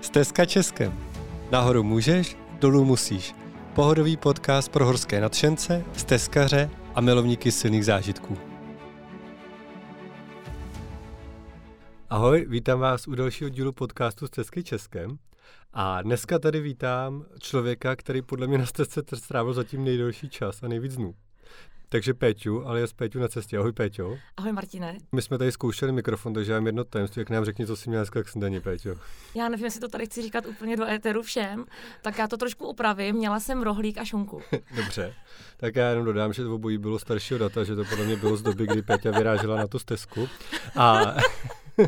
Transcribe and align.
Stezka 0.00 0.44
Českem. 0.44 0.98
Nahoru 1.50 1.82
můžeš, 1.82 2.36
dolů 2.58 2.84
musíš. 2.84 3.34
Pohodový 3.74 4.16
podcast 4.16 4.72
pro 4.72 4.86
horské 4.86 5.20
nadšence, 5.20 5.84
stezkaře 5.96 6.70
a 6.94 7.00
milovníky 7.00 7.52
silných 7.52 7.84
zážitků. 7.84 8.38
Ahoj, 12.08 12.46
vítám 12.48 12.80
vás 12.80 13.08
u 13.08 13.14
dalšího 13.14 13.50
dílu 13.50 13.72
podcastu 13.72 14.26
Stezky 14.26 14.64
Českem. 14.64 15.18
A 15.72 16.02
dneska 16.02 16.38
tady 16.38 16.60
vítám 16.60 17.24
člověka, 17.38 17.96
který 17.96 18.22
podle 18.22 18.46
mě 18.46 18.58
na 18.58 18.66
stezce 18.66 19.02
strávil 19.14 19.52
zatím 19.52 19.84
nejdelší 19.84 20.28
čas 20.28 20.62
a 20.62 20.68
nejvíc 20.68 20.96
dnů. 20.96 21.14
Takže 21.92 22.14
Péťu, 22.14 22.66
ale 22.66 22.80
je 22.80 22.86
s 22.86 22.92
Péťu 22.92 23.18
na 23.18 23.28
cestě. 23.28 23.58
Ahoj 23.58 23.72
Péťo. 23.72 24.18
Ahoj 24.36 24.52
Martine. 24.52 24.98
My 25.12 25.22
jsme 25.22 25.38
tady 25.38 25.52
zkoušeli 25.52 25.92
mikrofon, 25.92 26.34
takže 26.34 26.52
já 26.52 26.58
mám 26.58 26.66
jedno 26.66 26.84
tajemství, 26.84 27.20
jak 27.20 27.30
nám 27.30 27.44
řekni, 27.44 27.66
co 27.66 27.76
jsi 27.76 27.88
měl 27.88 28.00
dneska 28.00 28.22
k 28.22 28.28
snídani, 28.28 28.60
Péťo. 28.60 28.96
Já 29.34 29.48
nevím, 29.48 29.64
jestli 29.64 29.80
to 29.80 29.88
tady 29.88 30.06
chci 30.06 30.22
říkat 30.22 30.46
úplně 30.46 30.76
do 30.76 30.88
éteru 30.88 31.22
všem, 31.22 31.64
tak 32.02 32.18
já 32.18 32.28
to 32.28 32.36
trošku 32.36 32.68
upravím. 32.68 33.16
Měla 33.16 33.40
jsem 33.40 33.62
rohlík 33.62 33.98
a 33.98 34.04
šunku. 34.04 34.42
Dobře, 34.76 35.14
tak 35.56 35.76
já 35.76 35.90
jenom 35.90 36.04
dodám, 36.04 36.32
že 36.32 36.44
to 36.44 36.54
obojí 36.54 36.78
bylo 36.78 36.98
staršího 36.98 37.38
data, 37.38 37.64
že 37.64 37.76
to 37.76 37.84
podle 37.84 38.04
mě 38.04 38.16
bylo 38.16 38.36
z 38.36 38.42
doby, 38.42 38.66
kdy 38.66 38.82
Péťa 38.82 39.10
vyrážela 39.10 39.56
na 39.56 39.66
tu 39.66 39.78
stezku. 39.78 40.28
A 40.76 41.14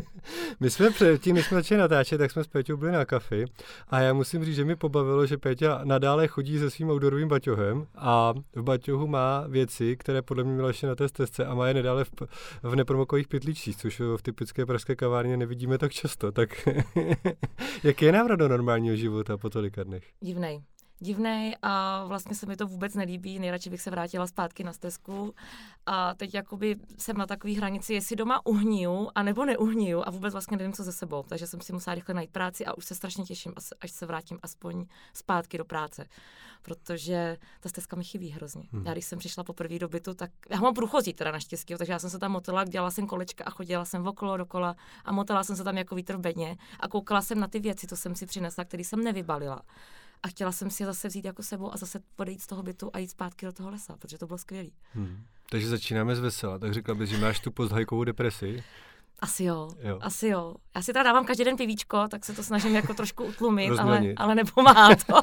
my 0.59 0.69
jsme 0.69 0.89
předtím, 0.89 1.35
než 1.35 1.45
jsme 1.45 1.57
začali 1.57 1.79
natáčet, 1.81 2.17
tak 2.17 2.31
jsme 2.31 2.43
s 2.43 2.47
Péťou 2.47 2.77
byli 2.77 2.91
na 2.91 3.05
kafi 3.05 3.45
a 3.87 3.99
já 3.99 4.13
musím 4.13 4.45
říct, 4.45 4.55
že 4.55 4.65
mi 4.65 4.75
pobavilo, 4.75 5.25
že 5.25 5.37
Péťa 5.37 5.81
nadále 5.83 6.27
chodí 6.27 6.59
se 6.59 6.69
svým 6.69 6.89
outdoorovým 6.89 7.27
baťohem 7.27 7.87
a 7.95 8.33
v 8.55 8.63
baťohu 8.63 9.07
má 9.07 9.45
věci, 9.47 9.97
které 9.97 10.21
podle 10.21 10.43
mě 10.43 10.53
měla 10.53 10.67
ještě 10.67 10.87
na 10.87 10.95
té 10.95 11.07
stezce 11.07 11.45
a 11.45 11.55
má 11.55 11.67
je 11.67 11.73
nadále 11.73 12.03
v, 12.03 12.11
v 12.63 12.75
nepromokových 12.75 13.27
pytlíčích, 13.27 13.77
což 13.77 13.99
v 13.99 14.21
typické 14.21 14.65
pražské 14.65 14.95
kavárně 14.95 15.37
nevidíme 15.37 15.77
tak 15.77 15.91
často. 15.91 16.31
Tak 16.31 16.67
jaký 17.83 18.05
je 18.05 18.11
návrat 18.11 18.35
do 18.35 18.47
normálního 18.47 18.95
života 18.95 19.37
po 19.37 19.49
tolika 19.49 19.83
dnech? 19.83 20.03
Divnej 20.21 20.61
divný 21.03 21.53
a 21.61 22.05
vlastně 22.05 22.35
se 22.35 22.45
mi 22.45 22.57
to 22.57 22.67
vůbec 22.67 22.95
nelíbí. 22.95 23.39
Nejradši 23.39 23.69
bych 23.69 23.81
se 23.81 23.91
vrátila 23.91 24.27
zpátky 24.27 24.63
na 24.63 24.73
stezku. 24.73 25.35
A 25.85 26.13
teď 26.13 26.33
jakoby 26.33 26.75
jsem 26.97 27.17
na 27.17 27.27
takové 27.27 27.53
hranici, 27.53 27.93
jestli 27.93 28.15
doma 28.15 28.45
uhniju 28.45 29.09
a 29.15 29.23
nebo 29.23 29.45
neuhniju 29.45 30.03
a 30.05 30.09
vůbec 30.09 30.33
vlastně 30.33 30.57
nevím, 30.57 30.73
co 30.73 30.83
ze 30.83 30.91
sebou. 30.91 31.23
Takže 31.27 31.47
jsem 31.47 31.61
si 31.61 31.73
musela 31.73 31.95
rychle 31.95 32.15
najít 32.15 32.31
práci 32.31 32.65
a 32.65 32.77
už 32.77 32.85
se 32.85 32.95
strašně 32.95 33.23
těším, 33.23 33.53
až 33.81 33.91
se 33.91 34.05
vrátím 34.05 34.39
aspoň 34.43 34.85
zpátky 35.13 35.57
do 35.57 35.65
práce. 35.65 36.05
Protože 36.61 37.37
ta 37.59 37.69
stezka 37.69 37.95
mi 37.95 38.03
chybí 38.03 38.29
hrozně. 38.29 38.63
Hmm. 38.71 38.85
Já 38.85 38.93
když 38.93 39.05
jsem 39.05 39.19
přišla 39.19 39.43
poprvé 39.43 39.79
do 39.79 39.87
bytu, 39.87 40.13
tak 40.13 40.31
já 40.49 40.59
mám 40.59 40.73
průchozí 40.73 41.13
teda 41.13 41.31
naštěstí, 41.31 41.75
takže 41.77 41.93
já 41.93 41.99
jsem 41.99 42.09
se 42.09 42.19
tam 42.19 42.31
motala, 42.31 42.63
dělala 42.63 42.91
jsem 42.91 43.07
kolečka 43.07 43.43
a 43.43 43.49
chodila 43.49 43.85
jsem 43.85 44.07
okolo 44.07 44.37
dokola 44.37 44.75
a 45.05 45.11
motala 45.11 45.43
jsem 45.43 45.55
se 45.55 45.63
tam 45.63 45.77
jako 45.77 45.95
vítr 45.95 46.15
v 46.15 46.19
bedně 46.19 46.57
a 46.79 46.87
koukala 46.87 47.21
jsem 47.21 47.39
na 47.39 47.47
ty 47.47 47.59
věci, 47.59 47.87
co 47.87 47.97
jsem 47.97 48.15
si 48.15 48.25
přinesla, 48.25 48.65
které 48.65 48.83
jsem 48.83 49.03
nevybalila 49.03 49.61
a 50.23 50.27
chtěla 50.27 50.51
jsem 50.51 50.69
si 50.69 50.83
je 50.83 50.87
zase 50.87 51.07
vzít 51.07 51.25
jako 51.25 51.43
sebou 51.43 51.73
a 51.73 51.77
zase 51.77 51.99
odejít 52.17 52.41
z 52.41 52.47
toho 52.47 52.63
bytu 52.63 52.89
a 52.93 52.97
jít 52.97 53.07
zpátky 53.07 53.45
do 53.45 53.51
toho 53.51 53.69
lesa, 53.69 53.97
protože 53.97 54.17
to 54.17 54.27
bylo 54.27 54.37
skvělé. 54.37 54.69
Hmm. 54.93 55.23
Takže 55.49 55.69
začínáme 55.69 56.15
z 56.15 56.19
vesela, 56.19 56.59
tak 56.59 56.73
řekla 56.73 56.95
bys, 56.95 57.09
že 57.09 57.17
máš 57.17 57.39
tu 57.39 57.51
posthajkovou 57.51 58.03
depresi. 58.03 58.63
Asi 59.19 59.43
jo, 59.43 59.69
jo, 59.81 59.99
asi 60.01 60.27
jo. 60.27 60.55
Já 60.75 60.81
si 60.81 60.93
teda 60.93 61.03
dávám 61.03 61.25
každý 61.25 61.43
den 61.43 61.57
pivíčko, 61.57 62.07
tak 62.07 62.25
se 62.25 62.33
to 62.33 62.43
snažím 62.43 62.75
jako 62.75 62.93
trošku 62.93 63.23
utlumit, 63.23 63.79
ale, 63.79 64.01
ale 64.17 64.35
nepomáhá 64.35 64.95
to. 64.95 65.13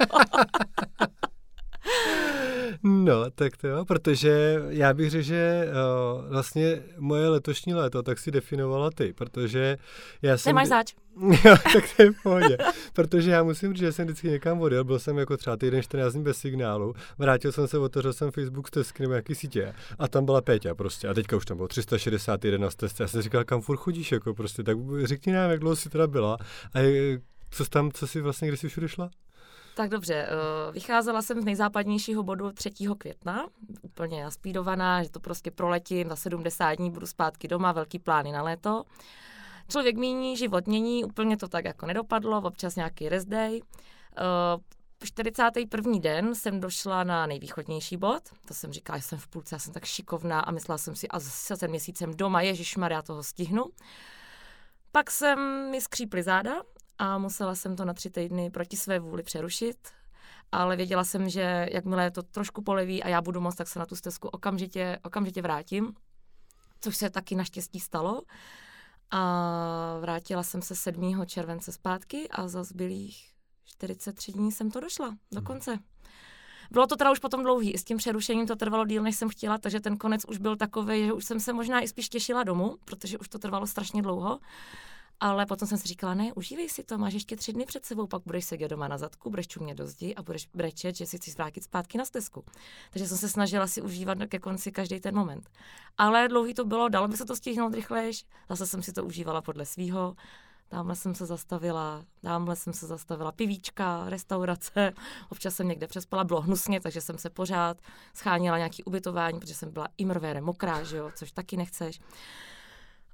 No, 2.82 3.30
tak 3.30 3.56
to 3.56 3.68
jo, 3.68 3.84
protože 3.84 4.62
já 4.68 4.94
bych 4.94 5.10
řekl, 5.10 5.24
že 5.24 5.68
uh, 5.68 6.30
vlastně 6.30 6.82
moje 6.98 7.28
letošní 7.28 7.74
léto 7.74 8.02
tak 8.02 8.18
si 8.18 8.30
definovala 8.30 8.90
ty, 8.90 9.12
protože 9.12 9.78
já 10.22 10.38
jsem... 10.38 10.50
Nemáš 10.50 10.68
zač. 10.68 10.94
jo, 11.44 11.56
tak 11.72 11.84
to 11.96 12.02
je 12.02 12.10
v 12.12 12.22
pohodě. 12.22 12.58
protože 12.92 13.30
já 13.30 13.42
musím 13.42 13.72
říct, 13.72 13.80
že 13.80 13.92
jsem 13.92 14.04
vždycky 14.04 14.28
někam 14.28 14.60
odjel, 14.60 14.84
byl 14.84 14.98
jsem 14.98 15.18
jako 15.18 15.36
třeba 15.36 15.56
týden 15.56 15.82
14 15.82 16.12
dní 16.12 16.22
bez 16.22 16.38
signálu, 16.38 16.94
vrátil 17.18 17.52
jsem 17.52 17.68
se, 17.68 17.78
otevřel 17.78 18.12
jsem 18.12 18.30
Facebook 18.30 18.68
stezky 18.68 19.02
nebo 19.02 19.14
jaký 19.14 19.34
sítě 19.34 19.74
a 19.98 20.08
tam 20.08 20.24
byla 20.24 20.40
Péťa 20.40 20.74
prostě 20.74 21.08
a 21.08 21.14
teďka 21.14 21.36
už 21.36 21.44
tam 21.44 21.56
bylo 21.56 21.68
361 21.68 22.58
na 22.58 22.70
stezce. 22.70 23.02
Já 23.02 23.08
jsem 23.08 23.22
říkal, 23.22 23.44
kam 23.44 23.60
furt 23.60 23.76
chodíš, 23.76 24.12
jako 24.12 24.34
prostě, 24.34 24.62
tak 24.62 24.76
řekni 25.02 25.32
nám, 25.32 25.50
jak 25.50 25.60
dlouho 25.60 25.76
jsi 25.76 25.90
teda 25.90 26.06
byla 26.06 26.36
a 26.74 26.78
co 27.50 27.64
tam, 27.64 27.92
co 27.92 28.06
jsi 28.06 28.20
vlastně, 28.20 28.48
kde 28.48 28.56
jsi 28.56 28.68
všude 28.68 28.88
šla? 28.88 29.10
Tak 29.80 29.90
dobře, 29.90 30.14
eh, 30.14 30.72
vycházela 30.72 31.22
jsem 31.22 31.40
z 31.40 31.44
nejzápadnějšího 31.44 32.22
bodu 32.22 32.52
3. 32.52 32.94
května, 32.94 33.46
úplně 33.82 34.24
naspídovaná, 34.24 35.02
že 35.02 35.10
to 35.10 35.20
prostě 35.20 35.50
proletím, 35.50 36.08
za 36.08 36.16
70 36.16 36.74
dní 36.74 36.90
budu 36.90 37.06
zpátky 37.06 37.48
doma, 37.48 37.72
velký 37.72 37.98
plány 37.98 38.32
na 38.32 38.42
léto. 38.42 38.84
Člověk 39.68 39.96
míní, 39.96 40.36
život 40.36 40.66
mění, 40.66 41.04
úplně 41.04 41.36
to 41.36 41.48
tak 41.48 41.64
jako 41.64 41.86
nedopadlo, 41.86 42.42
občas 42.42 42.76
nějaký 42.76 43.08
rest 43.08 43.28
day. 43.28 43.60
41. 45.04 45.92
Eh, 45.96 46.00
den 46.00 46.34
jsem 46.34 46.60
došla 46.60 47.04
na 47.04 47.26
nejvýchodnější 47.26 47.96
bod, 47.96 48.22
to 48.48 48.54
jsem 48.54 48.72
říkala, 48.72 48.98
že 48.98 49.04
jsem 49.04 49.18
v 49.18 49.28
půlce, 49.28 49.54
já 49.54 49.58
jsem 49.58 49.72
tak 49.72 49.84
šikovná 49.84 50.40
a 50.40 50.50
myslela 50.50 50.78
jsem 50.78 50.96
si, 50.96 51.08
a 51.08 51.18
zase 51.18 51.68
jsem 51.94 52.14
doma, 52.16 52.42
ježišmar, 52.42 52.92
já 52.92 53.02
toho 53.02 53.22
stihnu. 53.22 53.64
Pak 54.92 55.10
jsem 55.10 55.70
mi 55.70 55.80
skříply 55.80 56.22
záda 56.22 56.62
a 57.00 57.18
musela 57.18 57.54
jsem 57.54 57.76
to 57.76 57.84
na 57.84 57.94
tři 57.94 58.10
týdny 58.10 58.50
proti 58.50 58.76
své 58.76 58.98
vůli 58.98 59.22
přerušit, 59.22 59.76
ale 60.52 60.76
věděla 60.76 61.04
jsem, 61.04 61.28
že 61.28 61.68
jakmile 61.72 62.10
to 62.10 62.22
trošku 62.22 62.62
poleví 62.62 63.02
a 63.02 63.08
já 63.08 63.22
budu 63.22 63.40
moct, 63.40 63.56
tak 63.56 63.68
se 63.68 63.78
na 63.78 63.86
tu 63.86 63.96
stezku 63.96 64.28
okamžitě, 64.28 64.98
okamžitě 65.02 65.42
vrátím, 65.42 65.94
což 66.80 66.96
se 66.96 67.10
taky 67.10 67.34
naštěstí 67.34 67.80
stalo. 67.80 68.22
A 69.10 69.98
vrátila 70.00 70.42
jsem 70.42 70.62
se 70.62 70.74
7. 70.74 71.26
července 71.26 71.72
zpátky 71.72 72.28
a 72.28 72.48
za 72.48 72.62
zbylých 72.62 73.30
43 73.64 74.32
dní 74.32 74.52
jsem 74.52 74.70
to 74.70 74.80
došla 74.80 75.08
do 75.32 75.38
hmm. 75.38 75.46
konce. 75.46 75.78
Bylo 76.70 76.86
to 76.86 76.96
teda 76.96 77.12
už 77.12 77.18
potom 77.18 77.42
dlouhý, 77.42 77.70
i 77.70 77.78
s 77.78 77.84
tím 77.84 77.96
přerušením 77.96 78.46
to 78.46 78.56
trvalo 78.56 78.84
díl, 78.84 79.02
než 79.02 79.16
jsem 79.16 79.28
chtěla, 79.28 79.58
takže 79.58 79.80
ten 79.80 79.96
konec 79.96 80.24
už 80.24 80.38
byl 80.38 80.56
takový, 80.56 81.06
že 81.06 81.12
už 81.12 81.24
jsem 81.24 81.40
se 81.40 81.52
možná 81.52 81.80
i 81.80 81.88
spíš 81.88 82.08
těšila 82.08 82.44
domů, 82.44 82.76
protože 82.84 83.18
už 83.18 83.28
to 83.28 83.38
trvalo 83.38 83.66
strašně 83.66 84.02
dlouho. 84.02 84.40
Ale 85.20 85.46
potom 85.46 85.68
jsem 85.68 85.78
si 85.78 85.88
říkala, 85.88 86.14
ne, 86.14 86.32
užívej 86.32 86.68
si 86.68 86.84
to, 86.84 86.98
máš 86.98 87.14
ještě 87.14 87.36
tři 87.36 87.52
dny 87.52 87.66
před 87.66 87.86
sebou, 87.86 88.06
pak 88.06 88.22
budeš 88.26 88.44
sedět 88.44 88.68
doma 88.68 88.88
na 88.88 88.98
zadku, 88.98 89.30
budeš 89.30 89.48
čumět 89.48 89.78
do 89.78 89.86
zdi 89.86 90.14
a 90.14 90.22
budeš 90.22 90.48
brečet, 90.54 90.96
že 90.96 91.06
si 91.06 91.16
chci 91.16 91.30
vrátit 91.30 91.64
zpátky 91.64 91.98
na 91.98 92.04
stezku. 92.04 92.44
Takže 92.90 93.08
jsem 93.08 93.18
se 93.18 93.28
snažila 93.28 93.66
si 93.66 93.82
užívat 93.82 94.18
ke 94.28 94.38
konci 94.38 94.72
každý 94.72 95.00
ten 95.00 95.14
moment. 95.14 95.50
Ale 95.98 96.28
dlouhý 96.28 96.54
to 96.54 96.64
bylo, 96.64 96.88
dalo 96.88 97.08
by 97.08 97.16
se 97.16 97.24
to 97.24 97.36
stihnout 97.36 97.74
rychlejš, 97.74 98.24
zase 98.48 98.66
jsem 98.66 98.82
si 98.82 98.92
to 98.92 99.04
užívala 99.04 99.42
podle 99.42 99.66
svýho. 99.66 100.16
Tamhle 100.68 100.96
jsem 100.96 101.14
se 101.14 101.26
zastavila, 101.26 102.04
tamhle 102.22 102.56
jsem 102.56 102.72
se 102.72 102.86
zastavila 102.86 103.32
pivíčka, 103.32 104.04
restaurace, 104.08 104.92
občas 105.28 105.54
jsem 105.54 105.68
někde 105.68 105.86
přespala, 105.86 106.24
bylo 106.24 106.40
hnusně, 106.40 106.80
takže 106.80 107.00
jsem 107.00 107.18
se 107.18 107.30
pořád 107.30 107.76
schánila 108.14 108.58
nějaký 108.58 108.84
ubytování, 108.84 109.40
protože 109.40 109.54
jsem 109.54 109.72
byla 109.72 109.88
imrvére 109.98 110.40
mokrá, 110.40 110.82
že 110.82 110.96
jo, 110.96 111.10
což 111.14 111.32
taky 111.32 111.56
nechceš. 111.56 112.00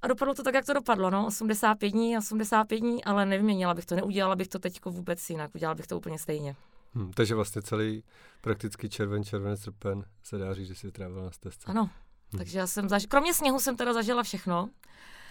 A 0.02 0.06
dopadlo 0.08 0.34
to 0.34 0.42
tak, 0.42 0.54
jak 0.54 0.66
to 0.66 0.72
dopadlo, 0.72 1.10
no, 1.10 1.26
85 1.26 1.90
dní, 1.90 2.18
85 2.18 2.78
dní, 2.78 3.04
ale 3.04 3.26
nevyměnila 3.26 3.74
bych 3.74 3.86
to, 3.86 3.94
neudělala 3.94 4.36
bych 4.36 4.48
to 4.48 4.58
teď 4.58 4.84
vůbec 4.84 5.30
jinak, 5.30 5.54
udělala 5.54 5.74
bych 5.74 5.86
to 5.86 5.96
úplně 5.96 6.18
stejně. 6.18 6.56
Hmm, 6.94 7.12
takže 7.12 7.34
vlastně 7.34 7.62
celý 7.62 8.04
prakticky 8.40 8.88
červen, 8.88 9.24
červen, 9.24 9.56
srpen 9.56 10.04
se 10.22 10.38
dá 10.38 10.54
říct, 10.54 10.68
že 10.68 10.74
si 10.74 10.92
trávila 10.92 11.24
na 11.24 11.30
stezce. 11.30 11.70
Ano, 11.70 11.82
hmm. 11.82 12.38
takže 12.38 12.58
já 12.58 12.66
jsem 12.66 12.88
zažila, 12.88 13.08
kromě 13.08 13.34
sněhu 13.34 13.60
jsem 13.60 13.76
teda 13.76 13.92
zažila 13.92 14.22
všechno 14.22 14.68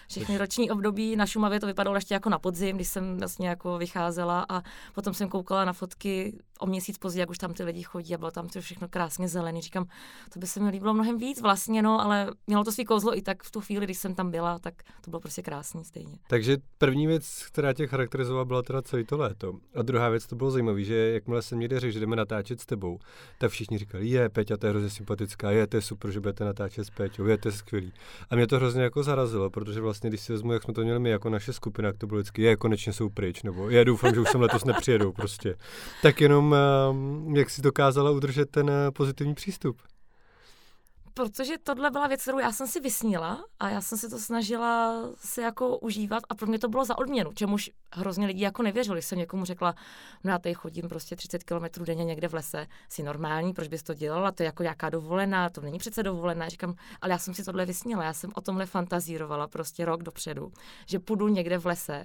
všechny 0.07 0.37
roční 0.37 0.71
období. 0.71 1.15
Na 1.15 1.25
Šumavě 1.25 1.59
to 1.59 1.67
vypadalo 1.67 1.97
ještě 1.97 2.13
jako 2.13 2.29
na 2.29 2.39
podzim, 2.39 2.75
když 2.75 2.87
jsem 2.87 3.17
vlastně 3.17 3.49
jako 3.49 3.77
vycházela 3.77 4.45
a 4.49 4.61
potom 4.95 5.13
jsem 5.13 5.29
koukala 5.29 5.65
na 5.65 5.73
fotky 5.73 6.39
o 6.59 6.65
měsíc 6.65 6.97
později, 6.97 7.19
jak 7.19 7.29
už 7.29 7.37
tam 7.37 7.53
ty 7.53 7.63
lidi 7.63 7.83
chodí 7.83 8.15
a 8.15 8.17
bylo 8.17 8.31
tam 8.31 8.47
to 8.47 8.61
všechno 8.61 8.87
krásně 8.87 9.27
zelený. 9.27 9.61
Říkám, 9.61 9.85
to 10.33 10.39
by 10.39 10.47
se 10.47 10.59
mi 10.59 10.69
líbilo 10.69 10.93
mnohem 10.93 11.17
víc 11.17 11.41
vlastně, 11.41 11.81
no, 11.81 12.01
ale 12.01 12.31
mělo 12.47 12.63
to 12.63 12.71
svý 12.71 12.85
kouzlo 12.85 13.17
i 13.17 13.21
tak 13.21 13.43
v 13.43 13.51
tu 13.51 13.61
chvíli, 13.61 13.85
když 13.85 13.97
jsem 13.97 14.15
tam 14.15 14.31
byla, 14.31 14.59
tak 14.59 14.73
to 15.01 15.09
bylo 15.09 15.19
prostě 15.19 15.41
krásný 15.41 15.85
stejně. 15.85 16.17
Takže 16.27 16.57
první 16.77 17.07
věc, 17.07 17.45
která 17.47 17.73
tě 17.73 17.87
charakterizovala, 17.87 18.45
byla 18.45 18.61
teda 18.61 18.81
celý 18.81 19.05
to 19.05 19.17
léto. 19.17 19.53
A 19.75 19.81
druhá 19.81 20.09
věc, 20.09 20.27
to 20.27 20.35
bylo 20.35 20.51
zajímavé, 20.51 20.83
že 20.83 20.95
jakmile 20.95 21.41
jsem 21.41 21.59
někde 21.59 21.79
řekl, 21.79 21.93
že 21.93 21.99
jdeme 21.99 22.15
natáčet 22.15 22.61
s 22.61 22.65
tebou, 22.65 22.99
tak 23.37 23.51
všichni 23.51 23.77
říkali, 23.77 24.07
je, 24.07 24.29
Peťa, 24.29 24.57
to 24.57 24.65
je 24.65 24.69
hrozně 24.69 24.89
sympatická, 24.89 25.51
je, 25.51 25.67
to 25.67 25.77
je 25.77 25.81
super, 25.81 26.11
že 26.11 26.19
budete 26.19 26.45
natáčet 26.45 26.85
s 26.85 26.89
Peťou, 26.89 27.25
je, 27.25 27.37
to 27.37 27.47
je 27.47 27.51
skvělý. 27.51 27.93
A 28.29 28.35
mě 28.35 28.47
to 28.47 28.55
hrozně 28.55 28.83
jako 28.83 29.03
zarazilo, 29.03 29.49
protože 29.49 29.81
vlastně, 29.81 29.94
když 30.01 30.21
si 30.21 30.33
vezmu, 30.33 30.53
jak 30.53 30.63
jsme 30.63 30.73
to 30.73 30.81
měli 30.81 30.99
my 30.99 31.09
jako 31.09 31.29
naše 31.29 31.53
skupina, 31.53 31.87
jak 31.87 31.97
to 31.97 32.07
bylo 32.07 32.19
vždycky, 32.19 32.41
je, 32.41 32.55
konečně 32.55 32.93
jsou 32.93 33.09
pryč, 33.09 33.43
nebo 33.43 33.69
já 33.69 33.83
doufám, 33.83 34.13
že 34.13 34.19
už 34.19 34.29
sem 34.29 34.41
letos 34.41 34.65
nepřijedou 34.65 35.11
prostě. 35.11 35.55
Tak 36.01 36.21
jenom, 36.21 36.55
um, 36.89 37.35
jak 37.35 37.49
si 37.49 37.61
dokázala 37.61 38.11
udržet 38.11 38.49
ten 38.51 38.69
uh, 38.69 38.75
pozitivní 38.93 39.33
přístup? 39.33 39.77
Protože 41.15 41.57
tohle 41.57 41.91
byla 41.91 42.07
věc, 42.07 42.21
kterou 42.21 42.39
já 42.39 42.51
jsem 42.51 42.67
si 42.67 42.79
vysnila 42.79 43.45
a 43.59 43.69
já 43.69 43.81
jsem 43.81 43.97
si 43.97 44.09
to 44.09 44.19
snažila 44.19 45.01
si 45.15 45.41
jako 45.41 45.77
užívat 45.77 46.23
a 46.29 46.35
pro 46.35 46.47
mě 46.47 46.59
to 46.59 46.69
bylo 46.69 46.85
za 46.85 46.97
odměnu, 46.97 47.33
čemuž 47.33 47.71
hrozně 47.93 48.27
lidí 48.27 48.41
jako 48.41 48.63
nevěřili. 48.63 49.01
Jsem 49.01 49.17
někomu 49.17 49.45
řekla, 49.45 49.75
no 50.23 50.31
já 50.31 50.39
tady 50.39 50.53
chodím 50.53 50.89
prostě 50.89 51.15
30 51.15 51.43
km 51.43 51.83
denně 51.83 52.05
někde 52.05 52.27
v 52.27 52.33
lese, 52.33 52.67
si 52.89 53.03
normální, 53.03 53.53
proč 53.53 53.67
bys 53.67 53.83
to 53.83 53.93
dělala, 53.93 54.31
to 54.31 54.43
je 54.43 54.45
jako 54.45 54.63
jaká 54.63 54.89
dovolená, 54.89 55.49
to 55.49 55.61
není 55.61 55.79
přece 55.79 56.03
dovolená. 56.03 56.49
Říkám, 56.49 56.75
ale 57.01 57.11
já 57.11 57.17
jsem 57.17 57.33
si 57.33 57.43
tohle 57.43 57.65
vysnila, 57.65 58.03
já 58.03 58.13
jsem 58.13 58.31
o 58.35 58.41
tomhle 58.41 58.65
fantazírovala 58.65 59.47
prostě 59.47 59.85
rok 59.85 60.03
dopředu, 60.03 60.51
že 60.85 60.99
půjdu 60.99 61.27
někde 61.27 61.57
v 61.57 61.65
lese. 61.65 62.03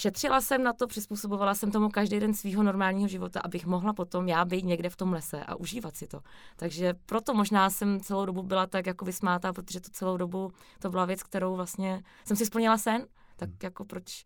Šetřila 0.00 0.40
jsem 0.40 0.62
na 0.62 0.72
to, 0.72 0.86
přizpůsobovala 0.86 1.54
jsem 1.54 1.70
tomu 1.70 1.88
každý 1.88 2.20
den 2.20 2.34
svého 2.34 2.62
normálního 2.62 3.08
života, 3.08 3.40
abych 3.40 3.66
mohla 3.66 3.92
potom 3.92 4.28
já 4.28 4.44
být 4.44 4.64
někde 4.64 4.90
v 4.90 4.96
tom 4.96 5.12
lese 5.12 5.44
a 5.44 5.54
užívat 5.54 5.96
si 5.96 6.06
to. 6.06 6.20
Takže 6.56 6.94
proto 7.06 7.34
možná 7.34 7.70
jsem 7.70 8.00
celou 8.00 8.26
dobu 8.26 8.42
byla 8.42 8.66
tak 8.66 8.86
jako 8.86 9.04
vysmátá, 9.04 9.52
protože 9.52 9.80
to 9.80 9.90
celou 9.90 10.16
dobu 10.16 10.52
to 10.78 10.90
byla 10.90 11.04
věc, 11.04 11.22
kterou 11.22 11.56
vlastně 11.56 12.02
jsem 12.24 12.36
si 12.36 12.46
splnila 12.46 12.78
sen, 12.78 13.06
tak 13.36 13.48
hmm. 13.48 13.58
jako 13.62 13.84
proč 13.84 14.24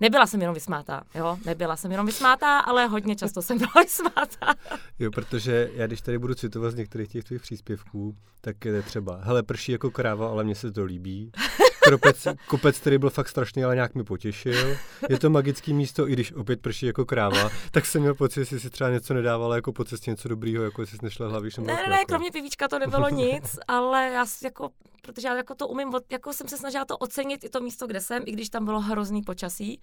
Nebyla 0.00 0.26
jsem 0.26 0.40
jenom 0.40 0.54
vysmátá, 0.54 1.02
jo, 1.14 1.38
nebyla 1.44 1.76
jsem 1.76 1.90
jenom 1.90 2.06
vysmátá, 2.06 2.58
ale 2.58 2.86
hodně 2.86 3.16
často 3.16 3.42
jsem 3.42 3.58
byla 3.58 3.72
vysmátá. 3.82 4.54
Jo, 4.98 5.10
protože 5.10 5.70
já 5.74 5.86
když 5.86 6.00
tady 6.00 6.18
budu 6.18 6.34
citovat 6.34 6.72
z 6.72 6.74
některých 6.74 7.08
těch 7.08 7.24
tvých 7.24 7.42
příspěvků, 7.42 8.16
tak 8.40 8.64
je 8.64 8.82
třeba, 8.82 9.20
hele, 9.22 9.42
prší 9.42 9.72
jako 9.72 9.90
kráva, 9.90 10.28
ale 10.28 10.44
mně 10.44 10.54
se 10.54 10.72
to 10.72 10.84
líbí. 10.84 11.32
Kropec, 11.84 12.28
kopec, 12.48 12.78
který 12.78 12.98
byl 12.98 13.10
fakt 13.10 13.28
strašný, 13.28 13.64
ale 13.64 13.74
nějak 13.74 13.94
mi 13.94 14.04
potěšil. 14.04 14.76
Je 15.08 15.18
to 15.18 15.30
magický 15.30 15.74
místo, 15.74 16.08
i 16.08 16.12
když 16.12 16.32
opět 16.32 16.60
prší 16.60 16.86
jako 16.86 17.04
kráva, 17.04 17.50
tak 17.70 17.86
jsem 17.86 18.00
měl 18.00 18.14
pocit, 18.14 18.48
že 18.48 18.60
si 18.60 18.70
třeba 18.70 18.90
něco 18.90 19.14
nedávala 19.14 19.56
jako 19.56 19.72
po 19.72 19.84
cestě 19.84 20.10
něco 20.10 20.28
dobrýho, 20.28 20.64
jako 20.64 20.86
jsi 20.86 20.96
nešla 21.02 21.28
hlaví. 21.28 21.50
Ne, 21.58 21.74
ne, 21.74 21.88
ne, 21.90 22.04
kromě 22.04 22.30
pivíčka 22.30 22.68
to 22.68 22.78
nebylo 22.78 23.08
nic, 23.24 23.58
ale 23.68 24.10
já 24.14 24.24
jako 24.44 24.70
protože 25.02 25.28
já 25.28 25.36
jako 25.36 25.54
to 25.54 25.68
umím, 25.68 25.92
jako 26.10 26.32
jsem 26.32 26.48
se 26.48 26.58
snažila 26.58 26.84
to 26.84 26.96
ocenit 26.96 27.44
i 27.44 27.48
to 27.48 27.60
místo, 27.60 27.86
kde 27.86 28.00
jsem, 28.00 28.22
i 28.26 28.32
když 28.32 28.48
tam 28.48 28.64
bylo 28.64 28.80
hrozný 28.80 29.22
počasí. 29.22 29.80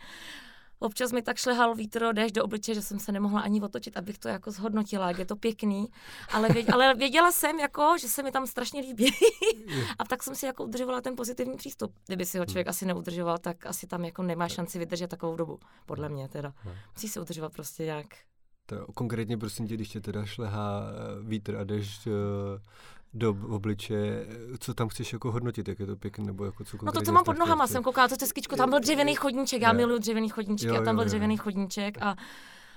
Občas 0.81 1.11
mi 1.11 1.21
tak 1.21 1.37
šlehal 1.37 1.75
vítr, 1.75 2.13
déšť 2.13 2.35
do 2.35 2.43
obliče, 2.43 2.73
že 2.73 2.81
jsem 2.81 2.99
se 2.99 3.11
nemohla 3.11 3.41
ani 3.41 3.61
otočit, 3.61 3.97
abych 3.97 4.17
to 4.17 4.27
jako 4.27 4.51
zhodnotila, 4.51 5.07
jak 5.07 5.19
je 5.19 5.25
to 5.25 5.35
pěkný. 5.35 5.87
Ale, 6.33 6.49
věd, 6.49 6.69
ale 6.69 6.93
věděla 6.93 7.31
jsem, 7.31 7.59
jako, 7.59 7.95
že 8.01 8.07
se 8.07 8.23
mi 8.23 8.31
tam 8.31 8.47
strašně 8.47 8.81
líbí. 8.81 9.11
a 9.99 10.03
tak 10.05 10.23
jsem 10.23 10.35
si 10.35 10.45
jako 10.45 10.63
udržovala 10.63 11.01
ten 11.01 11.15
pozitivní 11.15 11.57
přístup. 11.57 11.93
Kdyby 12.07 12.25
si 12.25 12.39
ho 12.39 12.45
člověk 12.45 12.67
asi 12.67 12.85
neudržoval, 12.85 13.37
tak 13.37 13.65
asi 13.65 13.87
tam 13.87 14.05
jako 14.05 14.23
nemá 14.23 14.47
šanci 14.47 14.79
vydržet 14.79 15.07
takovou 15.07 15.35
dobu. 15.35 15.59
Podle 15.85 16.09
mě 16.09 16.27
teda. 16.27 16.53
Musí 16.95 17.07
se 17.07 17.21
udržovat 17.21 17.53
prostě 17.53 17.83
nějak. 17.83 18.07
To 18.65 18.85
konkrétně 18.93 19.37
prosím 19.37 19.67
tě, 19.67 19.73
když 19.73 19.89
tě 19.89 20.01
teda 20.01 20.25
šlehá 20.25 20.83
eh, 20.83 21.23
vítr 21.23 21.55
a 21.55 21.63
déšť 21.63 22.07
eh, 22.07 22.11
do 23.13 23.35
obliče, 23.49 24.25
co 24.59 24.73
tam 24.73 24.89
chceš 24.89 25.13
jako 25.13 25.31
hodnotit, 25.31 25.67
jak 25.67 25.79
je 25.79 25.85
to 25.85 25.95
pěkné, 25.95 26.25
nebo 26.25 26.45
jako 26.45 26.63
co 26.63 26.77
No 26.83 26.91
to, 26.91 27.01
co 27.01 27.11
mám 27.11 27.23
pod 27.23 27.37
nohama, 27.37 27.67
jsem 27.67 27.83
koukala 27.83 28.07
to 28.07 28.17
teskičku, 28.17 28.55
tam 28.55 28.69
byl 28.69 28.79
dřevěný 28.79 29.15
chodníček, 29.15 29.61
já 29.61 29.73
miluji 29.73 29.99
dřevěný 29.99 30.29
chodníčky 30.29 30.67
jo, 30.67 30.81
a 30.81 30.83
tam 30.83 30.95
byl 30.95 31.03
jo, 31.03 31.07
dřevěný 31.07 31.35
jo. 31.35 31.43
chodníček 31.43 31.97
a 32.01 32.15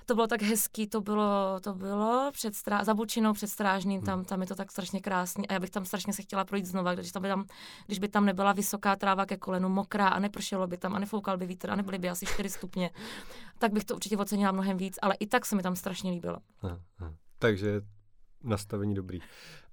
to 0.06 0.14
bylo 0.14 0.26
tak 0.26 0.42
hezký, 0.42 0.86
to 0.86 1.00
bylo, 1.00 1.60
to 1.60 1.74
bylo 1.74 2.30
před 2.32 2.54
strá, 2.54 2.84
za 2.84 2.94
Bučinou 2.94 3.32
před 3.32 3.46
Strážným, 3.46 4.02
tam, 4.02 4.18
hmm. 4.18 4.24
tam 4.24 4.40
je 4.40 4.46
to 4.46 4.54
tak 4.54 4.70
strašně 4.70 5.00
krásný 5.00 5.48
a 5.48 5.52
já 5.52 5.60
bych 5.60 5.70
tam 5.70 5.84
strašně 5.84 6.12
se 6.12 6.22
chtěla 6.22 6.44
projít 6.44 6.66
znova, 6.66 6.94
když, 6.94 7.12
tam 7.12 7.22
by 7.22 7.28
tam, 7.28 7.44
když 7.86 7.98
by 7.98 8.08
tam 8.08 8.26
nebyla 8.26 8.52
vysoká 8.52 8.96
tráva 8.96 9.26
ke 9.26 9.36
kolenu, 9.36 9.68
mokrá 9.68 10.08
a 10.08 10.18
nepršelo 10.18 10.66
by 10.66 10.76
tam 10.76 10.94
a 10.94 10.98
nefoukal 10.98 11.38
by 11.38 11.46
vítr 11.46 11.70
a 11.70 11.76
nebyly 11.76 11.98
by 11.98 12.08
asi 12.08 12.26
4 12.26 12.50
stupně, 12.50 12.90
tak 13.58 13.72
bych 13.72 13.84
to 13.84 13.94
určitě 13.94 14.16
ocenila 14.16 14.52
mnohem 14.52 14.76
víc, 14.76 14.98
ale 15.02 15.14
i 15.20 15.26
tak 15.26 15.46
se 15.46 15.56
mi 15.56 15.62
tam 15.62 15.76
strašně 15.76 16.10
líbilo. 16.10 16.38
Aha, 16.62 16.80
aha. 16.98 17.14
Takže 17.38 17.80
nastavení 18.44 18.94
dobrý. 18.94 19.18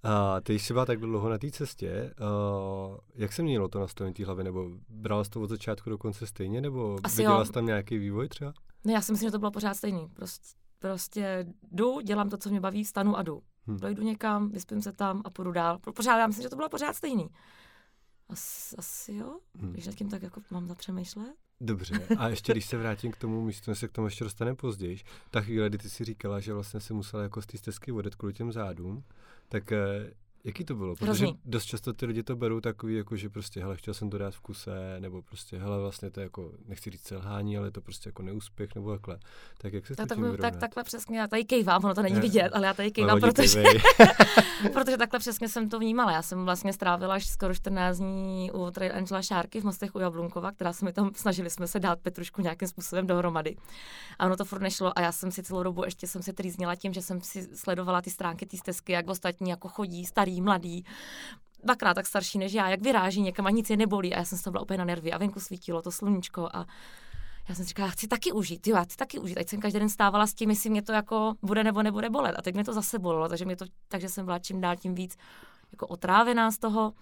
A 0.04 0.42
ty 0.42 0.60
jsi 0.60 0.74
byla 0.74 0.86
tak 0.86 1.00
dlouho 1.00 1.30
na 1.30 1.38
té 1.38 1.52
cestě, 1.52 2.14
uh, 2.20 2.98
jak 3.16 3.34
se 3.34 3.44
mělo 3.44 3.68
to 3.68 3.80
nastavení 3.80 4.14
té 4.14 4.26
hlavy, 4.26 4.44
nebo 4.44 4.70
brala 4.90 5.24
jsi 5.24 5.30
to 5.30 5.42
od 5.42 5.50
začátku 5.50 5.90
do 5.90 5.98
konce 5.98 6.28
stejně, 6.28 6.62
nebo 6.62 6.98
Asi 7.04 7.18
viděla 7.18 7.46
jsi 7.46 7.52
tam 7.52 7.66
nějaký 7.66 7.98
vývoj 7.98 8.28
třeba? 8.28 8.54
Ne, 8.84 8.94
já 8.94 9.02
si 9.02 9.12
myslím, 9.12 9.28
že 9.28 9.32
to 9.32 9.40
bylo 9.40 9.52
pořád 9.52 9.74
stejný. 9.74 10.08
Prostě, 10.14 10.58
prostě 10.80 11.46
jdu, 11.72 12.00
dělám 12.00 12.30
to, 12.30 12.38
co 12.38 12.50
mě 12.50 12.60
baví, 12.60 12.86
stanu 12.86 13.18
a 13.18 13.24
jdu. 13.24 13.42
Hmm. 13.68 13.80
Dojdu 13.80 14.04
někam, 14.04 14.50
vyspím 14.50 14.82
se 14.82 14.92
tam 14.92 15.22
a 15.26 15.30
půjdu 15.30 15.52
dál. 15.52 15.80
Pořád, 15.96 16.18
já 16.18 16.28
myslím, 16.28 16.44
že 16.44 16.50
to 16.50 16.56
bylo 16.56 16.70
pořád 16.70 16.96
stejný. 16.96 17.30
As, 18.30 18.76
asi 18.78 19.14
jo, 19.14 19.40
hmm. 19.56 19.72
když 19.72 19.88
nad 19.88 19.96
tím 19.96 20.10
tak 20.10 20.24
jako 20.24 20.42
mám 20.52 20.68
zapřemýšlet. 20.68 21.36
Dobře, 21.64 22.08
a 22.18 22.30
ještě 22.30 22.52
když 22.52 22.66
se 22.66 22.78
vrátím 22.78 23.12
k 23.12 23.18
tomu 23.18 23.46
místu, 23.46 23.76
se 23.76 23.88
k 23.88 23.92
tomu 23.92 24.08
ještě 24.08 24.24
dostaneme 24.24 24.56
později, 24.56 25.00
ta 25.32 25.42
chvíle, 25.42 25.70
kdy 25.70 25.78
ty 25.78 25.90
si 25.90 26.04
říkala, 26.04 26.40
že 26.40 26.54
vlastně 26.54 26.80
se 26.80 26.94
musela 26.94 27.24
jako 27.24 27.42
z 27.42 27.46
té 27.46 27.58
stezky 27.58 27.92
vodet 27.92 28.16
kvůli 28.16 28.34
těm 28.34 28.52
zádům, 28.52 29.04
tak 29.50 29.72
eh, 29.72 30.14
Jaký 30.44 30.64
to 30.64 30.76
bylo? 30.76 30.96
Protože 30.96 31.26
Hrozný. 31.26 31.40
dost 31.46 31.66
často 31.66 31.94
ty 31.94 32.06
lidi 32.06 32.24
to 32.24 32.36
berou 32.36 32.60
takový, 32.60 32.96
jako 32.96 33.16
že 33.16 33.30
prostě, 33.30 33.62
hele, 33.62 33.78
chtěl 33.78 33.94
jsem 33.94 34.10
to 34.10 34.18
dát 34.18 34.36
v 34.36 34.40
kuse, 34.40 35.00
nebo 35.00 35.22
prostě, 35.22 35.58
hele, 35.58 35.80
vlastně 35.80 36.12
to 36.12 36.20
je 36.20 36.24
jako, 36.24 36.52
nechci 36.68 36.90
říct 36.90 37.04
selhání, 37.04 37.58
ale 37.58 37.68
je 37.68 37.72
to 37.72 37.82
prostě 37.82 38.10
jako 38.10 38.24
neúspěch, 38.24 38.76
nebo 38.76 38.92
takhle. 38.92 39.20
Tak 39.58 39.74
jak 39.74 39.88
se 39.88 39.96
tak, 39.96 40.08
tak, 40.08 40.18
tak, 40.42 40.56
takhle 40.56 40.84
přesně, 40.84 41.20
já 41.20 41.28
tady 41.28 41.46
kejvám, 41.46 41.86
ono 41.86 41.96
to 41.96 42.02
není 42.02 42.20
vidět, 42.20 42.50
ale 42.54 42.68
já 42.68 42.74
tady 42.74 42.92
kejvám, 42.92 43.20
protože, 43.20 43.64
protože 44.74 44.98
takhle 44.98 45.20
přesně 45.20 45.50
jsem 45.50 45.70
to 45.70 45.80
vnímala. 45.80 46.12
Já 46.12 46.22
jsem 46.22 46.46
vlastně 46.46 46.74
strávila 46.74 47.16
až 47.16 47.28
skoro 47.28 47.54
14 47.54 47.98
dní 47.98 48.52
u 48.52 48.72
Trail 48.72 48.96
Angela 48.96 49.22
Šárky 49.22 49.62
v 49.62 49.64
Mostech 49.64 49.96
u 49.96 50.00
Jablunkova, 50.00 50.52
která 50.52 50.74
se 50.74 50.86
mi 50.86 50.94
tam, 50.94 51.12
snažili 51.16 51.50
jsme 51.50 51.68
se 51.68 51.80
dát 51.80 52.00
Petrušku 52.00 52.42
nějakým 52.42 52.68
způsobem 52.68 53.08
dohromady. 53.08 53.56
A 54.20 54.26
ono 54.26 54.38
to 54.38 54.46
furt 54.46 54.62
nešlo 54.62 55.00
a 55.00 55.02
já 55.02 55.12
jsem 55.12 55.32
si 55.32 55.44
celou 55.44 55.64
dobu 55.64 55.84
ještě 55.86 56.08
jsem 56.08 56.22
si 56.22 56.34
trýznila 56.34 56.76
tím, 56.76 56.94
že 56.94 57.02
jsem 57.02 57.22
si 57.22 57.58
sledovala 57.58 58.02
ty 58.02 58.10
stránky, 58.10 58.46
ty 58.46 58.58
stezky, 58.58 58.92
jak 58.92 59.10
ostatní 59.10 59.50
jako 59.50 59.68
chodí, 59.68 60.06
starý 60.06 60.31
starý, 60.32 60.42
mladý, 60.42 60.86
dvakrát 61.64 61.94
tak 61.94 62.08
starší 62.08 62.38
než 62.38 62.54
já, 62.54 62.70
jak 62.70 62.82
vyráží 62.82 63.22
někam 63.22 63.48
a 63.48 63.50
nic 63.50 63.70
je 63.70 63.78
nebolí. 63.78 64.14
A 64.14 64.18
já 64.18 64.26
jsem 64.26 64.40
toho 64.40 64.52
byla 64.52 64.62
úplně 64.62 64.78
na 64.78 64.86
nervy 64.86 65.12
a 65.12 65.18
venku 65.18 65.40
svítilo 65.40 65.82
to 65.82 65.92
sluníčko 65.92 66.50
a 66.54 66.66
já 67.50 67.56
jsem 67.56 67.66
si 67.66 67.70
říkala, 67.70 67.88
já 67.88 67.92
chci 67.92 68.08
taky 68.08 68.32
užít, 68.32 68.68
jo, 68.68 68.76
já 68.76 68.84
chci 68.84 68.98
taky 68.98 69.20
užít. 69.20 69.38
Ať 69.38 69.50
jsem 69.50 69.62
každý 69.62 69.80
den 69.80 69.90
stávala 69.90 70.28
s 70.28 70.34
tím, 70.34 70.50
jestli 70.50 70.70
mě 70.70 70.82
to 70.82 70.92
jako 70.92 71.34
bude 71.42 71.64
nebo 71.64 71.84
nebude 71.84 72.10
bolet. 72.10 72.36
A 72.38 72.42
teď 72.42 72.56
mě 72.56 72.64
to 72.64 72.74
zase 72.74 73.00
bolelo, 73.00 73.30
takže, 73.30 73.46
mě 73.46 73.56
to, 73.56 73.66
takže 73.88 74.10
jsem 74.10 74.26
byla 74.26 74.40
čím 74.40 74.62
dál 74.62 74.76
tím 74.76 74.96
víc 74.96 75.18
jako 75.72 75.88
otrávená 75.88 76.52
z 76.52 76.58
toho. 76.58 76.94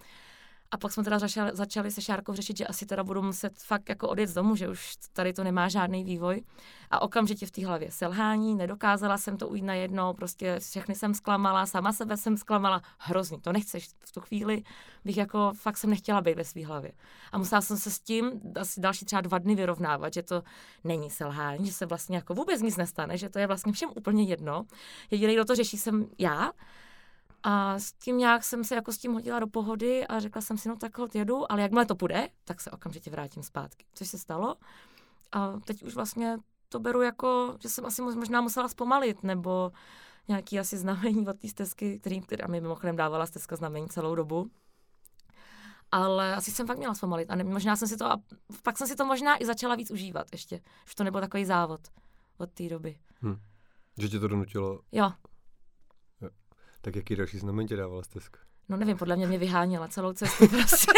A 0.72 0.76
pak 0.76 0.92
jsme 0.92 1.04
teda 1.04 1.18
začali, 1.18 1.50
začali 1.54 1.90
se 1.90 2.02
Šárkou 2.02 2.34
řešit, 2.34 2.56
že 2.56 2.66
asi 2.66 2.86
teda 2.86 3.04
budu 3.04 3.22
muset 3.22 3.58
fakt 3.58 3.88
jako 3.88 4.08
odjet 4.08 4.26
z 4.26 4.34
domu, 4.34 4.56
že 4.56 4.68
už 4.68 4.96
tady 5.12 5.32
to 5.32 5.44
nemá 5.44 5.68
žádný 5.68 6.04
vývoj. 6.04 6.42
A 6.90 7.02
okamžitě 7.02 7.46
v 7.46 7.50
té 7.50 7.66
hlavě 7.66 7.90
selhání, 7.90 8.54
nedokázala 8.54 9.18
jsem 9.18 9.36
to 9.36 9.48
ujít 9.48 9.64
najednou, 9.64 10.14
prostě 10.14 10.58
všechny 10.60 10.94
jsem 10.94 11.14
zklamala, 11.14 11.66
sama 11.66 11.92
sebe 11.92 12.16
jsem 12.16 12.36
zklamala, 12.36 12.82
hrozný, 12.98 13.40
to 13.40 13.52
nechceš. 13.52 13.88
V 14.04 14.12
tu 14.12 14.20
chvíli 14.20 14.62
bych 15.04 15.16
jako 15.16 15.52
fakt 15.54 15.76
jsem 15.76 15.90
nechtěla 15.90 16.20
být 16.20 16.36
ve 16.36 16.44
své 16.44 16.66
hlavě. 16.66 16.92
A 17.32 17.38
musela 17.38 17.60
jsem 17.60 17.76
se 17.76 17.90
s 17.90 18.00
tím 18.00 18.40
asi 18.60 18.80
další 18.80 19.04
třeba 19.04 19.20
dva 19.20 19.38
dny 19.38 19.54
vyrovnávat, 19.54 20.14
že 20.14 20.22
to 20.22 20.42
není 20.84 21.10
selhání, 21.10 21.66
že 21.66 21.72
se 21.72 21.86
vlastně 21.86 22.16
jako 22.16 22.34
vůbec 22.34 22.62
nic 22.62 22.76
nestane, 22.76 23.18
že 23.18 23.28
to 23.28 23.38
je 23.38 23.46
vlastně 23.46 23.72
všem 23.72 23.90
úplně 23.96 24.22
jedno. 24.24 24.64
Jediný, 25.10 25.34
kdo 25.34 25.44
to 25.44 25.54
řeší, 25.54 25.78
jsem 25.78 26.06
já 26.18 26.52
a 27.42 27.78
s 27.78 27.92
tím 27.92 28.18
nějak 28.18 28.44
jsem 28.44 28.64
se 28.64 28.74
jako 28.74 28.92
s 28.92 28.98
tím 28.98 29.12
hodila 29.12 29.38
do 29.38 29.46
pohody 29.46 30.06
a 30.06 30.20
řekla 30.20 30.42
jsem 30.42 30.58
si, 30.58 30.68
no 30.68 30.76
tak 30.76 30.92
jedu, 31.14 31.52
ale 31.52 31.62
jakmile 31.62 31.86
to 31.86 31.94
půjde, 31.94 32.28
tak 32.44 32.60
se 32.60 32.70
okamžitě 32.70 33.10
vrátím 33.10 33.42
zpátky. 33.42 33.86
Což 33.94 34.08
se 34.08 34.18
stalo. 34.18 34.56
A 35.32 35.60
teď 35.64 35.82
už 35.82 35.94
vlastně 35.94 36.38
to 36.68 36.80
beru 36.80 37.02
jako, 37.02 37.56
že 37.60 37.68
jsem 37.68 37.86
asi 37.86 38.02
možná 38.02 38.40
musela 38.40 38.68
zpomalit, 38.68 39.22
nebo 39.22 39.72
nějaký 40.28 40.58
asi 40.58 40.78
znamení 40.78 41.28
od 41.28 41.38
té 41.38 41.48
stezky, 41.48 41.98
který, 41.98 42.20
která 42.20 42.46
mi 42.46 42.60
mimochodem 42.60 42.96
dávala 42.96 43.26
stezka 43.26 43.56
znamení 43.56 43.88
celou 43.88 44.14
dobu. 44.14 44.50
Ale 45.92 46.34
asi 46.34 46.50
jsem 46.50 46.66
fakt 46.66 46.78
měla 46.78 46.94
zpomalit. 46.94 47.30
A 47.30 47.34
ne, 47.34 47.44
možná 47.44 47.76
jsem 47.76 47.88
si 47.88 47.96
to, 47.96 48.06
a 48.06 48.22
pak 48.62 48.78
jsem 48.78 48.86
si 48.86 48.96
to 48.96 49.04
možná 49.04 49.42
i 49.42 49.46
začala 49.46 49.74
víc 49.74 49.90
užívat 49.90 50.26
ještě. 50.32 50.60
Že 50.88 50.94
to 50.94 51.04
nebyl 51.04 51.20
takový 51.20 51.44
závod 51.44 51.80
od 52.38 52.50
té 52.50 52.68
doby. 52.68 52.98
Hm. 53.22 53.36
Že 53.98 54.08
tě 54.08 54.18
to 54.18 54.28
donutilo? 54.28 54.80
Jo, 54.92 55.12
tak 56.80 56.96
jaký 56.96 57.16
další 57.16 57.38
znamení 57.38 57.68
tě 57.68 57.76
dávala 57.76 58.02
stezka? 58.02 58.38
No 58.68 58.76
nevím, 58.76 58.96
podle 58.96 59.16
mě 59.16 59.26
mě 59.26 59.38
vyháněla 59.38 59.88
celou 59.88 60.12
cestu 60.12 60.48
prostě. 60.48 60.92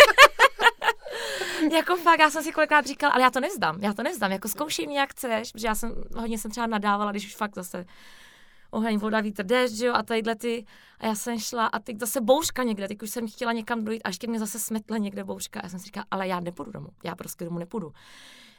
jako 1.72 1.96
fakt, 1.96 2.20
já 2.20 2.30
jsem 2.30 2.42
si 2.42 2.52
kolikrát 2.52 2.86
říkal, 2.86 3.10
ale 3.12 3.22
já 3.22 3.30
to 3.30 3.40
nevzdám, 3.40 3.78
já 3.80 3.92
to 3.92 4.02
nevzdám, 4.02 4.32
jako 4.32 4.48
zkoušej 4.48 4.86
mě, 4.86 4.98
jak 4.98 5.10
chceš, 5.10 5.52
protože 5.52 5.66
já 5.66 5.74
jsem 5.74 5.94
hodně 6.16 6.38
jsem 6.38 6.50
třeba 6.50 6.66
nadávala, 6.66 7.10
když 7.10 7.26
už 7.26 7.36
fakt 7.36 7.54
zase 7.54 7.84
oheň, 8.70 8.98
voda, 8.98 9.20
vítr, 9.20 9.44
déšť, 9.44 9.80
jo, 9.80 9.94
a 9.94 10.02
tadyhle 10.02 10.36
ty, 10.36 10.64
a 10.98 11.06
já 11.06 11.14
jsem 11.14 11.38
šla 11.38 11.66
a 11.66 11.78
teď 11.78 11.98
zase 11.98 12.20
bouřka 12.20 12.62
někde, 12.62 12.88
teď 12.88 13.02
už 13.02 13.10
jsem 13.10 13.28
chtěla 13.28 13.52
někam 13.52 13.84
dojít, 13.84 14.02
až 14.04 14.18
ke 14.18 14.26
mě 14.26 14.38
zase 14.38 14.58
smetla 14.58 14.98
někde 14.98 15.24
bouřka 15.24 15.60
a 15.60 15.62
já 15.66 15.68
jsem 15.68 15.78
si 15.78 15.84
říkala, 15.84 16.06
ale 16.10 16.28
já 16.28 16.40
nepůjdu 16.40 16.70
domů, 16.70 16.88
já 17.04 17.14
prostě 17.14 17.44
domů 17.44 17.58
nepůjdu 17.58 17.92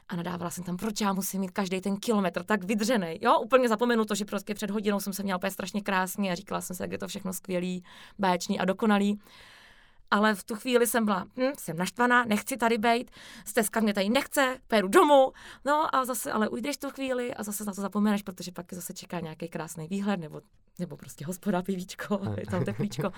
a 0.08 0.16
nadávala 0.16 0.50
jsem 0.50 0.64
tam, 0.64 0.76
proč 0.76 1.00
já 1.00 1.12
musím 1.12 1.40
mít 1.40 1.50
každý 1.50 1.80
ten 1.80 1.96
kilometr 1.96 2.44
tak 2.44 2.64
vydřený. 2.64 3.18
Jo, 3.20 3.38
úplně 3.38 3.68
zapomenu 3.68 4.04
to, 4.04 4.14
že 4.14 4.24
prostě 4.24 4.54
před 4.54 4.70
hodinou 4.70 5.00
jsem 5.00 5.12
se 5.12 5.22
měla 5.22 5.36
úplně 5.36 5.50
strašně 5.50 5.82
krásně 5.82 6.32
a 6.32 6.34
říkala 6.34 6.60
jsem 6.60 6.76
si, 6.76 6.82
jak 6.82 6.92
je 6.92 6.98
to 6.98 7.08
všechno 7.08 7.32
skvělý, 7.32 7.84
báječný 8.18 8.60
a 8.60 8.64
dokonalý. 8.64 9.20
Ale 10.10 10.34
v 10.34 10.44
tu 10.44 10.54
chvíli 10.54 10.86
jsem 10.86 11.04
byla, 11.04 11.26
hm, 11.36 11.52
jsem 11.58 11.76
naštvaná, 11.76 12.24
nechci 12.24 12.56
tady 12.56 12.78
být, 12.78 13.10
stezka 13.44 13.80
mě 13.80 13.94
tady 13.94 14.08
nechce, 14.08 14.58
peru 14.68 14.88
domů. 14.88 15.32
No 15.64 15.94
a 15.94 16.04
zase 16.04 16.32
ale 16.32 16.48
ujdeš 16.48 16.76
tu 16.76 16.90
chvíli 16.90 17.34
a 17.34 17.42
zase 17.42 17.64
na 17.64 17.72
to 17.72 17.80
zapomeneš, 17.80 18.22
protože 18.22 18.52
pak 18.52 18.72
zase 18.72 18.94
čeká 18.94 19.20
nějaký 19.20 19.48
krásný 19.48 19.88
výhled 19.88 20.20
nebo 20.20 20.40
nebo 20.78 20.96
prostě 20.96 21.26
hospoda, 21.26 21.62
pivíčko, 21.62 22.20
je 22.36 22.46
tam 22.46 22.64
teplíčko. 22.64 23.12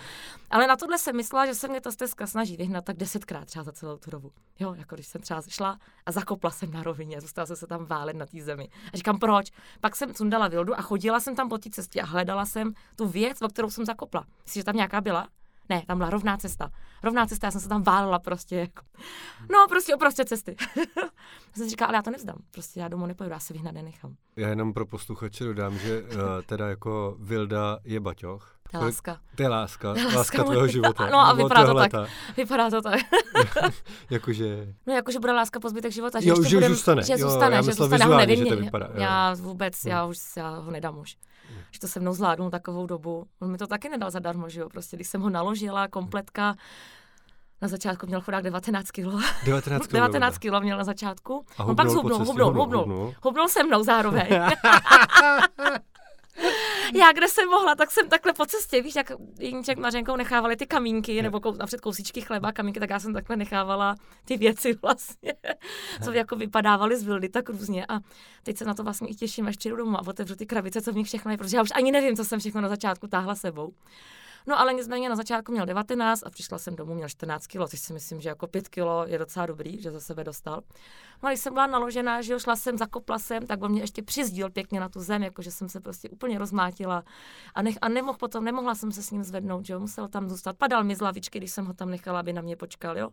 Ale 0.50 0.66
na 0.66 0.76
tohle 0.76 0.98
jsem 0.98 1.16
myslela, 1.16 1.46
že 1.46 1.54
se 1.54 1.68
mě 1.68 1.80
ta 1.80 1.90
stezka 1.90 2.26
snaží 2.26 2.56
vyhnat 2.56 2.84
tak 2.84 2.96
desetkrát 2.96 3.44
třeba 3.44 3.62
za 3.62 3.72
celou 3.72 3.96
tu 3.96 4.10
dobu. 4.10 4.32
Jo, 4.58 4.75
jako 4.75 4.94
když 4.94 5.06
jsem 5.06 5.20
třeba 5.20 5.42
šla 5.48 5.78
a 6.06 6.12
zakopla 6.12 6.50
jsem 6.50 6.70
na 6.70 6.82
rovině, 6.82 7.20
zůstala 7.20 7.46
jsem 7.46 7.56
se 7.56 7.66
tam 7.66 7.84
válet 7.84 8.16
na 8.16 8.26
té 8.26 8.42
zemi. 8.42 8.68
A 8.92 8.96
říkám, 8.96 9.18
proč? 9.18 9.50
Pak 9.80 9.96
jsem 9.96 10.14
sundala 10.14 10.48
vildu 10.48 10.78
a 10.78 10.82
chodila 10.82 11.20
jsem 11.20 11.36
tam 11.36 11.48
po 11.48 11.58
té 11.58 11.70
cestě 11.70 12.02
a 12.02 12.06
hledala 12.06 12.46
jsem 12.46 12.72
tu 12.96 13.08
věc, 13.08 13.42
o 13.42 13.48
kterou 13.48 13.70
jsem 13.70 13.84
zakopla. 13.84 14.26
Myslíš, 14.44 14.60
že 14.60 14.64
tam 14.64 14.76
nějaká 14.76 15.00
byla? 15.00 15.28
Ne, 15.68 15.82
tam 15.87 15.99
byla 15.99 16.11
rovná 16.11 16.37
cesta. 16.37 16.70
Rovná 17.02 17.26
cesta, 17.26 17.46
já 17.46 17.50
jsem 17.50 17.61
se 17.61 17.68
tam 17.68 17.82
válela 17.82 18.18
prostě. 18.18 18.56
Jako. 18.56 18.82
No, 19.52 19.66
prostě 19.68 19.94
uprostřed 19.94 20.28
cesty. 20.28 20.56
já 20.76 21.54
jsem 21.54 21.64
si 21.64 21.70
říkala, 21.70 21.88
ale 21.88 21.96
já 21.96 22.02
to 22.02 22.11
nevzdám. 22.11 22.37
Prostě 22.50 22.80
já 22.80 22.88
domů 22.88 23.06
nepojedu, 23.06 23.32
já 23.32 23.40
se 23.40 23.52
vyhnat 23.52 23.75
nenechám. 23.75 24.14
Já 24.37 24.49
jenom 24.49 24.73
pro 24.73 24.87
posluchače 24.87 25.44
dodám, 25.44 25.78
že 25.78 26.02
uh, 26.02 26.08
teda 26.46 26.68
jako 26.68 27.16
Vilda 27.20 27.78
je 27.85 28.00
baťoch. 28.00 28.56
To 28.70 28.76
je 28.76 28.85
láska. 28.85 29.20
To 29.35 29.42
je 29.42 29.49
láska, 29.49 29.92
to 29.94 29.99
je 29.99 30.04
láska, 30.04 30.18
láska 30.18 30.44
tvého 30.44 30.68
života. 30.68 31.06
No 31.06 31.18
a 31.18 31.32
vypadá 31.32 31.66
to 31.66 31.75
tak. 31.75 32.11
Vypadá 32.37 32.70
to 32.70 32.82
tak. 32.82 33.00
jakože... 34.11 34.75
No 34.87 34.94
jakože 34.94 35.18
bude 35.20 35.32
láska 35.32 35.61
po 35.61 35.68
zbytek 35.68 35.92
života. 35.92 36.20
Že 36.20 36.28
jo, 36.28 36.42
že 36.42 36.56
budem, 36.56 36.73
zůstane. 36.73 37.02
Že 37.02 37.16
zůstane, 37.16 37.56
jo, 37.56 37.62
že 37.62 37.73
zůstane, 37.73 38.04
ho 38.04 38.16
nevím. 38.16 38.37
Že 38.37 38.44
to 38.44 38.56
vypadá, 38.56 38.88
já 38.94 39.35
vůbec, 39.35 39.85
já 39.85 40.04
už 40.04 40.18
já 40.37 40.50
ho 40.50 40.70
nedám 40.70 40.99
už 40.99 41.16
že 41.71 41.81
to 41.81 41.88
se 41.88 42.00
mnou 42.00 42.12
zvládnu 42.12 42.50
takovou 42.50 42.87
dobu. 42.87 43.26
On 43.41 43.50
mi 43.50 43.59
to 43.59 43.67
taky 43.67 43.88
nedal 43.88 44.11
zadarmo, 44.11 44.49
že 44.49 44.61
jo, 44.61 44.69
prostě 44.69 44.97
když 44.97 45.09
jsem 45.09 45.21
ho 45.21 45.31
naložila, 45.31 45.88
kompletka, 45.88 46.57
na 47.62 47.69
začátku 47.69 48.07
měl 48.07 48.21
chudák 48.21 48.45
19 48.45 48.91
kg. 48.91 49.05
19 49.45 49.87
kg. 49.87 49.93
19 49.93 50.38
kg 50.38 50.61
měl 50.61 50.79
na 50.79 50.85
začátku. 50.85 51.45
A 51.59 51.65
on 51.65 51.76
pak 51.76 51.88
zhubnul, 51.88 52.19
hubnul, 52.25 52.53
hubnul, 52.53 53.15
hubnul 53.23 53.49
se 53.49 53.65
mnou 53.65 53.83
zároveň. 53.83 54.29
Já, 56.95 57.12
kde 57.12 57.28
jsem 57.28 57.49
mohla, 57.49 57.75
tak 57.75 57.90
jsem 57.90 58.09
takhle 58.09 58.33
po 58.33 58.47
cestě, 58.47 58.83
víš, 58.83 58.95
jak 58.97 59.12
Jiníček 59.40 59.78
Mařenkou 59.78 60.16
nechávali 60.16 60.57
ty 60.57 60.66
kamínky, 60.66 61.23
nebo 61.23 61.40
kou, 61.40 61.52
napřed 61.52 61.81
kousíčky 61.81 62.21
chleba, 62.21 62.52
kamínky, 62.52 62.81
tak 62.81 62.90
já 62.90 63.00
jsem 63.00 63.14
takhle 63.14 63.37
nechávala 63.37 63.95
ty 64.25 64.37
věci 64.37 64.73
vlastně, 64.83 65.35
co 66.05 66.12
jako 66.12 66.37
vypadávaly 66.37 66.97
z 66.97 67.02
vildy 67.02 67.28
tak 67.28 67.49
různě. 67.49 67.87
A 67.88 68.00
teď 68.43 68.57
se 68.57 68.64
na 68.64 68.75
to 68.75 68.85
vlastně 68.85 69.09
i 69.09 69.14
těším, 69.14 69.47
až 69.47 69.57
přijdu 69.57 69.76
domů 69.76 69.97
a 69.97 70.07
otevřu 70.07 70.37
ty 70.37 70.47
krabice, 70.47 70.83
co 70.83 70.93
v 70.93 70.97
nich 70.97 71.07
všechno 71.07 71.31
je, 71.31 71.37
protože 71.37 71.57
já 71.57 71.62
už 71.62 71.71
ani 71.75 71.93
nevím, 71.93 72.16
co 72.16 72.25
jsem 72.25 72.40
všechno 72.40 72.61
na 72.61 72.69
začátku 72.69 73.07
táhla 73.07 73.35
sebou. 73.35 73.73
No 74.47 74.61
ale 74.61 74.75
nicméně 74.75 75.09
na 75.09 75.17
začátku 75.17 75.53
měl 75.53 75.67
19 75.67 76.23
a 76.26 76.31
přišla 76.31 76.59
jsem 76.59 76.76
domů, 76.76 76.95
měl 76.95 77.09
14 77.09 77.47
kg, 77.47 77.69
což 77.69 77.81
si 77.81 77.93
myslím, 77.93 78.21
že 78.21 78.29
jako 78.29 78.47
5 78.47 78.69
kg 78.69 78.81
je 79.07 79.19
docela 79.19 79.47
dobrý, 79.47 79.81
že 79.83 79.91
za 79.91 80.00
sebe 80.00 80.25
dostal. 80.25 80.62
No 81.23 81.29
a 81.29 81.31
když 81.31 81.41
jsem 81.41 81.53
byla 81.55 81.67
naložená, 81.67 82.23
že 82.23 82.33
jo, 82.33 82.38
šla 82.38 82.57
jsem, 82.57 82.79
zakopla 82.79 83.19
jsem, 83.19 83.47
tak 83.47 83.62
on 83.62 83.71
mě 83.71 83.81
ještě 83.81 84.03
přizdíl 84.03 84.50
pěkně 84.50 84.81
na 84.81 84.88
tu 84.88 85.00
zem, 85.00 85.23
jakože 85.23 85.50
jsem 85.50 85.69
se 85.69 85.81
prostě 85.81 86.09
úplně 86.09 86.38
rozmátila 86.38 87.05
a, 87.55 87.62
nech, 87.62 87.79
a 87.83 87.88
nemohl 87.88 88.19
potom, 88.19 88.45
nemohla 88.45 88.75
jsem 88.75 88.93
se 88.93 89.03
s 89.03 89.11
ním 89.11 89.25
zvednout, 89.25 89.67
že 89.67 89.73
jo, 89.73 89.81
musel 89.81 90.09
tam 90.09 90.29
zůstat. 90.29 90.57
Padal 90.57 90.85
mi 90.85 90.97
z 90.97 91.00
lavičky, 91.00 91.38
když 91.38 91.50
jsem 91.50 91.67
ho 91.67 91.75
tam 91.75 91.91
nechala, 91.91 92.21
aby 92.21 92.33
na 92.33 92.43
mě 92.43 92.57
počkal, 92.57 92.99
jo 92.99 93.11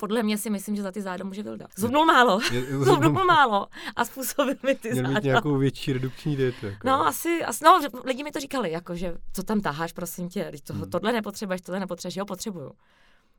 podle 0.00 0.22
mě 0.22 0.38
si 0.38 0.50
myslím, 0.50 0.76
že 0.76 0.82
za 0.82 0.92
ty 0.92 1.02
záda 1.02 1.24
může 1.24 1.42
Vilda. 1.42 1.66
Zubnul 1.76 2.04
málo. 2.04 2.40
Zubnul 2.84 3.24
málo 3.24 3.66
a 3.96 4.04
způsobil 4.04 4.54
mi 4.62 4.74
ty 4.74 4.90
Měl 4.90 5.04
záda. 5.04 5.14
mít 5.14 5.24
nějakou 5.24 5.56
větší 5.56 5.92
redukční 5.92 6.36
dietu. 6.36 6.66
Jako. 6.66 6.88
No 6.88 7.06
asi, 7.06 7.44
asi, 7.44 7.64
no 7.64 7.80
lidi 8.04 8.24
mi 8.24 8.30
to 8.30 8.40
říkali, 8.40 8.70
jako, 8.70 8.94
že 8.94 9.14
co 9.32 9.42
tam 9.42 9.60
taháš, 9.60 9.92
prosím 9.92 10.28
tě, 10.28 10.52
to, 10.64 10.72
hmm. 10.74 10.90
tohle 10.90 11.12
nepotřebuješ, 11.12 11.60
tohle 11.60 11.80
nepotřebuješ, 11.80 12.16
jo, 12.16 12.24
potřebuju. 12.24 12.72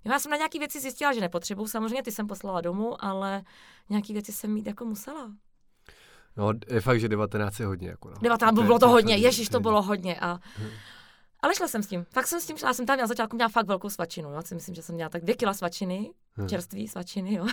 Já 0.05 0.19
jsem 0.19 0.31
na 0.31 0.37
nějaké 0.37 0.59
věci 0.59 0.79
zjistila, 0.79 1.13
že 1.13 1.21
nepotřebuju, 1.21 1.67
samozřejmě 1.67 2.03
ty 2.03 2.11
jsem 2.11 2.27
poslala 2.27 2.61
domů, 2.61 3.05
ale 3.05 3.43
nějaké 3.89 4.13
věci 4.13 4.31
jsem 4.31 4.53
mít 4.53 4.67
jako 4.67 4.85
musela. 4.85 5.31
No, 6.37 6.53
je 6.67 6.81
fakt, 6.81 6.99
že 6.99 7.09
19 7.09 7.59
je 7.59 7.65
hodně. 7.65 7.89
Jako, 7.89 8.09
no. 8.09 8.15
19 8.21 8.55
bylo 8.55 8.79
to 8.79 8.89
hodně, 8.89 9.15
ježiš, 9.15 9.49
to 9.49 9.59
bylo 9.59 9.81
hodně. 9.81 10.19
A, 10.19 10.39
hmm. 10.57 10.69
Ale 11.41 11.55
šla 11.55 11.67
jsem 11.67 11.83
s 11.83 11.87
tím. 11.87 12.05
Fakt 12.09 12.27
jsem 12.27 12.41
s 12.41 12.45
tím 12.45 12.57
šla. 12.57 12.69
Já 12.69 12.73
jsem 12.73 12.85
tam 12.85 12.97
na 12.97 13.07
začátku 13.07 13.35
měla 13.35 13.49
fakt 13.49 13.67
velkou 13.67 13.89
svačinu. 13.89 14.33
Já 14.33 14.41
si 14.41 14.55
myslím, 14.55 14.75
že 14.75 14.81
jsem 14.81 14.95
měla 14.95 15.09
tak 15.09 15.21
dvě 15.21 15.35
kila 15.35 15.53
svačiny. 15.53 16.11
Hmm. 16.33 16.49
Čerství 16.49 16.87
svačiny, 16.87 17.33
jo. 17.33 17.45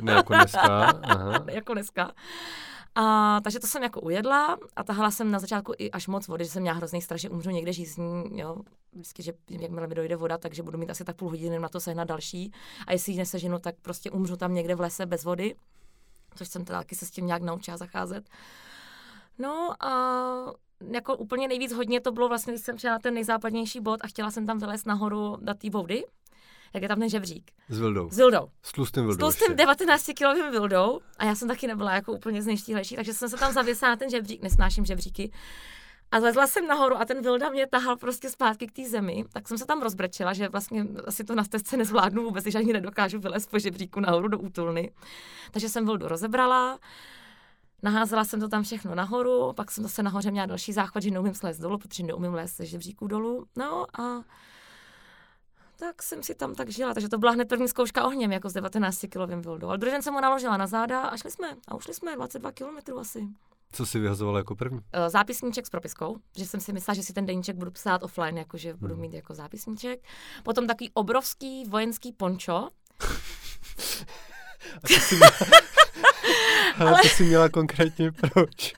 Ne 0.00 0.12
jako 0.12 0.34
dneska. 0.34 0.60
Aha. 0.60 1.38
ne 1.44 1.52
jako 1.52 1.74
dneska. 1.74 2.12
A, 2.94 3.40
takže 3.40 3.60
to 3.60 3.66
jsem 3.66 3.82
jako 3.82 4.00
ujedla 4.00 4.58
a 4.76 4.84
tahala 4.84 5.10
jsem 5.10 5.30
na 5.30 5.38
začátku 5.38 5.72
i 5.78 5.90
až 5.90 6.06
moc 6.06 6.28
vody, 6.28 6.44
že 6.44 6.50
jsem 6.50 6.62
měla 6.62 6.76
hrozný 6.76 7.02
strach, 7.02 7.20
že 7.20 7.30
umřu 7.30 7.50
někde 7.50 7.72
žízní, 7.72 8.38
jo. 8.38 8.56
Vždycky, 8.92 9.22
že 9.22 9.32
jakmile 9.50 9.86
mi 9.86 9.94
dojde 9.94 10.16
voda, 10.16 10.38
takže 10.38 10.62
budu 10.62 10.78
mít 10.78 10.90
asi 10.90 11.04
tak 11.04 11.16
půl 11.16 11.28
hodiny 11.28 11.58
na 11.58 11.68
to 11.68 11.80
sehnat 11.80 12.08
další. 12.08 12.52
A 12.86 12.92
jestli 12.92 13.12
ji 13.12 13.18
neseženu, 13.18 13.58
tak 13.58 13.74
prostě 13.82 14.10
umřu 14.10 14.36
tam 14.36 14.54
někde 14.54 14.74
v 14.74 14.80
lese 14.80 15.06
bez 15.06 15.24
vody. 15.24 15.54
Což 16.34 16.48
jsem 16.48 16.64
teda 16.64 16.78
taky 16.78 16.94
se 16.94 17.06
s 17.06 17.10
tím 17.10 17.26
nějak 17.26 17.42
naučila 17.42 17.76
zacházet. 17.76 18.28
No 19.38 19.84
a 19.84 19.92
jako 20.90 21.16
úplně 21.16 21.48
nejvíc 21.48 21.72
hodně 21.72 22.00
to 22.00 22.12
bylo 22.12 22.28
vlastně, 22.28 22.52
když 22.52 22.64
jsem 22.64 22.76
na 22.84 22.98
ten 22.98 23.14
nejzápadnější 23.14 23.80
bod 23.80 24.00
a 24.02 24.06
chtěla 24.06 24.30
jsem 24.30 24.46
tam 24.46 24.58
vylézt 24.58 24.86
nahoru 24.86 25.36
do 25.40 25.54
té 25.54 25.70
boudy, 25.70 26.04
jak 26.74 26.82
je 26.82 26.88
tam 26.88 26.98
ten 26.98 27.08
žebřík. 27.08 27.50
S 27.68 27.78
Vildou. 27.78 28.10
S 28.10 28.16
Vildou. 28.16 28.48
S 28.62 28.72
tlustým 28.72 29.02
Vildou. 29.02 29.16
S 29.16 29.36
tlustým 29.36 29.56
19 29.56 30.10
kilovým 30.16 30.50
Vildou. 30.50 31.00
A 31.18 31.24
já 31.24 31.34
jsem 31.34 31.48
taky 31.48 31.66
nebyla 31.66 31.94
jako 31.94 32.12
úplně 32.12 32.42
z 32.42 32.46
nejštíhlejší, 32.46 32.96
takže 32.96 33.14
jsem 33.14 33.28
se 33.28 33.36
tam 33.36 33.52
zavěsila 33.52 33.90
na 33.90 33.96
ten 33.96 34.10
žebřík, 34.10 34.42
nesnáším 34.42 34.84
žebříky. 34.84 35.30
A 36.12 36.20
zlezla 36.20 36.46
jsem 36.46 36.66
nahoru 36.66 36.96
a 36.96 37.04
ten 37.04 37.22
Vilda 37.22 37.48
mě 37.48 37.66
tahal 37.66 37.96
prostě 37.96 38.30
zpátky 38.30 38.66
k 38.66 38.72
té 38.72 38.88
zemi, 38.88 39.24
tak 39.32 39.48
jsem 39.48 39.58
se 39.58 39.66
tam 39.66 39.82
rozbrečela, 39.82 40.32
že 40.32 40.48
vlastně 40.48 40.86
asi 41.06 41.24
to 41.24 41.34
na 41.34 41.44
stezce 41.44 41.76
nezvládnu 41.76 42.22
vůbec, 42.22 42.44
že 42.46 42.58
ani 42.58 42.72
nedokážu 42.72 43.18
vylézt 43.18 43.50
po 43.50 43.58
žebříku 43.58 44.00
nahoru 44.00 44.28
do 44.28 44.38
útulny. 44.38 44.92
Takže 45.50 45.68
jsem 45.68 45.84
Vildu 45.84 46.08
rozebrala, 46.08 46.78
Naházela 47.86 48.24
jsem 48.24 48.40
to 48.40 48.48
tam 48.48 48.62
všechno 48.62 48.94
nahoru, 48.94 49.52
pak 49.52 49.70
jsem 49.70 49.84
zase 49.84 50.02
nahoře 50.02 50.30
měla 50.30 50.46
další 50.46 50.72
záchvat, 50.72 51.02
že 51.02 51.10
neumím 51.10 51.34
slézt 51.34 51.60
dolů, 51.60 51.78
protože 51.78 52.02
neumím 52.02 52.34
lézt 52.34 52.56
ze 52.56 52.66
žebříku 52.66 53.06
dolů. 53.06 53.46
No 53.56 54.00
a 54.00 54.24
tak 55.78 56.02
jsem 56.02 56.22
si 56.22 56.34
tam 56.34 56.54
tak 56.54 56.68
žila. 56.68 56.94
Takže 56.94 57.08
to 57.08 57.18
byla 57.18 57.32
hned 57.32 57.48
první 57.48 57.68
zkouška 57.68 58.04
ohněm, 58.04 58.32
jako 58.32 58.48
s 58.48 58.52
19 58.52 59.04
kilovým 59.08 59.42
vildou. 59.42 59.68
Ale 59.68 59.78
druhý 59.78 59.92
den 59.92 60.02
jsem 60.02 60.14
mu 60.14 60.20
naložila 60.20 60.56
na 60.56 60.66
záda 60.66 61.02
a 61.02 61.16
šli 61.16 61.30
jsme. 61.30 61.56
A 61.68 61.74
ušli 61.74 61.94
jsme 61.94 62.16
22 62.16 62.52
kilometrů 62.52 62.98
asi. 62.98 63.28
Co 63.72 63.86
si 63.86 63.98
vyhazovala 63.98 64.38
jako 64.38 64.56
první? 64.56 64.80
Eh, 64.92 65.10
zápisníček 65.10 65.66
s 65.66 65.70
propiskou, 65.70 66.16
že 66.36 66.46
jsem 66.46 66.60
si 66.60 66.72
myslela, 66.72 66.94
že 66.94 67.02
si 67.02 67.12
ten 67.12 67.26
deníček 67.26 67.56
budu 67.56 67.70
psát 67.70 68.02
offline, 68.02 68.38
jakože 68.38 68.74
budu 68.74 68.94
hmm. 68.94 69.00
mít 69.00 69.14
jako 69.14 69.34
zápisníček. 69.34 70.04
Potom 70.42 70.66
takový 70.66 70.90
obrovský 70.94 71.64
vojenský 71.64 72.12
pončo. 72.12 72.68
A 74.84 74.88
to 74.88 74.94
si 74.94 75.14
měla, 75.14 75.30
ale 76.78 77.02
to 77.02 77.08
si 77.08 77.24
měla 77.24 77.48
konkrétně 77.48 78.12
proč? 78.12 78.74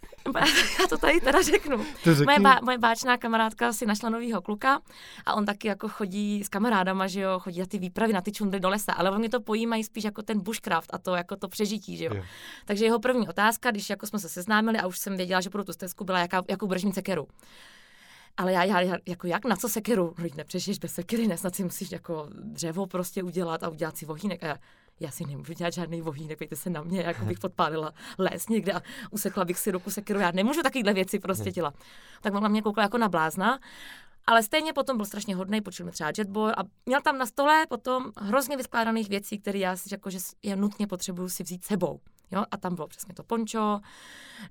Já 0.81 0.87
to 0.88 0.99
tady 0.99 1.21
teda 1.21 1.43
řeknu. 1.43 1.76
To 2.05 2.11
moje, 2.25 2.40
bá, 2.40 2.61
moje 2.62 2.78
báčná 2.78 3.17
kamarádka 3.17 3.73
si 3.73 3.87
našla 3.87 4.11
novýho 4.11 4.43
kluka 4.43 4.81
a 5.26 5.35
on 5.35 5.47
taky 5.47 5.69
jako 5.69 5.88
chodí 5.88 6.45
s 6.45 6.49
kamarádama, 6.49 7.07
že 7.07 7.21
jo, 7.21 7.38
chodí 7.38 7.61
na 7.61 7.67
ty 7.67 7.78
výpravy, 7.78 8.12
na 8.12 8.21
ty 8.21 8.33
čundry 8.33 8.61
do 8.61 8.69
lesa, 8.69 8.93
ale 8.93 9.11
oni 9.11 9.28
to 9.28 9.40
pojímají 9.40 9.85
spíš 9.85 10.05
jako 10.05 10.23
ten 10.23 10.40
bushcraft 10.40 10.95
a 10.95 10.99
to 10.99 11.14
jako 11.14 11.37
to 11.37 11.49
přežití, 11.49 11.97
že 11.97 12.05
jo. 12.05 12.14
Yeah. 12.14 12.26
Takže 12.64 12.85
jeho 12.85 12.99
první 12.99 13.28
otázka, 13.28 13.71
když 13.71 13.90
jako 13.90 14.07
jsme 14.07 14.19
se 14.19 14.28
seznámili 14.28 14.78
a 14.78 14.87
už 14.87 14.99
jsem 14.99 15.17
věděla, 15.17 15.40
že 15.40 15.50
budu 15.50 15.64
tu 15.64 15.73
stezku, 15.73 16.05
byla, 16.05 16.19
jaká, 16.19 16.43
jakou 16.49 16.67
budeš 16.67 16.85
mít 16.85 16.95
sekeru. 16.95 17.28
Ale 18.37 18.52
já, 18.52 18.64
já, 18.64 18.97
jako 19.07 19.26
jak, 19.26 19.45
na 19.45 19.57
co 19.57 19.69
sekeru? 19.69 20.14
No, 20.19 20.25
nepřežiješ 20.37 20.78
bez 20.78 20.93
sekery, 20.93 21.28
nesnad 21.28 21.55
si 21.55 21.64
musíš 21.64 21.93
jako 21.93 22.28
dřevo 22.31 22.87
prostě 22.87 23.23
udělat 23.23 23.62
a 23.62 23.69
udělat 23.69 23.97
si 23.97 24.07
vohýnek. 24.07 24.45
A 24.45 24.47
já, 24.47 24.57
já 25.00 25.11
si 25.11 25.25
nemůžu 25.26 25.52
dělat 25.52 25.73
žádný 25.75 26.00
vohýnek, 26.00 26.38
pejte 26.38 26.57
se 26.57 26.71
na 26.71 26.83
mě, 26.83 27.00
jako 27.00 27.25
bych 27.25 27.38
podpálila 27.38 27.93
les 28.19 28.49
někde 28.49 28.73
a 28.73 28.83
usekla 29.11 29.45
bych 29.45 29.59
si 29.59 29.71
ruku 29.71 29.90
sekeru, 29.90 30.21
já 30.21 30.31
nemůžu 30.31 30.62
takovýhle 30.62 30.93
věci 30.93 31.19
prostě 31.19 31.50
dělat. 31.50 31.75
Tak 32.21 32.35
on 32.35 32.43
na 32.43 32.49
mě 32.49 32.62
koukal 32.62 32.83
jako 32.83 32.99
na 32.99 33.09
blázna, 33.09 33.59
ale 34.26 34.43
stejně 34.43 34.73
potom 34.73 34.97
byl 34.97 35.07
strašně 35.07 35.37
hodný, 35.37 35.61
počul 35.61 35.87
mi 35.87 35.93
třeba 35.93 36.12
jetboard 36.19 36.59
a 36.59 36.62
měl 36.87 37.00
tam 37.00 37.19
na 37.19 37.26
stole 37.26 37.67
potom 37.69 38.12
hrozně 38.17 38.57
vyskládaných 38.57 39.09
věcí, 39.09 39.38
které 39.38 39.59
já 39.59 39.76
si 39.76 39.88
řekl, 39.88 40.11
že 40.11 40.19
je 40.43 40.57
nutně 40.57 40.87
potřebuju 40.87 41.28
si 41.28 41.43
vzít 41.43 41.64
sebou. 41.64 42.00
Jo? 42.31 42.45
A 42.50 42.57
tam 42.57 42.75
bylo 42.75 42.88
přesně 42.88 43.14
to 43.14 43.23
pončo, 43.23 43.81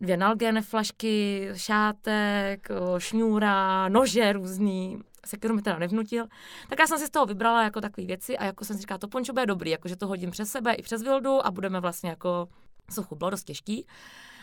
dvě 0.01 0.17
nalgen 0.17 0.61
flašky, 0.61 1.49
šátek, 1.55 2.67
šňůra, 2.97 3.89
nože 3.89 4.33
různý, 4.33 5.01
se 5.27 5.37
kterou 5.37 5.55
mi 5.55 5.61
teda 5.61 5.79
nevnutil. 5.79 6.25
Tak 6.69 6.79
já 6.79 6.87
jsem 6.87 6.99
si 6.99 7.07
z 7.07 7.09
toho 7.09 7.25
vybrala 7.25 7.63
jako 7.63 7.81
takové 7.81 8.07
věci 8.07 8.37
a 8.37 8.45
jako 8.45 8.65
jsem 8.65 8.75
si 8.75 8.81
říkala, 8.81 8.97
to 8.97 9.07
pončo 9.07 9.33
bude 9.33 9.45
dobrý, 9.45 9.71
jako 9.71 9.87
že 9.87 9.95
to 9.95 10.07
hodím 10.07 10.31
přes 10.31 10.51
sebe 10.51 10.73
i 10.73 10.81
přes 10.81 11.03
vildu 11.03 11.45
a 11.45 11.51
budeme 11.51 11.79
vlastně 11.79 12.09
jako 12.09 12.47
suchu, 12.91 13.15
bylo 13.15 13.29
dost 13.29 13.43
těžký. 13.43 13.85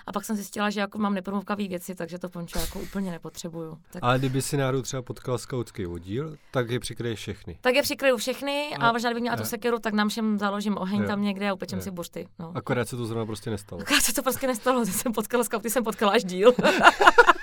A 0.06 0.12
pak 0.12 0.24
jsem 0.24 0.36
zjistila, 0.36 0.70
že 0.70 0.80
jako 0.80 0.98
mám 0.98 1.14
nepromluvkavý 1.14 1.68
věci, 1.68 1.94
takže 1.94 2.18
to 2.18 2.28
pončo 2.28 2.58
jako 2.58 2.80
úplně 2.80 3.10
nepotřebuju. 3.10 3.78
Tak... 3.92 4.02
Ale 4.02 4.18
kdyby 4.18 4.42
si 4.42 4.56
náhodou 4.56 4.82
třeba 4.82 5.02
potkal 5.02 5.38
skautský 5.38 5.86
oddíl, 5.86 6.36
tak 6.50 6.70
je 6.70 6.80
přikryješ 6.80 7.18
všechny. 7.18 7.58
Tak 7.60 7.74
je 7.74 7.82
přikryju 7.82 8.16
všechny 8.16 8.76
a, 8.80 8.88
a 8.88 8.92
možná 8.92 9.10
kdybych 9.10 9.20
měla 9.20 9.36
tu 9.36 9.44
sekeru, 9.44 9.78
tak 9.78 9.94
nám 9.94 10.08
všem 10.08 10.38
založím 10.38 10.76
oheň 10.78 11.00
je. 11.00 11.06
tam 11.06 11.22
někde 11.22 11.48
a 11.48 11.54
upečem 11.54 11.78
je. 11.78 11.82
si 11.82 11.90
bušty. 11.90 12.26
No. 12.38 12.52
Akorát 12.54 12.88
se 12.88 12.96
to 12.96 13.06
zrovna 13.06 13.26
prostě 13.26 13.50
nestalo. 13.50 13.82
Akorát 13.82 14.00
se 14.00 14.14
to 14.14 14.22
prostě 14.22 14.46
nestalo, 14.46 14.84
že 14.84 14.92
jsem 14.92 15.12
potkala 15.12 15.44
skauty, 15.44 15.70
jsem 15.70 15.84
potkala 15.84 16.12
až 16.12 16.24
díl. 16.24 16.54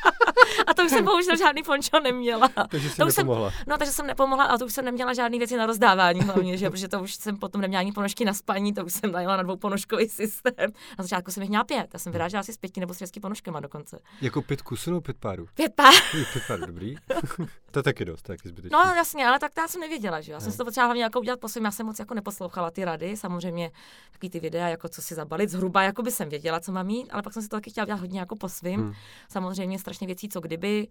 to 0.81 0.85
už 0.85 0.91
jsem 0.91 1.05
bohužel 1.05 1.38
žádný 1.38 1.63
pončo 1.63 2.00
neměla. 2.00 2.50
Takže 2.69 2.89
to 2.89 3.05
už 3.07 3.13
jsem, 3.13 3.27
nepomohla. 3.27 3.51
no, 3.67 3.77
takže 3.77 3.91
jsem 3.91 4.07
nepomohla 4.07 4.43
a 4.43 4.57
to 4.57 4.65
už 4.65 4.73
jsem 4.73 4.85
neměla 4.85 5.13
žádný 5.13 5.38
věci 5.38 5.57
na 5.57 5.65
rozdávání 5.65 6.19
hlavně, 6.21 6.57
že? 6.57 6.69
protože 6.71 6.88
to 6.88 7.00
už 7.00 7.13
jsem 7.13 7.38
potom 7.38 7.61
neměla 7.61 7.79
ani 7.79 7.91
ponožky 7.91 8.25
na 8.25 8.33
spaní, 8.33 8.73
to 8.73 8.85
už 8.85 8.93
jsem 8.93 9.11
najela 9.11 9.38
na 9.38 9.43
dvouponožkový 9.43 10.09
systém. 10.09 10.71
Na 11.00 11.03
začátku 11.03 11.31
jsem 11.31 11.43
jich 11.43 11.50
měla 11.50 11.63
pět, 11.63 11.88
já 11.93 12.00
jsem 12.00 12.11
vyrážela 12.11 12.39
asi 12.39 12.53
s 12.53 12.57
pěti 12.57 12.79
nebo 12.79 12.93
s 12.93 12.97
šesti 12.97 13.19
ponožkama 13.19 13.59
dokonce. 13.59 14.00
Jako 14.21 14.41
pět 14.41 14.61
kusů 14.61 14.89
nebo 14.89 15.01
pět 15.01 15.17
párů? 15.17 15.47
Pět 15.53 15.73
pár. 15.75 15.93
Pět 16.11 16.43
párů, 16.47 16.65
dobrý. 16.65 16.95
to 17.72 17.80
je 17.80 17.84
taky 17.84 18.06
dost, 18.06 18.22
taky 18.22 18.50
zbytečný. 18.50 18.70
No 18.74 18.94
jasně, 18.96 19.28
ale 19.28 19.40
tak 19.40 19.51
já 19.58 19.68
jsem 19.68 19.82
nevěděla, 19.82 20.22
že? 20.22 20.32
Já 20.32 20.40
jsem 20.40 20.51
si 20.51 20.58
to 20.58 20.66
potřebovala 20.66 20.88
hlavně 20.88 21.04
jako 21.04 21.20
udělat 21.20 21.40
po 21.40 21.50
svým, 21.50 21.66
já 21.66 21.72
jsem 21.72 21.86
moc 21.86 22.00
jako 22.00 22.13
neposlouchala 22.13 22.72
ty 22.72 22.86
rady, 22.86 23.18
samozřejmě 23.18 23.72
takový 24.12 24.30
ty 24.30 24.40
videa, 24.40 24.68
jako 24.68 24.90
co 24.90 25.01
si 25.01 25.16
zabalit, 25.16 25.50
zhruba 25.50 25.84
jako 25.84 26.04
by 26.04 26.12
jsem 26.12 26.30
věděla, 26.30 26.60
co 26.60 26.72
mám 26.72 26.86
mít, 26.86 27.10
ale 27.12 27.22
pak 27.22 27.34
jsem 27.34 27.42
si 27.42 27.50
to 27.50 27.58
taky 27.58 27.72
chtěla 27.72 27.86
dělat 27.86 28.00
hodně 28.00 28.20
jako 28.20 28.36
po 28.36 28.50
svým. 28.50 28.82
Hmm. 28.82 28.94
Samozřejmě 29.30 29.80
strašně 29.80 30.08
věcí, 30.08 30.30
co 30.30 30.40
kdyby. 30.40 30.88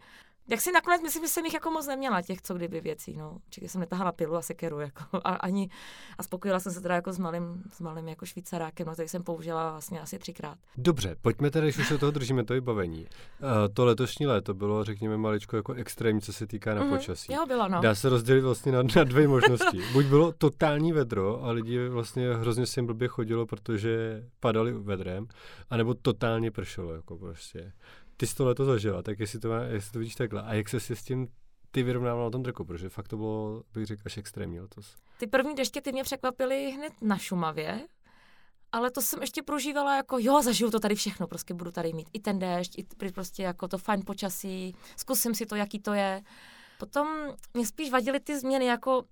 Jak 0.49 0.61
si 0.61 0.73
nakonec 0.73 1.03
myslím, 1.03 1.25
že 1.25 1.29
jsem 1.29 1.45
jich 1.45 1.55
jako 1.55 1.71
moc 1.71 1.87
neměla, 1.87 2.23
těch 2.23 2.43
co 2.43 2.55
kdyby 2.55 2.81
věcí, 2.81 3.17
no. 3.17 3.39
Určitě 3.47 3.69
jsem 3.69 3.81
netahala 3.81 4.13
pilu 4.13 4.37
a 4.37 4.43
sekeru, 4.43 4.81
jako, 4.81 5.05
a 5.25 5.35
ani, 5.35 5.71
a 6.19 6.23
spokojila 6.23 6.61
jsem 6.61 6.73
se 6.73 6.81
teda 6.81 6.95
jako 6.95 7.13
s 7.13 7.19
malým, 7.19 7.63
s 7.73 7.81
malým 7.81 8.09
jako 8.09 8.27
švýcarákem, 8.27 8.87
no, 8.87 8.93
který 8.93 9.09
jsem 9.09 9.23
použila 9.23 9.71
vlastně 9.71 10.01
asi 10.01 10.19
třikrát. 10.19 10.59
Dobře, 10.77 11.17
pojďme 11.23 11.51
tedy, 11.51 11.67
když 11.67 11.79
už 11.79 11.89
se 11.89 11.99
toho 11.99 12.13
držíme, 12.13 12.45
to 12.45 12.55
vybavení. 12.55 13.01
Uh, 13.01 13.49
to 13.75 13.85
letošní 13.85 14.27
léto 14.27 14.55
bylo, 14.55 14.85
řekněme, 14.85 15.17
maličko 15.17 15.57
jako 15.57 15.73
extrémní, 15.73 16.21
co 16.21 16.33
se 16.33 16.47
týká 16.47 16.75
na 16.75 16.83
mm-hmm. 16.83 16.97
počasí. 16.97 17.33
Jo, 17.33 17.47
bylo, 17.47 17.69
no. 17.69 17.81
Dá 17.81 17.95
se 17.95 18.09
rozdělit 18.09 18.41
vlastně 18.41 18.73
na, 18.73 18.83
na 18.97 19.05
dvě 19.05 19.29
možnosti. 19.29 19.83
Buď 19.93 20.07
bylo 20.07 20.33
totální 20.33 20.93
vedro 20.93 21.45
a 21.45 21.51
lidi 21.51 21.89
vlastně 21.89 22.35
hrozně 22.35 22.67
si 22.67 22.81
jim 22.81 22.87
blbě 22.87 23.09
chodilo, 23.09 23.47
protože 23.47 24.25
padali 24.41 24.73
vedrem, 24.73 25.27
anebo 25.71 25.95
totálně 25.95 26.51
pršelo, 26.51 26.95
jako 26.95 27.17
prostě 27.19 27.73
ty 28.21 28.27
jsi 28.27 28.35
to 28.35 28.45
leto 28.45 28.65
zažila, 28.65 29.03
tak 29.03 29.21
jestli 29.21 29.39
to, 29.39 29.49
má, 29.49 29.63
jestli 29.63 29.93
to 29.93 29.99
vidíš 29.99 30.15
takhle. 30.15 30.43
A 30.43 30.55
jak 30.55 30.69
se 30.69 30.81
si 30.81 30.97
s 30.97 31.03
tím 31.03 31.29
ty 31.71 31.83
vyrovnávala 31.83 32.25
na 32.25 32.31
tom 32.31 32.43
trku, 32.43 32.65
protože 32.65 32.89
fakt 32.89 33.09
to 33.09 33.17
bylo, 33.17 33.63
bych 33.75 33.87
řekl, 33.87 34.03
až 34.07 34.17
extrémní 34.19 34.61
letos. 34.61 34.97
Ty 35.19 35.27
první 35.27 35.55
deště 35.55 35.81
ty 35.81 35.93
mě 35.93 36.05
překvapily 36.05 36.71
hned 36.71 36.93
na 37.03 37.19
Šumavě, 37.19 37.87
ale 38.73 38.91
to 38.91 39.03
jsem 39.03 39.21
ještě 39.21 39.43
prožívala 39.43 39.97
jako, 39.97 40.19
jo, 40.19 40.43
zažiju 40.43 40.71
to 40.71 40.81
tady 40.81 40.95
všechno, 40.95 41.27
prostě 41.27 41.55
budu 41.55 41.71
tady 41.71 41.93
mít 41.93 42.09
i 42.13 42.21
ten 42.21 42.39
déšť, 42.39 42.79
i 42.79 43.13
prostě 43.15 43.43
jako 43.43 43.69
to 43.69 43.79
fajn 43.79 44.03
počasí, 44.07 44.77
zkusím 44.97 45.35
si 45.35 45.47
to, 45.47 45.55
jaký 45.55 45.79
to 45.79 45.95
je. 45.95 46.23
Potom 46.79 47.09
mě 47.55 47.67
spíš 47.67 47.91
vadily 47.91 48.21
ty 48.21 48.41
změny, 48.41 48.65
jako 48.65 49.05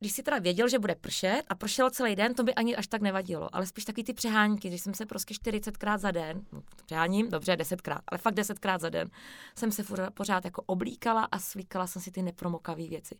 když 0.00 0.12
si 0.12 0.22
teda 0.22 0.38
věděl, 0.38 0.68
že 0.68 0.78
bude 0.78 0.94
pršet 0.94 1.42
a 1.48 1.54
pršelo 1.54 1.90
celý 1.90 2.16
den, 2.16 2.34
to 2.34 2.44
by 2.44 2.54
ani 2.54 2.76
až 2.76 2.86
tak 2.86 3.02
nevadilo, 3.02 3.54
ale 3.56 3.66
spíš 3.66 3.84
taky 3.84 4.04
ty 4.04 4.12
přehánky, 4.12 4.68
když 4.68 4.82
jsem 4.82 4.94
se 4.94 5.06
prostě 5.06 5.34
40krát 5.34 5.98
za 5.98 6.10
den, 6.10 6.44
no, 6.52 6.62
přeháním, 6.86 7.30
dobře, 7.30 7.56
10krát, 7.56 8.00
ale 8.08 8.18
fakt 8.18 8.34
10krát 8.34 8.78
za 8.78 8.88
den, 8.88 9.10
jsem 9.58 9.72
se 9.72 9.84
pořád 10.14 10.44
jako 10.44 10.62
oblíkala 10.66 11.24
a 11.24 11.38
slíkala 11.38 11.86
jsem 11.86 12.02
si 12.02 12.10
ty 12.10 12.22
nepromokavé 12.22 12.88
věci. 12.88 13.18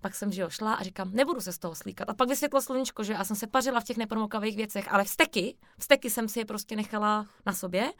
Pak 0.00 0.14
jsem 0.14 0.32
že 0.32 0.42
jo, 0.42 0.50
šla 0.50 0.74
a 0.74 0.82
říkám, 0.82 1.10
nebudu 1.12 1.40
se 1.40 1.52
z 1.52 1.58
toho 1.58 1.74
slíkat. 1.74 2.10
A 2.10 2.14
pak 2.14 2.28
vysvětlo 2.28 2.62
sluníčko, 2.62 3.04
že 3.04 3.12
já 3.12 3.24
jsem 3.24 3.36
se 3.36 3.46
pařila 3.46 3.80
v 3.80 3.84
těch 3.84 3.96
nepromokavých 3.96 4.56
věcech, 4.56 4.92
ale 4.92 5.04
vsteky, 5.04 5.56
vsteky 5.78 6.10
jsem 6.10 6.28
si 6.28 6.38
je 6.38 6.44
prostě 6.44 6.76
nechala 6.76 7.26
na 7.46 7.52
sobě, 7.52 7.92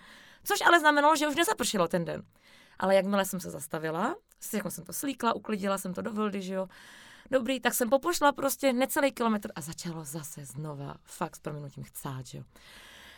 což 0.44 0.60
ale 0.60 0.80
znamenalo, 0.80 1.16
že 1.16 1.28
už 1.28 1.36
nezapršilo 1.36 1.88
ten 1.88 2.04
den. 2.04 2.22
Ale 2.78 2.94
jakmile 2.94 3.24
jsem 3.24 3.40
se 3.40 3.50
zastavila, 3.50 4.16
jako 4.54 4.70
jsem 4.70 4.84
to 4.84 4.92
slíkla, 4.92 5.32
uklidila 5.32 5.78
jsem 5.78 5.94
to 5.94 6.02
do 6.02 6.12
vldy, 6.12 6.42
že 6.42 6.54
jo, 6.54 6.68
Dobrý, 7.30 7.60
tak 7.60 7.74
jsem 7.74 7.90
popošla 7.90 8.32
prostě 8.32 8.72
necelý 8.72 9.12
kilometr 9.12 9.52
a 9.54 9.60
začalo 9.60 10.04
zase 10.04 10.44
znova, 10.44 10.94
fakt 11.04 11.36
s 11.36 11.38
proměnutím 11.38 11.84
chcát, 11.84 12.26
že 12.26 12.38
jo. 12.38 12.44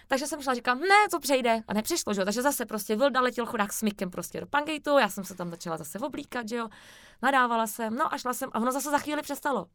Takže 0.08 0.26
jsem 0.26 0.42
šla, 0.42 0.54
říkám, 0.54 0.80
ne, 0.80 1.08
to 1.10 1.20
přejde. 1.20 1.62
A 1.68 1.74
nepřišlo, 1.74 2.14
že 2.14 2.20
jo. 2.20 2.24
Takže 2.24 2.42
zase 2.42 2.66
prostě 2.66 2.96
Vilda 2.96 3.20
letěl 3.20 3.46
chudák 3.46 3.72
smykem 3.72 4.10
prostě 4.10 4.40
do 4.40 4.46
Pangejtu, 4.46 4.98
já 4.98 5.08
jsem 5.08 5.24
se 5.24 5.34
tam 5.34 5.50
začala 5.50 5.76
zase 5.76 5.98
oblíkat, 5.98 6.48
že 6.48 6.56
jo. 6.56 6.68
Nadávala 7.22 7.66
jsem, 7.66 7.94
no 7.94 8.14
a 8.14 8.18
šla 8.18 8.34
jsem 8.34 8.50
a 8.52 8.58
ono 8.58 8.72
zase 8.72 8.90
za 8.90 8.98
chvíli 8.98 9.22
přestalo. 9.22 9.66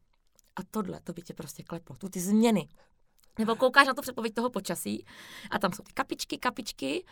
A 0.56 0.60
tohle, 0.70 1.00
to 1.00 1.12
by 1.12 1.22
tě 1.22 1.34
prostě 1.34 1.62
kleplo, 1.62 1.96
tu 1.96 2.08
ty 2.08 2.20
změny. 2.20 2.68
Nebo 3.38 3.56
koukáš 3.56 3.86
na 3.86 3.94
to 3.94 4.02
předpověď 4.02 4.34
toho 4.34 4.50
počasí 4.50 5.04
a 5.50 5.58
tam 5.58 5.72
jsou 5.72 5.82
ty 5.82 5.92
kapičky, 5.92 6.38
kapičky, 6.38 7.04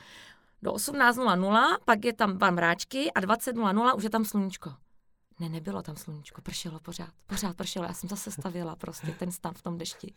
do 0.63 0.73
18.00, 0.73 1.79
pak 1.85 2.05
je 2.05 2.13
tam 2.13 2.39
dva 2.39 2.51
mráčky 2.51 3.13
a 3.13 3.21
20.00 3.21 3.97
už 3.97 4.05
je 4.05 4.11
tam 4.11 4.25
sluníčko. 4.25 4.75
Ne, 5.41 5.49
nebylo 5.49 5.83
tam 5.83 5.97
sluníčko, 5.97 6.43
pršelo 6.43 6.81
pořád, 6.81 7.11
pořád 7.27 7.57
pršelo, 7.57 7.85
já 7.85 7.95
jsem 7.95 8.09
zase 8.09 8.31
stavila 8.31 8.77
prostě 8.77 9.07
ten 9.07 9.33
stan 9.33 9.55
v 9.55 9.63
tom 9.63 9.79
dešti. 9.79 10.15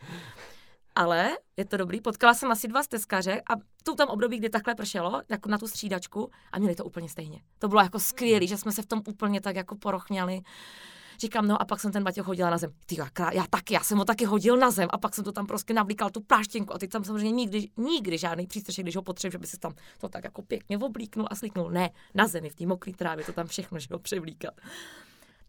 Ale 0.95 1.29
je 1.57 1.65
to 1.65 1.77
dobrý, 1.77 2.01
potkala 2.01 2.33
jsem 2.33 2.51
asi 2.51 2.67
dva 2.67 2.83
stezkaře 2.83 3.41
a 3.49 3.53
tu 3.83 3.95
tam 3.95 4.07
období, 4.07 4.37
kdy 4.37 4.49
takhle 4.49 4.75
pršelo, 4.75 5.21
jako 5.29 5.49
na 5.49 5.57
tu 5.57 5.67
střídačku 5.67 6.31
a 6.51 6.59
měli 6.59 6.75
to 6.75 6.85
úplně 6.85 7.09
stejně. 7.09 7.41
To 7.59 7.67
bylo 7.67 7.81
jako 7.81 7.99
skvělé, 7.99 8.47
že 8.47 8.57
jsme 8.57 8.71
se 8.71 8.81
v 8.81 8.85
tom 8.85 9.01
úplně 9.07 9.41
tak 9.41 9.55
jako 9.55 9.75
porochňali. 9.75 10.41
Říkám, 11.19 11.47
no 11.47 11.61
a 11.61 11.65
pak 11.65 11.79
jsem 11.79 11.91
ten 11.91 12.03
baťoch 12.03 12.27
hodila 12.27 12.49
na 12.49 12.57
zem. 12.57 12.71
Ty, 12.85 12.95
já 13.31 13.43
taky, 13.49 13.73
já 13.73 13.79
jsem 13.79 13.97
ho 13.97 14.05
taky 14.05 14.25
hodil 14.25 14.57
na 14.57 14.71
zem 14.71 14.89
a 14.91 14.97
pak 14.97 15.15
jsem 15.15 15.23
to 15.23 15.31
tam 15.31 15.47
prostě 15.47 15.73
navlíkal 15.73 16.09
tu 16.09 16.21
pláštěnku 16.21 16.73
a 16.73 16.77
teď 16.77 16.91
tam 16.91 17.03
samozřejmě 17.03 17.31
nikdy, 17.31 17.69
nikdy 17.77 18.17
žádný 18.17 18.47
přístřešek, 18.47 18.85
když 18.85 18.95
ho 18.95 19.01
potřebuji, 19.01 19.31
že 19.31 19.37
by 19.37 19.47
se 19.47 19.57
tam 19.57 19.73
to 19.97 20.09
tak 20.09 20.23
jako 20.23 20.41
pěkně 20.41 20.77
oblíknul 20.77 21.27
a 21.29 21.35
slíknul. 21.35 21.69
Ne, 21.69 21.89
na 22.13 22.27
zemi, 22.27 22.49
v 22.49 22.55
té 22.55 22.65
mokré 22.65 22.93
trávě, 22.93 23.25
to 23.25 23.33
tam 23.33 23.47
všechno, 23.47 23.79
že 23.79 23.87
ho 23.91 23.99
převlíkat. 23.99 24.53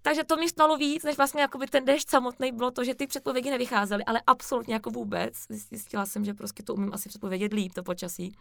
Takže 0.02 0.24
to 0.24 0.36
mě 0.36 0.48
stalo 0.48 0.76
víc, 0.76 1.04
než 1.04 1.16
vlastně 1.16 1.42
jakoby 1.42 1.66
ten 1.66 1.84
déšť 1.84 2.10
samotný 2.10 2.52
bylo 2.52 2.70
to, 2.70 2.84
že 2.84 2.94
ty 2.94 3.06
předpovědi 3.06 3.50
nevycházely, 3.50 4.04
ale 4.04 4.20
absolutně 4.26 4.74
jako 4.74 4.90
vůbec. 4.90 5.34
Zjistila 5.48 6.06
jsem, 6.06 6.24
že 6.24 6.34
prostě 6.34 6.62
to 6.62 6.74
umím 6.74 6.94
asi 6.94 7.08
předpovědět 7.08 7.52
líp, 7.52 7.72
to 7.74 7.82
počasí. 7.82 8.36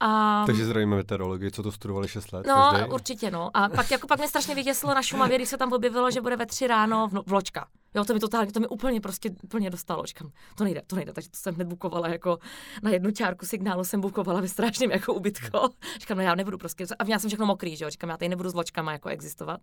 A... 0.00 0.42
Takže 0.46 0.64
zdravíme 0.64 0.96
meteorologii, 0.96 1.50
co 1.50 1.62
to 1.62 1.72
studovali 1.72 2.08
6 2.08 2.32
let? 2.32 2.46
No, 2.46 2.68
každý? 2.72 2.90
určitě, 2.90 3.30
no. 3.30 3.50
A 3.54 3.68
pak, 3.68 3.90
jako 3.90 4.06
pak 4.06 4.18
mě 4.18 4.28
strašně 4.28 4.54
vyděsilo 4.54 4.94
na 4.94 5.02
Šumavě, 5.02 5.38
když 5.38 5.48
se 5.48 5.56
tam 5.56 5.72
objevilo, 5.72 6.10
že 6.10 6.20
bude 6.20 6.36
ve 6.36 6.46
tři 6.46 6.66
ráno 6.66 7.08
v 7.08 7.22
vločka. 7.26 7.66
Jo, 7.94 8.04
to 8.04 8.14
mi 8.14 8.20
totálně, 8.20 8.52
to 8.52 8.60
mi 8.60 8.68
úplně 8.68 9.00
prostě 9.00 9.30
úplně 9.42 9.70
dostalo. 9.70 10.06
Říkám, 10.06 10.30
to 10.54 10.64
nejde, 10.64 10.82
to 10.86 10.96
nejde. 10.96 11.12
Takže 11.12 11.30
to 11.30 11.36
jsem 11.36 11.54
hned 11.54 11.68
bukovala 11.68 12.08
jako 12.08 12.38
na 12.82 12.90
jednu 12.90 13.10
čárku 13.10 13.46
signálu 13.46 13.84
jsem 13.84 14.00
bukovala 14.00 14.40
ve 14.40 14.48
strašném 14.48 14.90
jako 14.90 15.14
ubytko. 15.14 15.68
Říkám, 16.00 16.16
no 16.16 16.22
já 16.22 16.34
nebudu 16.34 16.58
prostě, 16.58 16.86
a 16.98 17.04
měla 17.04 17.18
jsem 17.18 17.30
všechno 17.30 17.46
mokrý, 17.46 17.76
že 17.76 17.84
jo. 17.84 17.90
Říkám, 17.90 18.10
já 18.10 18.16
tady 18.16 18.28
nebudu 18.28 18.50
s 18.50 18.52
vločkama 18.52 18.92
jako 18.92 19.08
existovat. 19.08 19.60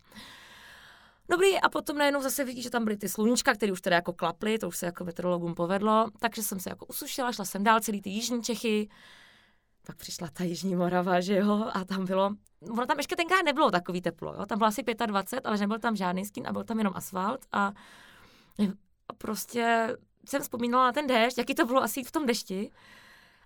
Dobrý, 1.30 1.60
a 1.60 1.70
potom 1.70 1.98
najednou 1.98 2.22
zase 2.22 2.44
vidí, 2.44 2.62
že 2.62 2.70
tam 2.70 2.84
byly 2.84 2.98
ty 2.98 3.10
sluníčka, 3.10 3.54
které 3.54 3.72
už 3.72 3.82
teda 3.82 3.96
jako 3.96 4.14
klaply, 4.14 4.58
to 4.58 4.68
už 4.68 4.78
se 4.78 4.86
jako 4.86 5.04
meteorologům 5.04 5.56
povedlo, 5.56 6.10
takže 6.20 6.44
jsem 6.44 6.60
se 6.60 6.70
jako 6.70 6.86
usušila, 6.86 7.32
šla 7.32 7.46
jsem 7.46 7.64
dál 7.64 7.80
celý 7.80 8.02
ty 8.02 8.10
jižní 8.10 8.44
Čechy, 8.44 8.90
pak 9.88 9.96
přišla 9.96 10.28
ta 10.34 10.44
Jižní 10.44 10.76
Morava, 10.76 11.22
že 11.22 11.36
jo, 11.36 11.70
a 11.74 11.86
tam 11.86 12.06
bylo, 12.06 12.36
ono 12.72 12.86
tam 12.86 12.98
ještě 12.98 13.16
tenkrát 13.16 13.42
nebylo 13.42 13.72
takový 13.72 14.02
teplo, 14.02 14.34
jo, 14.34 14.46
tam 14.46 14.58
bylo 14.58 14.68
asi 14.68 14.84
25, 15.06 15.46
ale 15.46 15.58
nebyl 15.58 15.80
tam 15.80 15.96
žádný 15.96 16.26
stín 16.26 16.48
a 16.48 16.54
byl 16.54 16.64
tam 16.64 16.78
jenom 16.78 16.94
asfalt 16.96 17.46
a, 17.52 17.72
a 19.08 19.14
prostě 19.18 19.96
jsem 20.26 20.42
vzpomínala 20.42 20.86
na 20.86 20.92
ten 20.92 21.08
déšť, 21.08 21.38
jaký 21.38 21.56
to 21.56 21.66
bylo 21.66 21.84
asi 21.84 22.04
v 22.04 22.12
tom 22.12 22.26
dešti, 22.26 22.72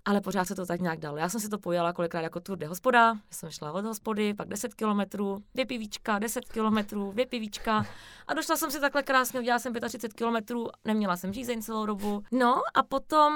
ale 0.08 0.22
pořád 0.22 0.46
se 0.46 0.56
to 0.56 0.66
tak 0.66 0.82
nějak 0.82 1.00
dalo. 1.00 1.18
Já 1.18 1.30
jsem 1.30 1.42
si 1.42 1.50
to 1.50 1.58
pojela 1.58 1.94
kolikrát 1.94 2.22
jako 2.22 2.40
tour 2.40 2.58
de 2.58 2.68
hospoda, 2.68 3.18
jsem 3.32 3.50
šla 3.50 3.72
od 3.72 3.86
hospody, 3.86 4.34
pak 4.34 4.48
10 4.48 4.74
kilometrů, 4.74 5.44
dvě 5.54 5.66
pivíčka, 5.66 6.20
10 6.20 6.46
kilometrů, 6.46 7.12
dvě 7.12 7.26
pivíčka 7.26 7.86
a 8.28 8.34
došla 8.34 8.56
jsem 8.56 8.72
si 8.72 8.80
takhle 8.80 9.04
krásně, 9.04 9.40
udělala 9.40 9.60
jsem 9.60 9.74
35 9.74 10.14
kilometrů, 10.14 10.68
neměla 10.86 11.18
jsem 11.18 11.34
řízení 11.34 11.62
celou 11.62 11.86
dobu. 11.86 12.24
No 12.32 12.62
a 12.74 12.84
potom 12.84 13.34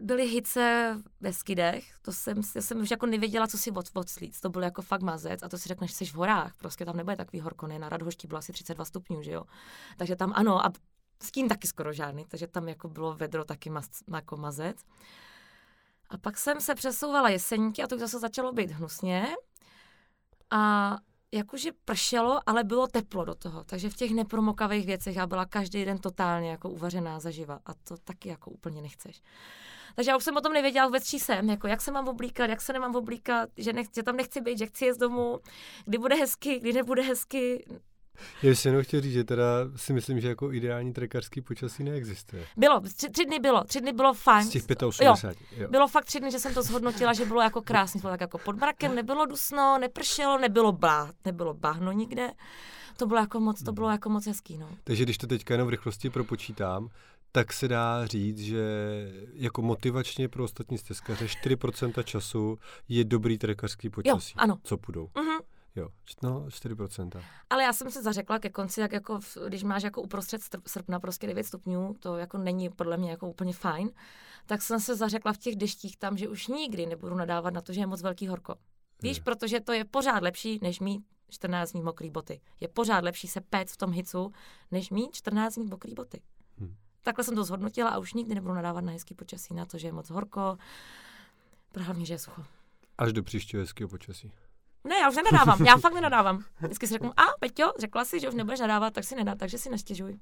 byly 0.00 0.26
hice 0.26 0.96
ve 1.20 1.32
skidech, 1.32 1.84
to 2.02 2.12
jsem, 2.12 2.40
já 2.54 2.62
jsem 2.62 2.80
už 2.80 2.90
jako 2.90 3.06
nevěděla, 3.06 3.46
co 3.46 3.58
si 3.58 3.70
od, 3.70 3.86
odslít. 3.94 4.40
To 4.40 4.48
byl 4.48 4.62
jako 4.62 4.82
fakt 4.82 5.02
mazec 5.02 5.42
a 5.42 5.48
to 5.48 5.58
si 5.58 5.68
řekneš, 5.68 5.92
jsi 5.92 6.04
v 6.04 6.14
horách, 6.14 6.54
prostě 6.58 6.84
tam 6.84 6.96
nebude 6.96 7.16
takový 7.16 7.40
horko, 7.40 7.66
ne, 7.66 7.78
na 7.78 7.88
Radhošti 7.88 8.26
bylo 8.28 8.38
asi 8.38 8.52
32 8.52 8.84
stupňů, 8.84 9.22
že 9.22 9.32
jo. 9.32 9.44
Takže 9.96 10.16
tam 10.16 10.32
ano, 10.36 10.66
a 10.66 10.72
stín 11.22 11.48
taky 11.48 11.66
skoro 11.66 11.92
žádný, 11.92 12.24
takže 12.28 12.46
tam 12.46 12.68
jako 12.68 12.88
bylo 12.88 13.14
vedro 13.14 13.44
taky 13.44 13.70
maz, 13.70 13.88
jako 14.14 14.36
mazec. 14.36 14.76
A 16.10 16.18
pak 16.18 16.38
jsem 16.38 16.60
se 16.60 16.74
přesouvala 16.74 17.28
jeseníky 17.28 17.82
a 17.82 17.86
to 17.86 17.94
už 17.94 18.00
zase 18.00 18.18
začalo 18.18 18.52
být 18.52 18.70
hnusně. 18.70 19.26
A 20.50 20.96
jakože 21.32 21.70
pršelo, 21.84 22.40
ale 22.46 22.64
bylo 22.64 22.86
teplo 22.86 23.24
do 23.24 23.34
toho. 23.34 23.64
Takže 23.64 23.90
v 23.90 23.96
těch 23.96 24.10
nepromokavých 24.10 24.86
věcech 24.86 25.16
já 25.16 25.26
byla 25.26 25.46
každý 25.46 25.84
den 25.84 25.98
totálně 25.98 26.50
jako 26.50 26.70
uvařená 26.70 27.20
zaživa. 27.20 27.60
A 27.66 27.74
to 27.74 27.96
taky 27.96 28.28
jako 28.28 28.50
úplně 28.50 28.82
nechceš. 28.82 29.22
Takže 29.94 30.10
já 30.10 30.16
už 30.16 30.24
jsem 30.24 30.36
o 30.36 30.40
tom 30.40 30.52
nevěděla 30.52 30.86
vůbec, 30.86 31.08
čí 31.08 31.18
jsem, 31.18 31.50
jako 31.50 31.66
jak 31.66 31.80
se 31.80 31.92
mám 31.92 32.08
oblíkat, 32.08 32.50
jak 32.50 32.60
se 32.60 32.72
nemám 32.72 32.96
oblíkat, 32.96 33.48
že, 33.56 33.72
nech, 33.72 33.86
že 33.94 34.02
tam 34.02 34.16
nechci 34.16 34.40
být, 34.40 34.58
že 34.58 34.66
chci 34.66 34.84
jet 34.84 34.98
domů, 34.98 35.40
kdy 35.84 35.98
bude 35.98 36.14
hezky, 36.14 36.60
kdy 36.60 36.72
nebude 36.72 37.02
hezky. 37.02 37.66
Já 38.42 38.50
bych 38.50 38.64
jenom 38.64 38.82
chtěl 38.82 39.00
říct, 39.00 39.12
že 39.12 39.24
teda 39.24 39.44
si 39.76 39.92
myslím, 39.92 40.20
že 40.20 40.28
jako 40.28 40.52
ideální 40.52 40.92
trekarský 40.92 41.40
počasí 41.40 41.84
neexistuje. 41.84 42.46
Bylo, 42.56 42.80
tři, 42.80 43.10
tři 43.10 43.24
dny 43.24 43.38
bylo, 43.38 43.64
tři 43.64 43.80
dny 43.80 43.92
bylo 43.92 44.14
fajn. 44.14 44.46
Z 44.46 44.48
těch 44.48 44.62
85. 44.86 45.48
Jo, 45.56 45.62
jo. 45.62 45.68
Bylo 45.70 45.88
fakt 45.88 46.04
tři 46.04 46.20
dny, 46.20 46.30
že 46.30 46.38
jsem 46.38 46.54
to 46.54 46.62
zhodnotila, 46.62 47.12
že 47.12 47.24
bylo 47.24 47.42
jako 47.42 47.62
krásně, 47.62 48.00
bylo 48.00 48.12
tak 48.12 48.20
jako 48.20 48.38
pod 48.38 48.56
mrakem, 48.56 48.94
nebylo 48.94 49.26
dusno, 49.26 49.78
nepršelo, 49.80 50.38
nebylo 50.38 50.72
bá, 50.72 51.10
nebylo 51.24 51.54
bahno 51.54 51.92
nikde. 51.92 52.30
To 52.96 53.06
bylo 53.06 53.20
jako 53.20 53.40
moc, 53.40 53.62
to 53.62 53.72
bylo 53.72 53.90
jako 53.90 54.08
moc 54.08 54.26
hezký, 54.26 54.58
no. 54.58 54.68
Takže 54.84 55.02
když 55.02 55.18
to 55.18 55.26
teďka 55.26 55.54
jenom 55.54 55.66
v 55.66 55.70
rychlosti 55.70 56.10
propočítám, 56.10 56.88
tak 57.32 57.52
se 57.52 57.68
dá 57.68 58.06
říct, 58.06 58.38
že 58.38 58.64
jako 59.32 59.62
motivačně 59.62 60.28
pro 60.28 60.44
ostatní 60.44 60.78
stezkaře 60.78 61.26
4% 61.26 62.02
času 62.02 62.58
je 62.88 63.04
dobrý 63.04 63.38
trekařský 63.38 63.90
počasí. 63.90 64.32
Jo, 64.36 64.42
ano. 64.42 64.58
Co 64.62 64.76
půjdou. 64.76 65.06
Uh-huh. 65.14 65.40
Jo, 65.76 65.88
no 66.22 66.44
4%. 66.48 67.22
Ale 67.50 67.62
já 67.62 67.72
jsem 67.72 67.90
se 67.90 68.02
zařekla 68.02 68.38
ke 68.38 68.50
konci, 68.50 68.80
jak 68.80 68.92
jako, 68.92 69.20
v- 69.20 69.36
když 69.48 69.62
máš 69.62 69.82
jako 69.82 70.02
uprostřed 70.02 70.42
srpna 70.66 71.00
prostě 71.00 71.26
9 71.26 71.44
stupňů, 71.44 71.94
to 72.00 72.16
jako 72.16 72.38
není 72.38 72.68
podle 72.70 72.96
mě 72.96 73.10
jako 73.10 73.28
úplně 73.30 73.52
fajn, 73.52 73.90
tak 74.46 74.62
jsem 74.62 74.80
se 74.80 74.96
zařekla 74.96 75.32
v 75.32 75.38
těch 75.38 75.56
deštích 75.56 75.96
tam, 75.96 76.16
že 76.18 76.28
už 76.28 76.46
nikdy 76.46 76.86
nebudu 76.86 77.14
nadávat 77.14 77.54
na 77.54 77.60
to, 77.60 77.72
že 77.72 77.80
je 77.80 77.86
moc 77.86 78.02
velký 78.02 78.28
horko. 78.28 78.54
Víš, 79.02 79.16
Jo. 79.16 79.22
protože 79.24 79.60
to 79.60 79.72
je 79.72 79.84
pořád 79.84 80.22
lepší, 80.22 80.58
než 80.62 80.80
mít 80.80 81.04
14 81.30 81.72
dní 81.72 81.82
mokrý 81.82 82.10
boty. 82.10 82.40
Je 82.60 82.68
pořád 82.68 83.04
lepší 83.04 83.28
se 83.28 83.40
pét 83.40 83.70
v 83.70 83.76
tom 83.76 83.92
hicu, 83.92 84.32
než 84.70 84.90
mít 84.90 85.14
14 85.14 85.54
dní 85.54 85.64
mokrý 85.66 85.94
boty. 85.94 86.20
Hm. 86.60 86.74
Takhle 87.02 87.24
jsem 87.24 87.34
to 87.34 87.44
zhodnotila 87.44 87.90
a 87.90 87.98
už 87.98 88.14
nikdy 88.14 88.34
nebudu 88.34 88.54
nadávat 88.54 88.84
na 88.84 88.92
hezký 88.92 89.14
počasí, 89.14 89.54
na 89.54 89.66
to, 89.66 89.78
že 89.78 89.88
je 89.88 89.92
moc 89.92 90.10
horko, 90.10 90.58
hlavně, 91.76 92.06
že 92.06 92.14
je 92.14 92.18
sucho. 92.18 92.44
Až 92.98 93.12
do 93.12 93.22
příštího 93.22 93.60
hezkého 93.62 93.88
počasí. 93.88 94.32
Ne, 94.88 94.96
já 94.96 95.08
už 95.08 95.16
nenadávám, 95.16 95.66
já 95.66 95.76
fakt 95.76 95.94
nenadávám. 95.94 96.44
Vždycky 96.60 96.86
si 96.86 96.92
řeknu, 96.92 97.20
a 97.20 97.22
Peťo, 97.40 97.72
řekla 97.78 98.04
si, 98.04 98.20
že 98.20 98.28
už 98.28 98.34
nebudeš 98.34 98.60
nadávat, 98.60 98.94
tak 98.94 99.04
si 99.04 99.14
nedá, 99.14 99.34
takže 99.34 99.58
si 99.58 99.70
nestěžuj. 99.70 100.18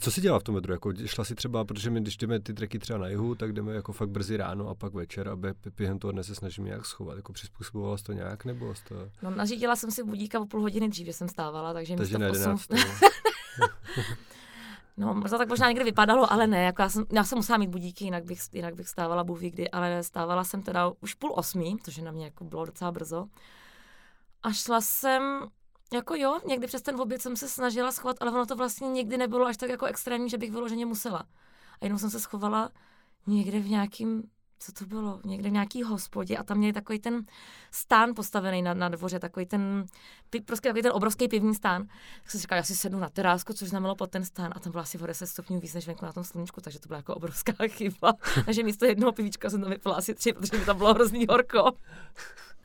Co 0.00 0.10
jsi 0.10 0.20
dělala 0.20 0.40
v 0.40 0.42
tom 0.42 0.54
metru? 0.54 0.72
Jako, 0.72 0.92
šla 1.06 1.24
si 1.24 1.34
třeba, 1.34 1.64
protože 1.64 1.90
my, 1.90 2.00
když 2.00 2.16
jdeme 2.16 2.40
ty 2.40 2.54
treky 2.54 2.78
třeba 2.78 2.98
na 2.98 3.08
jihu, 3.08 3.34
tak 3.34 3.52
jdeme 3.52 3.74
jako 3.74 3.92
fakt 3.92 4.08
brzy 4.08 4.36
ráno 4.36 4.68
a 4.68 4.74
pak 4.74 4.94
večer, 4.94 5.28
aby 5.28 5.52
během 5.76 5.98
toho 5.98 6.12
dne 6.12 6.24
se 6.24 6.34
snažíme 6.34 6.68
nějak 6.68 6.86
schovat. 6.86 7.16
Jako 7.16 7.32
přizpůsobovala 7.32 7.98
jsi 7.98 8.04
to 8.04 8.12
nějak, 8.12 8.44
nebo 8.44 8.74
jsi 8.74 8.84
to... 8.84 8.94
No, 9.22 9.30
nařídila 9.30 9.76
jsem 9.76 9.90
si 9.90 10.02
budíka 10.02 10.40
o 10.40 10.46
půl 10.46 10.60
hodiny 10.60 10.88
dřív, 10.88 11.06
že 11.06 11.12
jsem 11.12 11.28
stávala, 11.28 11.72
takže, 11.72 11.96
Takže 11.96 12.18
v 12.18 12.30
8, 12.30 12.38
11. 12.38 12.68
No, 14.96 15.14
možná 15.14 15.38
tak 15.38 15.48
možná 15.48 15.68
někdy 15.68 15.84
vypadalo, 15.84 16.32
ale 16.32 16.46
ne, 16.46 16.64
jako 16.64 16.82
já 16.82 16.88
jsem, 16.88 17.04
já 17.12 17.24
jsem 17.24 17.38
musela 17.38 17.58
mít 17.58 17.70
budíky, 17.70 18.04
jinak 18.04 18.24
bych, 18.24 18.40
jinak 18.52 18.74
bych 18.74 18.88
stávala 18.88 19.24
bůh 19.24 19.40
ví 19.40 19.50
kdy, 19.50 19.70
ale 19.70 20.02
stávala 20.02 20.44
jsem 20.44 20.62
teda 20.62 20.92
už 21.00 21.14
půl 21.14 21.32
osmí, 21.36 21.76
což 21.82 21.96
na 21.98 22.10
mě 22.10 22.24
jako 22.24 22.44
bylo 22.44 22.64
docela 22.64 22.92
brzo. 22.92 23.26
A 24.42 24.52
šla 24.52 24.80
jsem, 24.80 25.22
jako 25.92 26.14
jo, 26.14 26.40
někdy 26.46 26.66
přes 26.66 26.82
ten 26.82 27.00
oběd 27.00 27.22
jsem 27.22 27.36
se 27.36 27.48
snažila 27.48 27.92
schovat, 27.92 28.16
ale 28.20 28.30
ono 28.30 28.46
to 28.46 28.56
vlastně 28.56 28.88
nikdy 28.88 29.16
nebylo 29.16 29.46
až 29.46 29.56
tak 29.56 29.70
jako 29.70 29.86
extrémní, 29.86 30.30
že 30.30 30.38
bych 30.38 30.50
vyloženě 30.50 30.86
musela. 30.86 31.24
A 31.80 31.84
jenom 31.84 31.98
jsem 31.98 32.10
se 32.10 32.20
schovala 32.20 32.70
někde 33.26 33.60
v 33.60 33.68
nějakým, 33.68 34.22
co 34.58 34.72
to 34.72 34.86
bylo, 34.86 35.20
někde 35.24 35.48
v 35.48 35.52
nějaký 35.52 35.82
hospodě 35.82 36.36
a 36.36 36.42
tam 36.42 36.58
měli 36.58 36.72
takový 36.72 36.98
ten 36.98 37.24
stán 37.70 38.12
postavený 38.16 38.62
na, 38.62 38.74
na 38.74 38.88
dvoře, 38.88 39.18
takový 39.18 39.46
ten, 39.46 39.86
prostě 40.44 40.68
takový 40.68 40.82
ten 40.82 40.92
obrovský 40.92 41.28
pivní 41.28 41.54
stán. 41.54 41.86
Tak 42.22 42.30
jsem 42.30 42.38
si 42.38 42.42
říkala, 42.42 42.56
já 42.56 42.62
si 42.62 42.76
sednu 42.76 42.98
na 42.98 43.08
terásku, 43.08 43.52
což 43.52 43.68
znamenalo 43.68 43.96
pod 43.96 44.10
ten 44.10 44.24
stán 44.24 44.52
a 44.56 44.60
tam 44.60 44.70
bylo 44.70 44.82
asi 44.82 44.98
o 44.98 45.06
10 45.06 45.26
stupňů 45.26 45.60
víc 45.60 45.74
než 45.74 45.86
venku 45.86 46.04
na 46.04 46.12
tom 46.12 46.24
sluníčku, 46.24 46.60
takže 46.60 46.80
to 46.80 46.88
byla 46.88 46.96
jako 46.96 47.14
obrovská 47.14 47.52
chyba. 47.68 48.12
takže 48.44 48.62
místo 48.62 48.84
jednoho 48.84 49.12
pivíčka 49.12 49.50
jsem 49.50 49.60
tam 49.60 49.70
vypila 49.70 49.94
asi 49.94 50.14
tři, 50.14 50.32
protože 50.32 50.58
mi 50.58 50.64
tam 50.64 50.78
bylo 50.78 50.94
hrozný 50.94 51.26
horko. 51.28 51.72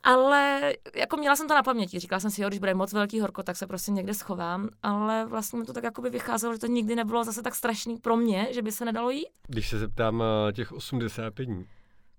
Ale 0.02 0.72
jako 0.94 1.16
měla 1.16 1.36
jsem 1.36 1.48
to 1.48 1.54
na 1.54 1.62
paměti, 1.62 1.98
říkala 1.98 2.20
jsem 2.20 2.30
si, 2.30 2.42
jo, 2.42 2.48
když 2.48 2.58
bude 2.58 2.74
moc 2.74 2.92
velký 2.92 3.20
horko, 3.20 3.42
tak 3.42 3.56
se 3.56 3.66
prostě 3.66 3.92
někde 3.92 4.14
schovám, 4.14 4.68
ale 4.82 5.26
vlastně 5.26 5.58
mi 5.58 5.64
to 5.64 5.72
tak 5.72 5.84
jako 5.84 6.02
by 6.02 6.10
vycházelo, 6.10 6.52
že 6.52 6.58
to 6.58 6.66
nikdy 6.66 6.96
nebylo 6.96 7.24
zase 7.24 7.42
tak 7.42 7.54
strašný 7.54 7.96
pro 7.96 8.16
mě, 8.16 8.48
že 8.50 8.62
by 8.62 8.72
se 8.72 8.84
nedalo 8.84 9.10
jít. 9.10 9.28
Když 9.48 9.68
se 9.68 9.78
zeptám 9.78 10.22
eh, 10.22 10.52
těch 10.52 10.72
85 10.72 11.44
dní, 11.44 11.66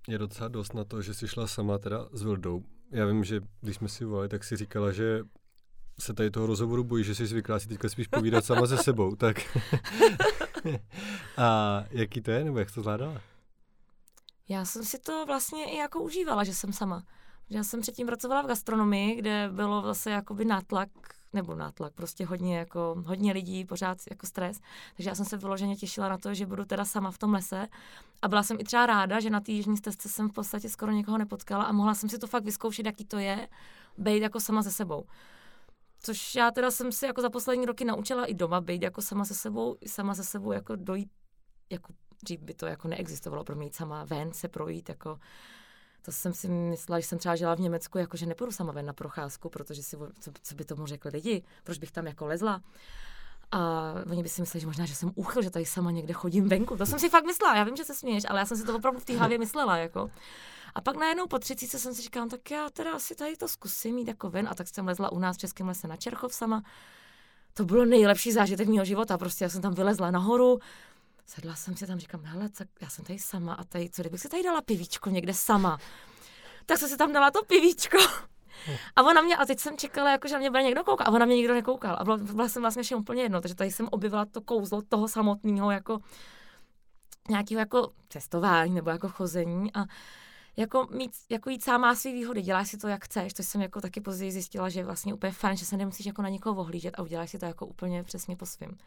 je 0.08 0.18
docela 0.18 0.48
dost 0.48 0.74
na 0.74 0.84
to, 0.84 1.02
že 1.02 1.14
jsi 1.14 1.28
šla 1.28 1.48
sama 1.48 1.78
teda 1.78 2.08
s 2.12 2.24
Vildou. 2.24 2.64
Já 2.92 3.06
vím, 3.06 3.24
že 3.24 3.42
když 3.62 3.76
jsme 3.76 3.90
si 3.90 4.06
volali, 4.06 4.30
tak 4.30 4.44
si 4.44 4.58
říkala, 4.58 4.92
že 4.92 5.24
se 6.00 6.14
tady 6.14 6.32
toho 6.32 6.48
rozhovoru 6.48 6.84
bojí, 6.84 7.04
že 7.04 7.16
jsi 7.16 7.26
zvyklá 7.26 7.60
si 7.60 7.68
teďka 7.68 7.90
spíš 7.90 8.08
povídat 8.08 8.46
sama 8.46 8.68
se 8.68 8.78
sebou, 8.78 9.16
tak 9.26 9.38
a 11.38 11.84
jaký 11.90 12.22
to 12.22 12.32
je, 12.32 12.44
nebo 12.44 12.60
jak 12.60 12.72
to 12.72 12.82
zvládala? 12.82 13.22
Já 14.50 14.66
jsem 14.66 14.84
si 14.84 15.00
to 15.00 15.26
vlastně 15.26 15.66
i 15.66 15.78
jako 15.78 16.02
užívala, 16.04 16.44
že 16.44 16.54
jsem 16.54 16.74
sama. 16.74 17.04
Já 17.50 17.64
jsem 17.64 17.82
předtím 17.82 18.08
pracovala 18.08 18.42
v 18.42 18.48
gastronomii, 18.48 19.16
kde 19.16 19.50
bylo 19.52 19.82
zase 19.82 20.12
jakoby 20.12 20.46
nátlak, 20.46 20.90
nebo 21.34 21.56
nátlak, 21.56 21.94
prostě 21.94 22.26
hodně, 22.26 22.58
jako, 22.58 23.04
hodně 23.06 23.34
lidí, 23.34 23.66
pořád 23.66 23.98
jako 24.10 24.28
stres. 24.28 24.60
Takže 24.96 25.10
já 25.10 25.16
jsem 25.16 25.26
se 25.26 25.38
vyloženě 25.38 25.76
těšila 25.76 26.10
na 26.10 26.18
to, 26.18 26.34
že 26.34 26.46
budu 26.46 26.66
teda 26.66 26.86
sama 26.86 27.12
v 27.12 27.18
tom 27.18 27.34
lese. 27.34 27.68
A 28.22 28.28
byla 28.28 28.44
jsem 28.44 28.58
i 28.60 28.64
třeba 28.64 28.86
ráda, 28.86 29.20
že 29.20 29.30
na 29.30 29.40
té 29.40 29.52
jižní 29.52 29.78
stezce 29.78 30.10
jsem 30.10 30.30
v 30.30 30.34
podstatě 30.34 30.70
skoro 30.70 30.92
někoho 30.92 31.18
nepotkala 31.18 31.64
a 31.64 31.72
mohla 31.72 31.94
jsem 31.94 32.10
si 32.10 32.18
to 32.18 32.28
fakt 32.28 32.44
vyzkoušet, 32.44 32.86
jaký 32.86 33.06
to 33.06 33.18
je, 33.18 33.48
být 33.98 34.22
jako 34.22 34.40
sama 34.40 34.64
se 34.64 34.72
sebou. 34.72 35.06
Což 36.00 36.36
já 36.36 36.52
teda 36.52 36.72
jsem 36.72 36.92
si 36.92 37.06
jako 37.06 37.22
za 37.22 37.30
poslední 37.30 37.66
roky 37.66 37.86
naučila 37.86 38.26
i 38.26 38.34
doma 38.34 38.62
být 38.62 38.84
jako 38.84 39.02
sama 39.02 39.26
se 39.26 39.34
sebou, 39.34 39.78
sama 39.88 40.16
se 40.16 40.24
sebou 40.24 40.52
jako 40.52 40.76
dojít, 40.76 41.10
jako 41.70 41.94
dřív 42.24 42.40
by 42.40 42.54
to 42.54 42.66
jako 42.66 42.88
neexistovalo 42.88 43.44
pro 43.44 43.56
mě 43.56 43.66
jít 43.66 43.76
sama 43.76 44.04
ven, 44.04 44.34
se 44.34 44.48
projít, 44.48 44.90
jako 44.90 45.20
to 46.06 46.12
jsem 46.12 46.34
si 46.34 46.48
myslela, 46.48 47.00
že 47.00 47.08
jsem 47.08 47.18
třeba 47.18 47.36
žila 47.36 47.56
v 47.56 47.60
Německu, 47.60 47.98
jako 47.98 48.18
že 48.18 48.26
nepůjdu 48.26 48.52
sama 48.52 48.72
ven 48.72 48.86
na 48.86 48.94
procházku, 48.94 49.50
protože 49.50 49.84
si, 49.84 49.98
co, 50.20 50.32
co 50.44 50.56
by 50.56 50.66
tomu 50.66 50.86
řekli 50.86 51.12
lidi, 51.12 51.44
proč 51.64 51.78
bych 51.78 51.92
tam 51.92 52.08
jako 52.08 52.26
lezla. 52.26 52.62
A 53.52 53.94
oni 54.12 54.24
by 54.24 54.30
si 54.30 54.42
mysleli, 54.42 54.62
že 54.62 54.68
možná, 54.68 54.86
že 54.86 54.96
jsem 54.96 55.12
úchyl, 55.16 55.42
že 55.42 55.50
tady 55.50 55.66
sama 55.66 55.92
někde 55.92 56.14
chodím 56.14 56.50
venku. 56.50 56.78
To 56.78 56.86
jsem 56.86 57.00
si 57.00 57.10
fakt 57.10 57.26
myslela, 57.26 57.56
já 57.56 57.64
vím, 57.64 57.76
že 57.76 57.86
se 57.86 57.96
směješ, 57.96 58.24
ale 58.30 58.40
já 58.40 58.46
jsem 58.46 58.58
si 58.58 58.64
to 58.64 58.76
opravdu 58.76 59.00
v 59.00 59.06
té 59.06 59.18
hlavě 59.18 59.38
myslela. 59.38 59.78
Jako. 59.78 60.12
A 60.76 60.82
pak 60.82 60.98
najednou 60.98 61.28
po 61.28 61.40
třicíce 61.40 61.80
jsem 61.80 61.94
si 61.94 62.02
říkala, 62.02 62.28
tak 62.28 62.52
já 62.52 62.70
teda 62.70 62.94
asi 62.94 63.16
tady 63.16 63.38
to 63.38 63.48
zkusím 63.48 63.98
jít 63.98 64.08
jako 64.08 64.30
ven. 64.30 64.48
A 64.52 64.56
tak 64.56 64.68
jsem 64.68 64.88
lezla 64.88 65.12
u 65.12 65.20
nás 65.20 65.38
v 65.38 65.40
Českém 65.40 65.68
lese 65.68 65.88
na 65.88 65.98
Čerchov 65.98 66.34
sama. 66.34 66.64
To 67.54 67.66
bylo 67.66 67.86
nejlepší 67.86 68.32
zážitek 68.32 68.68
mého 68.68 68.86
života. 68.86 69.18
Prostě 69.18 69.46
já 69.46 69.50
jsem 69.50 69.62
tam 69.62 69.74
vylezla 69.74 70.12
nahoru, 70.12 70.60
sedla 71.26 71.56
jsem 71.56 71.78
si 71.78 71.88
tam, 71.88 72.00
říkám, 72.00 72.24
hele, 72.24 72.50
tak 72.50 72.68
já 72.82 72.90
jsem 72.90 73.06
tady 73.06 73.20
sama 73.20 73.54
a 73.54 73.64
tady, 73.64 73.90
co 73.90 74.02
kdybych 74.02 74.22
si 74.22 74.30
tady 74.30 74.44
dala 74.44 74.62
pivíčko 74.62 75.10
někde 75.10 75.34
sama. 75.34 75.78
Tak 76.66 76.78
jsem 76.78 76.90
si 76.90 76.98
tam 76.98 77.14
dala 77.14 77.32
to 77.32 77.44
pivíčko. 77.44 77.98
A 78.96 79.04
ona 79.04 79.22
mě, 79.22 79.38
a 79.38 79.46
teď 79.46 79.60
jsem 79.60 79.78
čekala, 79.78 80.12
jako, 80.12 80.28
že 80.28 80.34
na 80.34 80.40
mě 80.40 80.50
bude 80.50 80.64
někdo 80.64 80.84
koukat, 80.84 81.08
a 81.08 81.12
ona 81.12 81.26
mě 81.26 81.36
nikdo 81.36 81.54
nekoukal. 81.54 81.96
A 82.00 82.04
byla, 82.04 82.18
byla 82.18 82.50
jsem 82.50 82.62
vlastně 82.62 82.84
všem 82.84 83.00
úplně 83.00 83.24
jedno, 83.24 83.42
takže 83.42 83.56
tady 83.56 83.72
jsem 83.72 83.88
objevila 83.92 84.26
to 84.26 84.42
kouzlo 84.42 84.82
toho 84.82 85.08
samotného, 85.08 85.72
jako 85.72 86.00
nějakého 87.30 87.60
jako 87.60 87.92
cestování 88.10 88.74
nebo 88.74 88.90
jako 88.90 89.10
chození 89.10 89.74
a 89.74 89.86
jako, 90.58 90.88
mít, 90.92 91.12
jako 91.30 91.50
jít 91.50 91.64
sám 91.64 91.82
má 91.82 91.96
svý 91.96 92.14
výhody, 92.14 92.42
děláš 92.42 92.70
si 92.70 92.78
to, 92.78 92.88
jak 92.88 93.06
chceš, 93.06 93.34
to 93.34 93.44
jsem 93.44 93.62
jako 93.62 93.82
taky 93.82 94.02
později 94.02 94.32
zjistila, 94.32 94.70
že 94.70 94.80
je 94.80 94.86
vlastně 94.86 95.14
úplně 95.14 95.32
fajn, 95.32 95.58
že 95.58 95.66
se 95.66 95.78
nemusíš 95.78 96.06
jako 96.06 96.22
na 96.22 96.30
někoho 96.30 96.62
ohlížet 96.62 97.00
a 97.00 97.04
uděláš 97.04 97.30
si 97.30 97.40
to 97.40 97.46
jako 97.46 97.66
úplně 97.66 98.04
přesně 98.04 98.36
po 98.36 98.46
svým. 98.46 98.78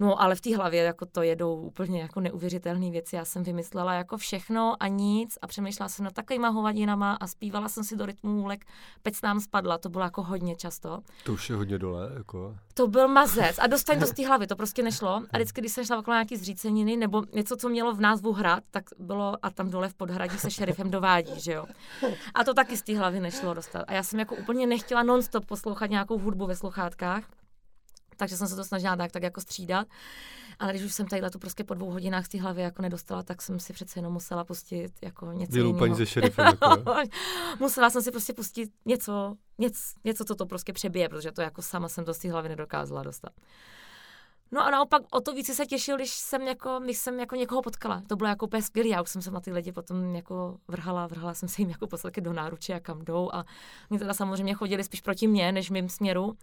No, 0.00 0.22
ale 0.22 0.34
v 0.34 0.40
té 0.40 0.56
hlavě 0.56 0.82
jako 0.82 1.06
to 1.06 1.22
jedou 1.22 1.56
úplně 1.56 2.00
jako 2.00 2.20
neuvěřitelné 2.20 2.90
věci. 2.90 3.16
Já 3.16 3.24
jsem 3.24 3.42
vymyslela 3.42 3.94
jako 3.94 4.16
všechno 4.16 4.74
a 4.80 4.88
nic 4.88 5.38
a 5.42 5.46
přemýšlela 5.46 5.88
jsem 5.88 6.04
nad 6.04 6.14
takovýma 6.14 6.48
hovadinama 6.48 7.14
a 7.20 7.26
zpívala 7.26 7.68
jsem 7.68 7.84
si 7.84 7.96
do 7.96 8.06
rytmu 8.06 8.46
lek, 8.46 8.64
pec 9.02 9.22
nám 9.22 9.40
spadla, 9.40 9.78
to 9.78 9.88
bylo 9.88 10.04
jako 10.04 10.22
hodně 10.22 10.56
často. 10.56 11.00
To 11.24 11.32
už 11.32 11.50
je 11.50 11.56
hodně 11.56 11.78
dole, 11.78 12.10
jako. 12.16 12.56
To 12.74 12.86
byl 12.86 13.08
mazec 13.08 13.58
a 13.58 13.66
dostat 13.66 13.98
to 13.98 14.06
z 14.06 14.12
té 14.12 14.26
hlavy, 14.26 14.46
to 14.46 14.56
prostě 14.56 14.82
nešlo. 14.82 15.10
A 15.10 15.36
vždycky, 15.36 15.60
když 15.60 15.72
jsem 15.72 15.84
šla 15.84 15.98
okolo 15.98 16.14
nějaký 16.14 16.36
zříceniny 16.36 16.96
nebo 16.96 17.22
něco, 17.32 17.56
co 17.56 17.68
mělo 17.68 17.94
v 17.94 18.00
názvu 18.00 18.32
hrad, 18.32 18.64
tak 18.70 18.84
bylo 18.98 19.36
a 19.42 19.50
tam 19.50 19.70
dole 19.70 19.88
v 19.88 19.94
podhradí 19.94 20.38
se 20.38 20.50
šerifem 20.50 20.90
dovádí, 20.90 21.40
že 21.40 21.52
jo. 21.52 21.64
A 22.34 22.44
to 22.44 22.54
taky 22.54 22.76
z 22.76 22.82
té 22.82 22.98
hlavy 22.98 23.20
nešlo 23.20 23.54
dostat. 23.54 23.84
A 23.86 23.92
já 23.92 24.02
jsem 24.02 24.18
jako 24.18 24.34
úplně 24.34 24.66
nechtěla 24.66 25.02
nonstop 25.02 25.46
poslouchat 25.46 25.90
nějakou 25.90 26.18
hudbu 26.18 26.46
ve 26.46 26.56
sluchátkách, 26.56 27.24
takže 28.16 28.36
jsem 28.36 28.48
se 28.48 28.56
to 28.56 28.64
snažila 28.64 28.96
tak, 28.96 29.12
tak 29.12 29.22
jako 29.22 29.40
střídat. 29.40 29.88
Ale 30.58 30.72
když 30.72 30.82
už 30.82 30.94
jsem 30.94 31.06
tadyhle 31.06 31.30
tu 31.30 31.38
prostě 31.38 31.64
po 31.64 31.74
dvou 31.74 31.90
hodinách 31.90 32.26
z 32.26 32.28
té 32.28 32.40
hlavy 32.40 32.62
jako 32.62 32.82
nedostala, 32.82 33.22
tak 33.22 33.42
jsem 33.42 33.60
si 33.60 33.72
přece 33.72 33.98
jenom 33.98 34.12
musela 34.12 34.44
pustit 34.44 34.92
jako 35.02 35.32
něco 35.32 35.52
Vyloupaní 35.52 35.84
jiného. 35.84 35.96
se 35.96 36.06
šerifem, 36.06 36.46
jako. 36.46 36.84
musela 37.60 37.90
jsem 37.90 38.02
si 38.02 38.10
prostě 38.10 38.32
pustit 38.32 38.70
něco, 38.84 39.36
něco, 39.58 39.80
něco, 40.04 40.24
co 40.24 40.34
to 40.34 40.46
prostě 40.46 40.72
přebije, 40.72 41.08
protože 41.08 41.32
to 41.32 41.42
jako 41.42 41.62
sama 41.62 41.88
jsem 41.88 42.04
to 42.04 42.14
z 42.14 42.18
té 42.18 42.30
hlavy 42.30 42.48
nedokázala 42.48 43.02
dostat. 43.02 43.32
No 44.52 44.66
a 44.66 44.70
naopak 44.70 45.02
o 45.10 45.20
to 45.20 45.32
více 45.32 45.54
se 45.54 45.66
těšil, 45.66 45.96
když 45.96 46.10
jsem 46.10 46.42
jako, 46.42 46.80
když 46.84 46.98
jsem 46.98 47.20
jako 47.20 47.36
někoho 47.36 47.62
potkala. 47.62 48.02
To 48.08 48.16
bylo 48.16 48.28
jako 48.28 48.46
úplně 48.46 48.62
skvělý. 48.62 48.90
Já 48.90 49.02
už 49.02 49.10
jsem 49.10 49.22
se 49.22 49.30
na 49.30 49.40
ty 49.40 49.52
lidi 49.52 49.72
potom 49.72 50.14
jako 50.14 50.56
vrhala, 50.68 51.06
vrhala 51.06 51.34
jsem 51.34 51.48
se 51.48 51.62
jim 51.62 51.70
jako 51.70 51.86
podstatě 51.86 52.20
do 52.20 52.32
náruče 52.32 52.74
a 52.74 52.80
kam 52.80 53.04
jdou 53.04 53.30
a 53.32 53.44
oni 53.90 53.98
teda 53.98 54.14
samozřejmě 54.14 54.54
chodili 54.54 54.84
spíš 54.84 55.00
proti 55.00 55.26
mně, 55.26 55.52
než 55.52 55.70
mým 55.70 55.88
směru. 55.88 56.36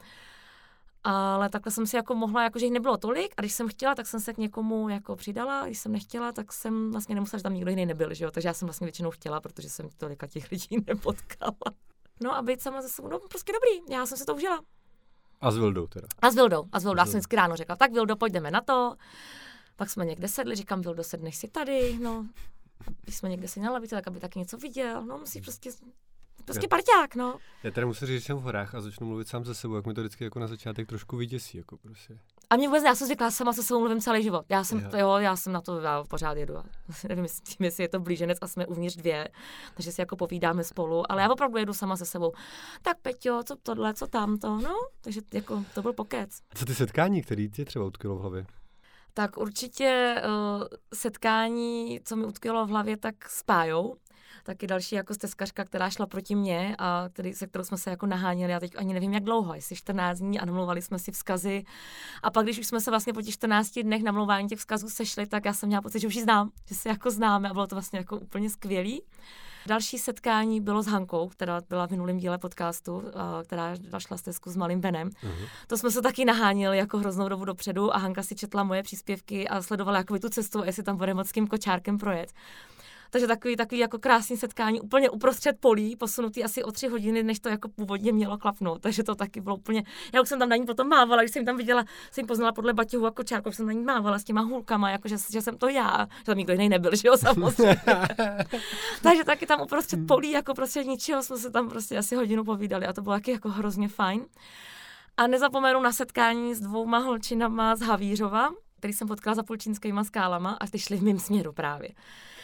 Ale 1.04 1.50
takhle 1.50 1.72
jsem 1.72 1.88
si 1.88 1.96
jako 1.96 2.16
mohla, 2.16 2.44
jako 2.44 2.60
že 2.60 2.66
jich 2.66 2.74
nebylo 2.74 2.98
tolik 2.98 3.34
a 3.38 3.42
když 3.42 3.54
jsem 3.54 3.68
chtěla, 3.68 3.96
tak 3.96 4.08
jsem 4.08 4.20
se 4.20 4.34
k 4.34 4.38
někomu 4.38 4.90
jako 4.90 5.16
přidala, 5.16 5.66
když 5.66 5.80
jsem 5.80 5.92
nechtěla, 5.92 6.32
tak 6.32 6.54
jsem 6.54 6.92
vlastně 6.92 7.16
nemusela, 7.16 7.38
že 7.38 7.44
tam 7.44 7.54
nikdo 7.54 7.70
jiný 7.70 7.86
nebyl, 7.86 8.14
že 8.14 8.26
jo? 8.26 8.32
takže 8.32 8.50
já 8.50 8.54
jsem 8.54 8.66
vlastně 8.66 8.86
většinou 8.86 9.12
chtěla, 9.12 9.42
protože 9.42 9.70
jsem 9.70 9.90
tolika 9.98 10.28
těch 10.28 10.52
lidí 10.52 10.78
nepotkala. 10.88 11.54
No 12.24 12.36
a 12.36 12.42
být 12.42 12.62
sama 12.62 12.82
ze 12.82 12.90
sebou, 12.90 13.08
no 13.08 13.20
prostě 13.20 13.54
dobrý, 13.54 13.96
já 13.96 14.06
jsem 14.06 14.18
se 14.18 14.26
to 14.26 14.36
užila. 14.36 14.62
A 15.42 15.52
s 15.52 15.58
Vildou 15.58 15.88
teda. 15.88 16.08
A 16.22 16.32
s 16.32 16.36
Vildou, 16.36 16.66
a 16.72 16.80
s 16.80 16.84
Vildou, 16.84 17.00
já 17.00 17.06
jsem 17.06 17.14
vždycky 17.14 17.36
ráno 17.36 17.56
řekla, 17.56 17.76
tak 17.76 17.92
Vildo, 17.92 18.16
pojďme 18.16 18.52
na 18.52 18.62
to. 18.62 18.96
Pak 19.76 19.90
jsme 19.90 20.06
někde 20.06 20.28
sedli, 20.28 20.56
říkám, 20.56 20.82
Vildo, 20.82 21.04
sedneš 21.04 21.38
si 21.38 21.48
tady, 21.48 21.98
no. 22.02 22.26
Když 23.02 23.16
jsme 23.16 23.30
někde 23.30 23.48
si 23.48 23.60
na 23.60 23.72
lavici, 23.72 23.96
tak 23.96 24.08
aby 24.08 24.20
taky 24.20 24.40
něco 24.40 24.58
viděl, 24.58 25.06
no 25.06 25.18
musíš 25.18 25.42
prostě, 25.42 25.72
prostě 26.52 26.68
parťák, 26.68 27.16
no. 27.16 27.38
Já 27.64 27.72
tady 27.72 27.86
musím 27.86 28.08
říct, 28.08 28.20
že 28.20 28.26
jsem 28.26 28.38
v 28.38 28.42
horách 28.42 28.76
a 28.76 28.82
začnu 28.82 29.08
mluvit 29.08 29.28
sám 29.28 29.46
ze 29.46 29.56
sebou, 29.56 29.76
jak 29.76 29.86
mi 29.86 29.94
to 29.94 30.02
vždycky 30.02 30.24
jako 30.24 30.40
na 30.40 30.48
začátek 30.48 30.88
trošku 30.88 31.18
vyděsí, 31.18 31.58
jako 31.58 31.78
prostě. 31.78 32.20
A 32.50 32.56
mě 32.56 32.68
vůbec, 32.68 32.84
já 32.84 32.96
jsem 32.96 33.08
zvyklá 33.08 33.32
sama 33.32 33.54
se 33.54 33.64
sebou 33.64 33.80
mluvím 33.80 34.02
celý 34.02 34.24
život. 34.24 34.46
Já 34.50 34.64
jsem, 34.64 34.80
Jo. 34.80 34.90
jo. 34.98 35.16
já 35.18 35.36
jsem 35.36 35.54
na 35.54 35.62
to, 35.62 35.80
já 35.80 36.04
pořád 36.04 36.38
jedu. 36.38 36.54
Já 36.54 36.64
nevím, 37.10 37.24
jestli, 37.26 37.42
tím, 37.44 37.66
jestli 37.66 37.84
je 37.84 37.90
to 37.90 38.00
blíženec 38.00 38.38
a 38.42 38.48
jsme 38.48 38.66
uvnitř 38.66 38.96
dvě, 38.96 39.28
takže 39.74 39.92
si 39.92 40.02
jako 40.02 40.16
povídáme 40.16 40.64
spolu, 40.64 41.12
ale 41.12 41.22
já 41.22 41.30
opravdu 41.32 41.58
jedu 41.58 41.74
sama 41.74 41.98
se 41.98 42.06
sebou. 42.06 42.32
Tak 42.82 42.98
Peťo, 43.02 43.44
co 43.44 43.56
tohle, 43.64 43.94
co 43.94 44.08
tamto, 44.08 44.58
no, 44.58 44.76
takže 45.02 45.22
jako 45.34 45.64
to 45.74 45.82
byl 45.82 45.94
pokec. 45.94 46.30
A 46.52 46.56
co 46.56 46.66
ty 46.66 46.76
setkání, 46.76 47.22
který 47.22 47.50
tě 47.50 47.66
třeba 47.66 47.86
utkvělo 47.86 48.16
v 48.18 48.20
hlavě? 48.22 48.46
Tak 49.14 49.38
určitě 49.38 50.16
uh, 50.26 50.68
setkání, 50.94 52.00
co 52.04 52.16
mi 52.16 52.26
utkvělo 52.26 52.66
v 52.66 52.70
hlavě, 52.70 52.98
tak 52.98 53.30
s 53.30 53.44
Pájou. 53.44 53.96
Taky 54.44 54.68
další 54.68 54.96
jako 54.96 55.14
stezkařka, 55.14 55.66
která 55.66 55.90
šla 55.90 56.06
proti 56.06 56.36
mně 56.36 56.76
a 56.80 57.06
který, 57.14 57.34
se 57.34 57.48
kterou 57.48 57.64
jsme 57.64 57.78
se 57.78 57.90
jako 57.90 58.06
naháněli, 58.06 58.52
já 58.52 58.60
teď 58.60 58.72
ani 58.78 58.94
nevím, 58.94 59.14
jak 59.14 59.24
dlouho, 59.24 59.54
jestli 59.54 59.76
14 59.76 60.20
dní 60.20 60.40
a 60.40 60.46
namlouvali 60.46 60.82
jsme 60.82 61.00
si 61.00 61.12
vzkazy. 61.12 61.64
A 62.24 62.32
pak, 62.32 62.46
když 62.46 62.60
už 62.60 62.68
jsme 62.68 62.82
se 62.82 62.92
vlastně 62.92 63.14
po 63.14 63.22
těch 63.22 63.34
14 63.34 63.80
dnech 63.80 64.04
namlouvání 64.04 64.48
těch 64.48 64.60
vzkazů 64.60 64.90
sešli, 64.90 65.28
tak 65.28 65.46
já 65.46 65.54
jsem 65.54 65.68
měla 65.68 65.82
pocit, 65.82 66.00
že 66.00 66.08
už 66.08 66.16
ji 66.16 66.24
znám, 66.24 66.52
že 66.68 66.76
se 66.76 66.90
jako 66.90 67.12
známe 67.12 67.50
a 67.50 67.54
bylo 67.54 67.68
to 67.68 67.76
vlastně 67.76 68.00
jako 68.00 68.18
úplně 68.18 68.50
skvělý. 68.50 69.02
Další 69.66 69.98
setkání 69.98 70.62
bylo 70.62 70.84
s 70.84 70.88
Hankou, 70.88 71.28
která 71.28 71.62
byla 71.70 71.88
v 71.88 71.92
minulém 71.92 72.18
díle 72.18 72.38
podcastu, 72.38 73.04
a 73.16 73.44
která 73.44 73.76
šla 74.00 74.18
stezku 74.18 74.52
s 74.52 74.56
malým 74.56 74.82
Benem. 74.82 75.10
Mhm. 75.24 75.46
To 75.68 75.78
jsme 75.78 75.92
se 75.92 76.02
taky 76.02 76.26
nahánili 76.26 76.78
jako 76.78 76.98
hroznou 76.98 77.30
dobu 77.30 77.46
dopředu 77.46 77.96
a 77.96 77.98
Hanka 77.98 78.24
si 78.24 78.36
četla 78.36 78.64
moje 78.64 78.84
příspěvky 78.84 79.48
a 79.48 79.62
sledovala 79.62 79.98
jakoby 79.98 80.20
tu 80.20 80.30
cestu, 80.30 80.64
jestli 80.64 80.84
tam 80.84 80.98
bude 80.98 81.14
moc 81.14 81.28
s 81.28 81.32
tím 81.32 81.48
kočárkem 81.48 81.98
projet. 81.98 82.34
Takže 83.14 83.28
takový, 83.28 83.56
takový 83.56 83.80
jako 83.80 84.00
krásný 84.00 84.38
setkání 84.38 84.82
úplně 84.82 85.10
uprostřed 85.10 85.56
polí, 85.60 85.96
posunutý 85.96 86.44
asi 86.44 86.64
o 86.64 86.72
tři 86.72 86.88
hodiny, 86.88 87.24
než 87.24 87.40
to 87.40 87.50
jako 87.50 87.70
původně 87.70 88.12
mělo 88.12 88.38
klapnout. 88.38 88.82
Takže 88.82 89.04
to 89.04 89.16
taky 89.16 89.42
bylo 89.42 89.56
úplně. 89.56 89.84
Já 90.14 90.22
už 90.22 90.30
jsem 90.30 90.40
tam 90.40 90.50
na 90.50 90.56
ní 90.56 90.66
potom 90.66 90.88
mávala, 90.88 91.22
když 91.22 91.32
jsem 91.32 91.46
tam 91.46 91.58
viděla, 91.58 91.86
jsem 92.12 92.26
poznala 92.26 92.52
podle 92.52 92.74
baťohu 92.74 93.06
a 93.06 93.12
kočárku, 93.12 93.50
už 93.50 93.56
jsem 93.56 93.66
na 93.66 93.74
ní 93.74 93.84
mávala 93.84 94.20
s 94.20 94.24
těma 94.24 94.42
hůlkama, 94.42 94.90
jako 94.90 95.08
že, 95.08 95.16
že 95.32 95.42
jsem 95.42 95.58
to 95.58 95.70
já, 95.70 96.08
že 96.18 96.26
tam 96.26 96.38
nikdo 96.38 96.54
jiný 96.54 96.70
nebyl, 96.70 96.96
že 96.96 97.08
jo, 97.08 97.18
samozřejmě. 97.18 97.82
Takže 99.04 99.24
taky 99.24 99.46
tam 99.46 99.62
uprostřed 99.62 100.00
polí, 100.08 100.32
jako 100.32 100.54
prostě 100.54 100.84
ničeho 100.84 101.24
jsme 101.24 101.38
se 101.38 101.52
tam 101.52 101.70
prostě 101.70 101.98
asi 101.98 102.16
hodinu 102.16 102.44
povídali 102.44 102.86
a 102.86 102.94
to 102.94 103.02
bylo 103.02 103.16
taky 103.16 103.32
jako 103.32 103.50
hrozně 103.50 103.88
fajn. 103.88 104.26
A 105.18 105.28
nezapomenu 105.28 105.82
na 105.82 105.92
setkání 105.92 106.56
s 106.56 106.60
dvouma 106.60 106.98
holčinama 106.98 107.76
z 107.76 107.82
Havířova, 107.82 108.50
který 108.78 108.94
jsem 108.94 109.08
potkala 109.08 109.36
za 109.36 109.44
pulčínskýma 109.44 110.04
skálama 110.04 110.58
a 110.62 110.68
ty 110.68 110.80
šli 110.80 110.98
v 110.98 111.04
mém 111.04 111.20
směru 111.20 111.54
právě. 111.54 111.90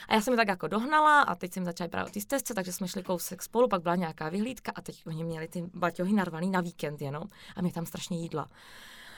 A 0.08 0.14
já 0.14 0.22
jsem 0.22 0.34
je 0.34 0.38
tak 0.38 0.48
jako 0.48 0.68
dohnala 0.68 1.22
a 1.22 1.36
teď 1.36 1.54
jsem 1.54 1.66
začala 1.66 1.88
právě 1.88 2.12
té 2.12 2.22
stezce, 2.22 2.54
takže 2.54 2.74
jsme 2.74 2.88
šli 2.88 3.04
kousek 3.04 3.44
spolu, 3.44 3.68
pak 3.68 3.82
byla 3.82 3.96
nějaká 3.96 4.30
vyhlídka 4.30 4.72
a 4.76 4.82
teď 4.82 5.04
oni 5.08 5.24
měli 5.24 5.48
ty 5.48 5.64
baťohy 5.74 6.14
narvaný 6.14 6.50
na 6.50 6.62
víkend 6.62 7.02
jenom 7.02 7.24
a 7.56 7.62
mě 7.62 7.72
tam 7.72 7.86
strašně 7.86 8.22
jídla. 8.22 8.48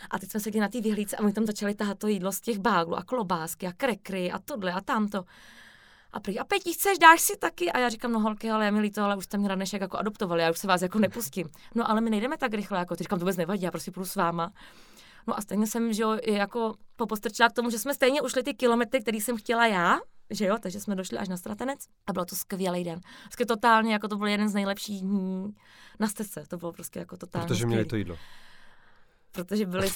A 0.09 0.19
teď 0.19 0.31
jsme 0.31 0.39
seděli 0.39 0.61
na 0.61 0.69
té 0.69 0.81
vyhlídce 0.81 1.17
a 1.17 1.23
oni 1.23 1.33
tam 1.33 1.45
začali 1.45 1.75
tahat 1.75 1.99
to 1.99 2.07
jídlo 2.07 2.31
z 2.31 2.41
těch 2.41 2.59
báglů 2.59 2.95
a 2.95 3.03
klobásky 3.03 3.67
a 3.67 3.73
krekry 3.73 4.31
a 4.31 4.39
tohle 4.39 4.73
a 4.73 4.81
tamto. 4.81 5.25
A 6.11 6.19
prý, 6.19 6.39
a 6.39 6.43
Peti, 6.43 6.73
chceš, 6.73 6.97
dáš 6.97 7.21
si 7.21 7.37
taky? 7.37 7.71
A 7.71 7.79
já 7.79 7.89
říkám, 7.89 8.11
no 8.11 8.19
holky, 8.19 8.51
ale 8.51 8.65
já 8.65 8.71
mi 8.71 8.79
líto, 8.79 9.03
ale 9.03 9.15
už 9.15 9.25
jste 9.25 9.37
mě 9.37 9.55
dnešek 9.55 9.81
jako 9.81 9.97
adoptovali, 9.97 10.41
já 10.41 10.51
už 10.51 10.59
se 10.59 10.67
vás 10.67 10.81
jako 10.81 10.99
nepustím. 10.99 11.49
No 11.75 11.89
ale 11.89 12.01
my 12.01 12.09
nejdeme 12.09 12.37
tak 12.37 12.53
rychle, 12.53 12.79
jako 12.79 12.95
ty 12.95 13.03
říkám, 13.03 13.19
to 13.19 13.25
vůbec 13.25 13.37
nevadí, 13.37 13.61
já 13.61 13.71
prostě 13.71 13.91
půjdu 13.91 14.05
s 14.05 14.15
váma. 14.15 14.51
No 15.27 15.37
a 15.37 15.41
stejně 15.41 15.67
jsem, 15.67 15.93
že 15.93 16.03
jo, 16.03 16.17
jako 16.25 16.73
popostrčila 16.95 17.49
k 17.49 17.53
tomu, 17.53 17.69
že 17.69 17.79
jsme 17.79 17.93
stejně 17.93 18.21
ušli 18.21 18.43
ty 18.43 18.53
kilometry, 18.53 19.01
který 19.01 19.21
jsem 19.21 19.37
chtěla 19.37 19.67
já, 19.67 19.99
že 20.29 20.45
jo, 20.45 20.57
takže 20.59 20.79
jsme 20.79 20.95
došli 20.95 21.17
až 21.17 21.29
na 21.29 21.37
Stratenec 21.37 21.79
a 22.07 22.13
bylo 22.13 22.25
to 22.25 22.35
skvělý 22.35 22.83
den. 22.83 22.99
Prostě 23.23 23.45
totálně, 23.45 23.93
jako 23.93 24.07
to 24.07 24.17
byl 24.17 24.27
jeden 24.27 24.49
z 24.49 24.53
nejlepších 24.53 25.01
dní 25.01 25.55
na 25.99 26.07
stezce, 26.07 26.43
to 26.47 26.57
bylo 26.57 26.71
prostě 26.73 26.99
jako 26.99 27.17
totálně 27.17 27.47
Protože 27.47 27.65
měli 27.65 27.83
skvělý. 27.83 27.89
to 27.89 27.95
jídlo. 27.95 28.17
Protože 29.31 29.65
byli, 29.65 29.87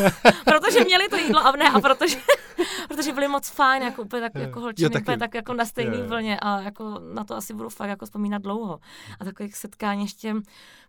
protože 0.44 0.84
měli 0.84 1.08
to 1.08 1.16
jídlo 1.16 1.46
a 1.46 1.52
ne, 1.56 1.70
a 1.70 1.80
protože, 1.80 2.16
protože 2.88 3.12
byli 3.12 3.28
moc 3.28 3.48
fajn, 3.48 3.82
jako 3.82 4.02
úplně 4.02 4.22
tak, 4.22 4.34
jako 4.42 4.60
holčiny, 4.60 4.90
taky. 4.90 5.02
úplně 5.02 5.18
tak 5.18 5.34
jako 5.34 5.54
na 5.54 5.64
stejný 5.64 5.96
Jo, 5.96 6.02
jo. 6.02 6.08
vlně 6.08 6.40
a 6.40 6.60
jako 6.60 6.98
na 7.14 7.24
to 7.24 7.34
asi 7.36 7.54
budu 7.54 7.68
fakt 7.68 7.88
jako 7.88 8.04
vzpomínat 8.06 8.42
dlouho. 8.42 8.78
A 9.20 9.24
takových 9.24 9.56
setkání 9.56 10.02
ještě 10.02 10.34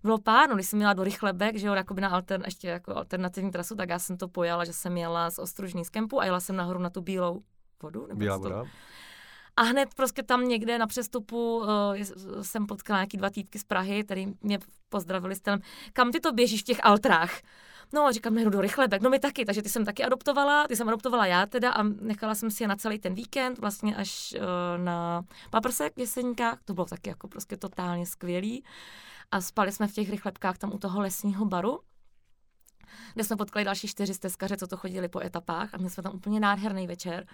bylo 0.04 0.18
pár, 0.18 0.50
no, 0.50 0.56
když 0.56 0.68
jsem 0.68 0.78
měla 0.78 0.94
do 0.94 1.04
Rychlebek, 1.04 1.56
že 1.58 1.68
jo, 1.68 1.74
jakoby 1.74 2.02
na 2.02 2.10
altern, 2.10 2.44
ještě 2.46 2.68
jako 2.68 2.96
alternativní 2.96 3.52
trasu, 3.52 3.76
tak 3.76 3.90
já 3.90 4.00
jsem 4.00 4.18
to 4.18 4.28
pojala, 4.28 4.66
že 4.66 4.74
jsem 4.74 4.98
jela 4.98 5.30
z 5.32 5.40
Ostružní 5.40 5.86
z 5.86 5.90
kempu 5.90 6.20
a 6.22 6.26
jela 6.26 6.40
jsem 6.40 6.56
nahoru 6.56 6.80
na 6.80 6.90
tu 6.90 7.02
bílou 7.02 7.42
vodu. 7.84 8.08
Nebo 8.08 8.20
Bílá 8.20 8.38
voda. 8.38 8.66
a 9.58 9.62
hned 9.62 9.94
prostě 9.96 10.24
tam 10.24 10.48
někde 10.48 10.78
na 10.78 10.88
přestupu 10.88 11.58
uh, 11.58 11.68
jsem 12.42 12.66
potkala 12.66 13.00
nějaký 13.00 13.18
dva 13.18 13.30
týpky 13.30 13.60
z 13.60 13.64
Prahy, 13.64 14.04
který 14.04 14.28
mě 14.42 14.60
pozdravili 14.90 15.36
s 15.36 15.42
tím, 15.42 15.60
kam 15.94 16.12
ty 16.12 16.20
to 16.20 16.32
běžíš 16.32 16.62
v 16.62 16.64
těch 16.64 16.80
altrách? 16.84 17.42
No, 17.94 18.06
a 18.06 18.12
říkám, 18.12 18.34
nejdu 18.34 18.50
do 18.50 18.62
rychlebek, 18.62 19.02
no 19.02 19.10
my 19.10 19.20
taky, 19.20 19.46
takže 19.46 19.62
ty 19.62 19.70
jsem 19.70 19.86
taky 19.86 20.04
adoptovala, 20.04 20.68
ty 20.68 20.76
jsem 20.76 20.88
adoptovala 20.88 21.26
já 21.26 21.46
teda 21.46 21.72
a 21.72 21.84
nechala 21.84 22.36
jsem 22.36 22.52
si 22.52 22.64
je 22.64 22.68
na 22.68 22.76
celý 22.76 23.00
ten 23.00 23.14
víkend, 23.14 23.60
vlastně 23.60 23.96
až 23.96 24.34
uh, 24.38 24.84
na 24.84 25.22
paprsek 25.50 25.96
v 25.96 26.00
Jeseníkách, 26.00 26.60
to 26.66 26.74
bylo 26.74 26.86
taky 26.86 27.10
jako 27.10 27.28
prostě 27.28 27.58
totálně 27.58 28.06
skvělý. 28.06 28.64
A 29.32 29.42
spali 29.42 29.72
jsme 29.72 29.88
v 29.88 29.94
těch 29.94 30.10
rychlebkách 30.10 30.58
tam 30.58 30.74
u 30.74 30.78
toho 30.78 31.02
lesního 31.02 31.46
baru, 31.46 31.80
kde 33.14 33.24
jsme 33.24 33.36
potkali 33.36 33.66
další 33.66 33.88
čtyři 33.88 34.14
stezkaře, 34.14 34.58
co 34.58 34.68
to 34.68 34.78
chodili 34.78 35.08
po 35.08 35.20
etapách 35.20 35.74
a 35.74 35.78
měli 35.78 35.90
jsme 35.90 36.04
tam 36.04 36.16
úplně 36.16 36.40
nádherný 36.40 36.88
večer. 36.88 37.26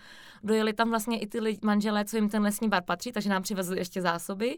Dojeli 0.44 0.74
tam 0.74 0.90
vlastně 0.90 1.20
i 1.20 1.28
ty 1.28 1.40
lidi, 1.40 1.60
manželé, 1.64 2.06
co 2.06 2.18
jim 2.18 2.30
ten 2.30 2.44
lesní 2.44 2.70
bar 2.70 2.84
patří, 2.84 3.12
takže 3.12 3.30
nám 3.30 3.42
přivezli 3.44 3.78
ještě 3.80 4.02
zásoby. 4.02 4.58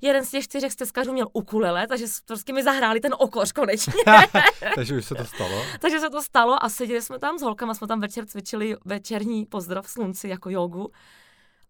Jeden 0.00 0.24
z 0.24 0.30
těch 0.30 0.44
čtyřech 0.44 0.72
stezkařů 0.72 1.12
měl 1.12 1.26
ukulele, 1.32 1.86
takže 1.86 2.08
s- 2.08 2.20
prostě 2.20 2.52
mi 2.52 2.62
zahráli 2.62 3.00
ten 3.00 3.14
okoř 3.18 3.52
konečně. 3.52 3.92
Takže 4.74 4.96
už 4.96 5.04
se 5.04 5.14
to 5.14 5.24
stalo. 5.24 5.62
takže 5.80 6.00
se 6.00 6.10
to 6.10 6.22
stalo 6.22 6.64
a 6.64 6.68
seděli 6.68 7.02
jsme 7.02 7.18
tam 7.18 7.38
s 7.38 7.42
holkama, 7.42 7.74
jsme 7.74 7.86
tam 7.86 8.00
večer 8.00 8.26
cvičili 8.26 8.76
večerní 8.84 9.46
pozdrav 9.46 9.88
slunci 9.88 10.28
jako 10.28 10.50
jogu. 10.50 10.90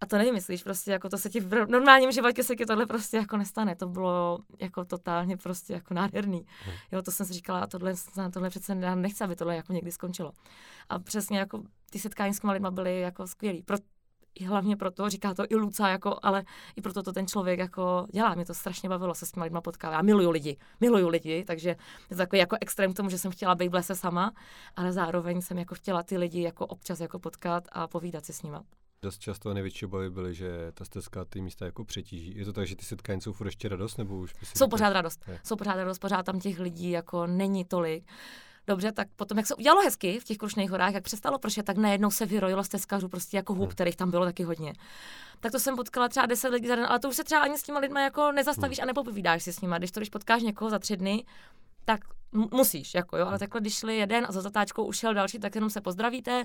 A 0.03 0.07
to 0.07 0.19
nevymyslíš, 0.19 0.63
prostě 0.63 0.93
jako 0.93 1.09
to 1.09 1.19
se 1.19 1.31
ti 1.31 1.41
v 1.41 1.67
normálním 1.69 2.13
životě 2.13 2.43
se 2.43 2.57
ti 2.57 2.67
tohle 2.67 2.87
prostě 2.87 3.17
jako 3.17 3.37
nestane. 3.37 3.77
To 3.77 3.87
bylo 3.87 4.39
jako 4.61 4.85
totálně 4.85 5.37
prostě 5.37 5.73
jako 5.73 5.95
nádherný. 5.95 6.47
Jo, 6.93 7.03
to 7.03 7.11
jsem 7.11 7.27
si 7.27 7.33
říkala, 7.33 7.61
a 7.61 7.67
tohle, 7.67 7.95
tohle 8.33 8.51
přece 8.51 8.77
já 8.81 8.95
nechci, 8.95 9.25
aby 9.25 9.37
tohle 9.37 9.57
jako 9.57 9.73
někdy 9.73 9.93
skončilo. 9.93 10.33
A 10.89 10.99
přesně 10.99 11.39
jako 11.39 11.63
ty 11.91 11.99
setkání 11.99 12.35
s 12.35 12.41
těma 12.41 12.53
lidma 12.53 12.71
byly 12.71 13.01
jako 13.01 13.27
skvělý. 13.27 13.63
Pro, 13.63 13.77
i 14.35 14.45
hlavně 14.45 14.77
proto, 14.77 15.09
říká 15.09 15.35
to 15.35 15.45
i 15.49 15.57
Luca, 15.57 15.89
jako, 15.89 16.19
ale 16.23 16.45
i 16.77 16.83
proto 16.83 17.03
to 17.03 17.13
ten 17.13 17.27
člověk 17.27 17.59
jako 17.59 18.07
dělá. 18.13 18.35
Mě 18.35 18.45
to 18.45 18.55
strašně 18.55 18.89
bavilo 18.89 19.15
se 19.15 19.27
s 19.27 19.33
těma 19.33 19.45
lidma 19.45 19.61
potkávat. 19.61 19.97
Já 19.97 20.03
miluju 20.03 20.31
lidi, 20.31 20.57
miluju 20.81 21.09
lidi, 21.09 21.45
takže 21.45 21.69
je 21.69 21.77
to 22.09 22.17
takový 22.17 22.41
jako 22.41 22.57
extrém 22.61 22.93
k 22.93 22.97
tomu, 22.97 23.11
že 23.11 23.19
jsem 23.19 23.31
chtěla 23.31 23.55
být 23.55 23.69
v 23.69 23.75
lese 23.75 23.95
sama, 23.95 24.33
ale 24.77 24.93
zároveň 24.93 25.41
jsem 25.41 25.59
jako 25.59 25.75
chtěla 25.75 26.03
ty 26.03 26.19
lidi 26.19 26.43
jako 26.43 26.67
občas 26.67 27.01
jako 27.01 27.19
potkat 27.19 27.65
a 27.73 27.87
povídat 27.87 28.25
si 28.25 28.33
s 28.33 28.43
nima. 28.43 28.65
Dost 29.05 29.19
často 29.19 29.55
největší 29.55 29.87
obavy 29.87 30.11
byly, 30.11 30.35
že 30.35 30.73
ta 30.75 30.85
stezka 30.85 31.25
ty 31.25 31.41
místa 31.41 31.65
jako 31.65 31.85
přetíží. 31.85 32.37
Je 32.37 32.45
to 32.45 32.53
tak, 32.53 32.67
že 32.67 32.77
ty 32.77 32.85
setkání 32.85 33.21
jsou 33.21 33.33
furt 33.33 33.47
ještě 33.47 33.69
radost, 33.69 33.97
nebo 33.97 34.17
už 34.19 34.35
Jsou 34.57 34.69
pořád 34.69 34.91
radost. 34.93 35.25
Je. 35.29 35.41
Jsou 35.45 35.57
pořád 35.57 35.75
radost, 35.75 35.99
pořád 35.99 36.23
tam 36.27 36.41
těch 36.41 36.59
lidí 36.59 36.91
jako 36.91 37.27
není 37.27 37.65
tolik. 37.65 38.05
Dobře, 38.67 38.93
tak 38.93 39.09
potom, 39.17 39.39
jak 39.39 39.47
se 39.47 39.55
udělalo 39.55 39.83
hezky 39.83 40.21
v 40.21 40.25
těch 40.25 40.37
Krušných 40.37 40.71
horách, 40.71 40.95
jak 40.95 41.05
přestalo 41.05 41.39
pršet, 41.39 41.67
tak 41.67 41.77
najednou 41.77 42.11
se 42.11 42.27
vyrojilo 42.27 42.65
stezkařů 42.65 43.09
prostě 43.09 43.37
jako 43.37 43.53
hůb, 43.55 43.63
Hmm. 43.63 43.71
kterých 43.73 43.97
tam 43.97 44.11
bylo 44.11 44.25
taky 44.25 44.43
hodně. 44.43 44.73
Tak 45.41 45.53
to 45.53 45.59
jsem 45.59 45.77
potkala 45.77 46.09
třeba 46.09 46.27
10 46.27 46.49
lidí 46.49 46.69
za 46.69 46.77
den, 46.77 46.87
ale 46.89 46.99
to 46.99 47.09
už 47.09 47.17
se 47.17 47.25
třeba 47.25 47.41
ani 47.41 47.59
s 47.59 47.63
těma 47.63 47.79
lidma 47.79 48.01
jako 48.03 48.33
nezastavíš 48.33 48.79
a 48.79 48.85
nepopovídáš 48.85 49.43
si 49.43 49.53
s 49.53 49.61
nima. 49.61 49.79
Když 49.79 49.91
to, 49.91 50.01
když 50.01 50.09
potkáš 50.11 50.43
někoho 50.43 50.71
za 50.71 50.79
tři 50.79 50.97
dny, 50.97 51.25
tak 51.85 52.01
musíš, 52.53 52.95
jako 52.95 53.17
jo, 53.17 53.27
ale 53.27 53.39
takhle, 53.39 53.61
když 53.61 53.75
šli 53.75 53.97
jeden 53.97 54.27
a 54.29 54.33
za 54.33 54.41
zatáčkou 54.41 54.85
ušel 54.85 55.15
další, 55.15 55.39
tak 55.39 55.55
jenom 55.55 55.71
se 55.71 55.81
pozdravíte, 55.81 56.45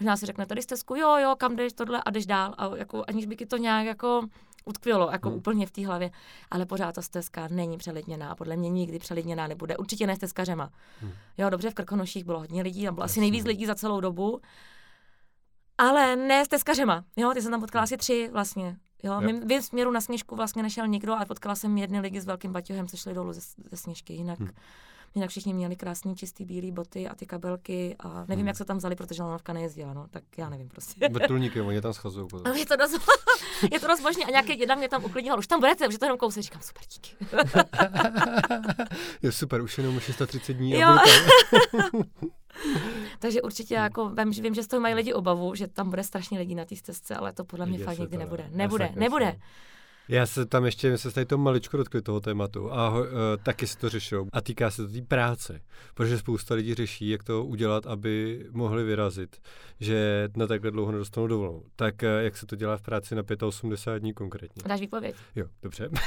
možná 0.00 0.16
si 0.16 0.26
řekne 0.26 0.46
tady 0.46 0.62
stezku, 0.62 0.94
jo, 0.94 1.16
jo, 1.16 1.34
kam 1.38 1.56
jdeš, 1.56 1.72
tohle 1.72 2.02
a 2.06 2.10
jdeš 2.10 2.26
dál, 2.26 2.54
a 2.58 2.76
jako, 2.76 3.04
aniž 3.08 3.26
by 3.26 3.36
ti 3.36 3.46
to 3.46 3.56
nějak 3.56 3.86
jako 3.86 4.22
utkvělo, 4.64 5.10
jako 5.10 5.28
Hmm. 5.28 5.38
úplně 5.38 5.66
v 5.66 5.70
té 5.70 5.86
hlavě, 5.86 6.10
ale 6.50 6.66
pořád 6.66 6.94
ta 6.94 7.02
stezka 7.02 7.48
není 7.50 7.78
přelidněná, 7.78 8.34
podle 8.34 8.56
mě 8.56 8.70
nikdy 8.70 8.98
přelidněná 8.98 9.46
nebude, 9.46 9.76
určitě 9.76 10.06
ne 10.06 10.16
stezkařema. 10.16 10.70
Hmm. 11.00 11.12
Jo, 11.38 11.50
dobře, 11.50 11.70
v 11.70 11.74
Krkonoších 11.74 12.24
bylo 12.24 12.38
hodně 12.38 12.62
lidí, 12.62 12.84
tam 12.84 12.94
bylo 12.94 13.04
asi 13.04 13.10
Jasně. 13.12 13.20
nejvíc 13.20 13.44
lidí 13.44 13.66
za 13.66 13.74
celou 13.74 14.00
dobu, 14.00 14.40
ale 15.78 16.16
ne 16.16 16.44
s 16.44 16.48
teskařema, 16.48 17.04
jo, 17.16 17.30
ty 17.34 17.42
jsem 17.42 17.50
tam 17.50 17.60
potkala 17.60 17.82
asi 17.82 17.96
tři 17.96 18.28
vlastně. 18.32 18.76
Jo, 19.02 19.12
Jo. 19.12 19.20
mým, 19.20 19.62
směru 19.62 19.90
na 19.90 20.00
sněžku 20.00 20.36
vlastně 20.36 20.62
nešel 20.62 20.86
nikdo, 20.86 21.12
ale 21.14 21.26
potkala 21.26 21.54
jsem 21.54 21.78
jedny 21.78 22.00
lidi 22.00 22.20
s 22.20 22.26
velkým 22.26 22.52
baťohem, 22.52 22.88
co 22.88 22.96
šli 22.96 23.14
dolů 23.14 23.32
ze, 23.32 23.40
ze 23.70 23.76
sněžky, 23.76 24.12
jinak, 24.12 24.38
Hm. 24.38 24.48
jinak 25.14 25.30
všichni 25.30 25.54
měli 25.54 25.76
krásný 25.76 26.16
čistý 26.16 26.44
bílý 26.44 26.72
boty 26.72 27.08
a 27.08 27.14
ty 27.14 27.26
kabelky 27.26 27.96
a 27.98 28.24
nevím, 28.28 28.44
Hm. 28.44 28.48
jak 28.48 28.56
se 28.56 28.64
tam 28.64 28.76
vzali, 28.76 28.96
protože 28.96 29.22
lanovka 29.22 29.52
nejezdila, 29.52 29.92
no, 29.94 30.06
tak 30.10 30.22
já 30.36 30.48
nevím 30.48 30.68
prostě. 30.68 31.08
Vrtulníky, 31.12 31.60
oni 31.60 31.80
tam 31.80 31.92
schazují. 31.92 32.28
Je 32.54 32.66
to 32.66 32.76
dost, 32.76 33.00
je 33.72 33.80
to 33.80 33.86
dost 33.86 34.00
možný 34.00 34.24
a 34.24 34.30
nějaký 34.30 34.58
jedna 34.60 34.74
mě 34.74 34.88
tam 34.88 35.04
uklidnil, 35.04 35.38
už 35.38 35.46
tam 35.46 35.60
budete, 35.60 35.88
už 35.88 35.94
je 35.94 35.98
to 35.98 36.04
jenom 36.04 36.18
kousek, 36.18 36.42
říkám, 36.42 36.62
super, 36.62 36.82
díky. 36.94 37.16
je 39.22 39.32
super, 39.32 39.62
už 39.62 39.78
jenom 39.78 40.00
630 40.00 40.52
dní 40.52 40.70
Jo. 40.70 40.96
Takže 43.18 43.42
určitě 43.42 43.74
Hm. 43.74 43.82
jako 43.82 44.08
vím, 44.08 44.32
že 44.32 44.42
vím, 44.42 44.54
že 44.54 44.62
z 44.62 44.66
toho 44.66 44.80
mají 44.80 44.94
lidi 44.94 45.12
obavu, 45.12 45.54
že 45.54 45.66
tam 45.66 45.90
bude 45.90 46.04
strašně 46.04 46.38
lidí 46.38 46.54
na 46.54 46.64
té 46.64 46.76
stezce, 46.76 47.14
ale 47.14 47.32
to 47.32 47.44
podle 47.44 47.66
mě 47.66 47.76
Děje 47.78 47.86
fakt 47.86 47.98
nikdy 47.98 48.16
to, 48.16 48.20
nebude. 48.20 48.42
ne. 48.42 48.56
Nebude, 48.56 48.84
Já 48.94 49.00
nebude. 49.00 49.38
Já 50.10 50.26
se 50.26 50.46
tam 50.46 50.64
ještě, 50.64 50.90
my 50.90 50.98
se 50.98 51.10
tady 51.10 51.26
to 51.26 51.38
maličko 51.38 51.76
dotkli 51.76 52.02
toho 52.02 52.20
tématu 52.20 52.72
a 52.72 52.98
uh, 52.98 53.06
taky 53.42 53.66
se 53.66 53.78
to 53.78 53.88
řešilo. 53.88 54.26
A 54.32 54.40
týká 54.40 54.70
se 54.70 54.86
to 54.86 54.92
té 54.92 55.02
práce, 55.02 55.60
protože 55.94 56.18
spousta 56.18 56.54
lidí 56.54 56.74
řeší, 56.74 57.08
jak 57.08 57.22
to 57.22 57.44
udělat, 57.44 57.86
aby 57.86 58.44
mohli 58.50 58.84
vyrazit, 58.84 59.36
že 59.80 60.28
na 60.36 60.46
takhle 60.46 60.70
dlouho 60.70 60.92
nedostanou 60.92 61.26
dovolenou. 61.26 61.62
Tak 61.76 61.94
uh, 62.02 62.08
jak 62.24 62.36
se 62.36 62.46
to 62.46 62.56
dělá 62.56 62.76
v 62.76 62.82
práci 62.82 63.14
na 63.14 63.22
85 63.46 64.00
dní 64.00 64.14
konkrétně? 64.14 64.62
Dáš 64.66 64.80
výpověď? 64.80 65.16
Jo, 65.36 65.46
dobře. 65.62 65.88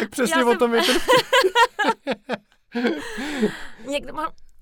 tak 0.00 0.10
přesně 0.10 0.44
o 0.44 0.54
tom 0.56 0.74
je 0.74 0.82
ten... 0.82 0.96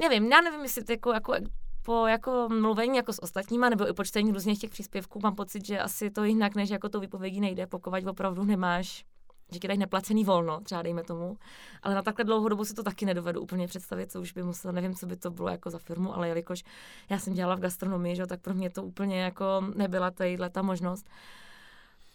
Nevím, 0.08 0.32
já 0.32 0.40
nevím, 0.40 0.60
jestli 0.60 0.84
to 0.84 0.92
jako, 0.92 1.12
jako 1.12 1.34
po 1.82 2.06
jako 2.06 2.48
mluvení 2.48 2.96
jako 2.96 3.12
s 3.12 3.22
ostatníma 3.22 3.68
nebo 3.68 3.88
i 3.88 3.92
po 3.92 4.04
čtení 4.04 4.32
různých 4.32 4.60
těch 4.60 4.70
příspěvků 4.70 5.20
mám 5.22 5.34
pocit, 5.34 5.66
že 5.66 5.80
asi 5.80 6.10
to 6.10 6.24
jinak 6.24 6.54
než 6.54 6.70
jako 6.70 6.88
to 6.88 7.00
vypovědí 7.00 7.40
nejde, 7.40 7.66
pokud 7.66 7.92
opravdu 8.06 8.44
nemáš 8.44 9.04
že 9.52 9.58
ti 9.58 9.68
dají 9.68 9.78
neplacený 9.78 10.24
volno, 10.24 10.60
třeba 10.60 10.82
dejme 10.82 11.02
tomu, 11.02 11.38
ale 11.82 11.94
na 11.94 12.02
takhle 12.02 12.24
dlouhou 12.24 12.48
dobu 12.48 12.64
si 12.64 12.74
to 12.74 12.82
taky 12.82 13.06
nedovedu 13.06 13.40
úplně 13.40 13.68
představit, 13.68 14.12
co 14.12 14.20
už 14.20 14.32
by 14.32 14.42
musel, 14.42 14.72
nevím, 14.72 14.94
co 14.94 15.06
by 15.06 15.16
to 15.16 15.30
bylo 15.30 15.48
jako 15.48 15.70
za 15.70 15.78
firmu, 15.78 16.14
ale 16.16 16.28
jelikož 16.28 16.64
já 17.10 17.18
jsem 17.18 17.34
dělala 17.34 17.54
v 17.54 17.60
gastronomii, 17.60 18.16
že, 18.16 18.26
tak 18.26 18.40
pro 18.40 18.54
mě 18.54 18.70
to 18.70 18.82
úplně 18.82 19.20
jako 19.20 19.64
nebyla 19.74 20.10
tadyhle 20.10 20.50
ta 20.50 20.62
možnost. 20.62 21.06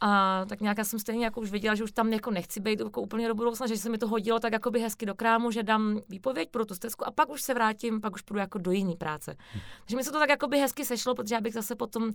A 0.01 0.41
tak 0.49 0.61
nějak 0.61 0.77
já 0.77 0.83
jsem 0.83 0.99
stejně 0.99 1.25
jako 1.25 1.41
už 1.41 1.51
viděla, 1.51 1.75
že 1.75 1.83
už 1.83 1.91
tam 1.91 2.13
jako 2.13 2.31
nechci 2.31 2.59
být 2.59 2.79
jako 2.79 3.01
úplně 3.01 3.27
do 3.27 3.35
budoucna, 3.35 3.67
že 3.67 3.77
se 3.77 3.89
mi 3.89 3.97
to 3.97 4.07
hodilo 4.07 4.39
tak 4.39 4.53
jako 4.53 4.71
by 4.71 4.79
hezky 4.79 5.05
do 5.05 5.15
krámu, 5.15 5.51
že 5.51 5.63
dám 5.63 5.99
výpověď 6.09 6.49
pro 6.49 6.65
tu 6.65 6.75
stezku 6.75 7.07
a 7.07 7.11
pak 7.11 7.29
už 7.29 7.41
se 7.41 7.53
vrátím, 7.53 8.01
pak 8.01 8.15
už 8.15 8.21
půjdu 8.21 8.39
jako 8.39 8.57
do 8.57 8.71
jiné 8.71 8.95
práce. 8.95 9.35
Hmm. 9.51 9.61
Takže 9.79 9.95
mi 9.95 10.03
se 10.03 10.11
to 10.11 10.19
tak 10.19 10.29
jako 10.29 10.47
by 10.47 10.57
hezky 10.57 10.85
sešlo, 10.85 11.15
protože 11.15 11.35
já 11.35 11.41
bych 11.41 11.53
zase 11.53 11.75
potom 11.75 12.11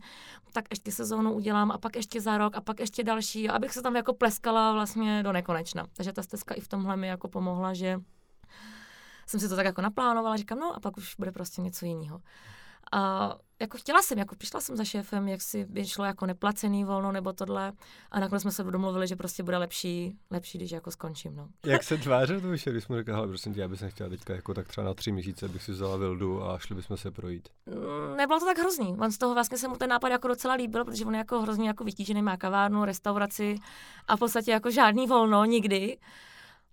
tak 0.52 0.64
ještě 0.70 0.92
sezónu 0.92 1.32
udělám 1.32 1.70
a 1.70 1.78
pak 1.78 1.96
ještě 1.96 2.20
za 2.20 2.38
rok 2.38 2.56
a 2.56 2.60
pak 2.60 2.80
ještě 2.80 3.04
další, 3.04 3.48
abych 3.48 3.72
se 3.72 3.82
tam 3.82 3.96
jako 3.96 4.14
pleskala 4.14 4.72
vlastně 4.72 5.22
do 5.22 5.32
nekonečna. 5.32 5.86
Takže 5.96 6.12
ta 6.12 6.22
stezka 6.22 6.54
i 6.54 6.60
v 6.60 6.68
tomhle 6.68 6.96
mi 6.96 7.06
jako 7.06 7.28
pomohla, 7.28 7.74
že 7.74 8.00
jsem 9.26 9.40
si 9.40 9.48
to 9.48 9.56
tak 9.56 9.66
jako 9.66 9.82
naplánovala, 9.82 10.36
říkám, 10.36 10.58
no 10.58 10.76
a 10.76 10.80
pak 10.80 10.96
už 10.96 11.14
bude 11.14 11.32
prostě 11.32 11.62
něco 11.62 11.86
jiného. 11.86 12.20
A 12.92 13.34
jako 13.60 13.78
chtěla 13.78 14.02
jsem, 14.02 14.18
jako 14.18 14.36
přišla 14.36 14.60
jsem 14.60 14.76
za 14.76 14.84
šéfem, 14.84 15.28
jak 15.28 15.42
si 15.42 15.64
vyšlo 15.64 16.04
jako 16.04 16.26
neplacený 16.26 16.84
volno 16.84 17.12
nebo 17.12 17.32
tohle 17.32 17.72
a 18.10 18.20
nakonec 18.20 18.42
jsme 18.42 18.50
se 18.50 18.62
domluvili, 18.62 19.06
že 19.06 19.16
prostě 19.16 19.42
bude 19.42 19.56
lepší, 19.56 20.18
lepší, 20.30 20.58
když 20.58 20.70
jako 20.70 20.90
skončím, 20.90 21.36
no. 21.36 21.48
Jak 21.66 21.82
se 21.82 21.98
tvářil 21.98 22.40
to 22.40 22.48
už, 22.48 22.64
když 22.64 22.84
jsme 22.84 22.96
řekli, 22.96 23.14
hele, 23.14 23.28
prosím 23.28 23.54
tě, 23.54 23.60
já 23.60 23.68
bych 23.68 23.80
chtěla 23.88 24.10
teďka 24.10 24.34
jako 24.34 24.54
tak 24.54 24.68
třeba 24.68 24.86
na 24.86 24.94
tři 24.94 25.12
měsíce, 25.12 25.48
bych 25.48 25.62
si 25.62 25.72
vzala 25.72 25.96
Vildu 25.96 26.44
a 26.44 26.58
šli 26.58 26.74
bychom 26.74 26.96
se 26.96 27.10
projít. 27.10 27.48
Mm, 27.66 28.16
nebylo 28.16 28.40
to 28.40 28.46
tak 28.46 28.58
hrozný, 28.58 28.96
on 29.00 29.12
z 29.12 29.18
toho 29.18 29.34
vlastně 29.34 29.58
se 29.58 29.68
mu 29.68 29.76
ten 29.76 29.90
nápad 29.90 30.08
jako 30.08 30.28
docela 30.28 30.54
líbil, 30.54 30.84
protože 30.84 31.04
on 31.04 31.14
je 31.14 31.18
jako 31.18 31.42
hrozně 31.42 31.68
jako 31.68 31.84
vytížený, 31.84 32.22
má 32.22 32.36
kavárnu, 32.36 32.84
restauraci 32.84 33.54
a 34.08 34.16
v 34.16 34.18
podstatě 34.18 34.50
jako 34.50 34.70
žádný 34.70 35.06
volno 35.06 35.44
nikdy 35.44 35.98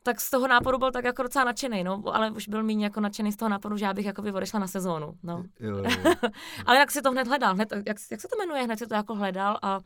tak 0.04 0.22
z 0.22 0.30
toho 0.30 0.48
náporu 0.48 0.78
byl 0.78 0.92
tak 0.92 1.06
jako 1.06 1.24
docela 1.24 1.46
nadšený, 1.46 1.84
no, 1.84 2.04
ale 2.14 2.32
už 2.32 2.48
byl 2.48 2.64
méně 2.64 2.86
jako 2.86 3.00
nadšený 3.00 3.32
z 3.32 3.36
toho 3.36 3.50
náporu, 3.50 3.78
že 3.78 3.86
já 3.86 3.94
bych 3.94 4.06
jako 4.06 4.22
by 4.22 4.32
odešla 4.32 4.60
na 4.60 4.68
sezónu, 4.68 5.18
no. 5.24 5.44
Jo, 5.60 5.78
jo. 5.78 6.14
ale 6.66 6.78
jak 6.78 6.92
si 6.92 7.02
to 7.02 7.12
hned 7.12 7.28
hledal, 7.28 7.56
hned, 7.56 7.72
jak, 7.72 7.98
jak, 8.12 8.22
se 8.22 8.28
to 8.28 8.38
jmenuje, 8.38 8.64
hned 8.64 8.80
si 8.80 8.88
to 8.88 8.96
jako 8.96 9.16
hledal 9.16 9.60
a 9.62 9.80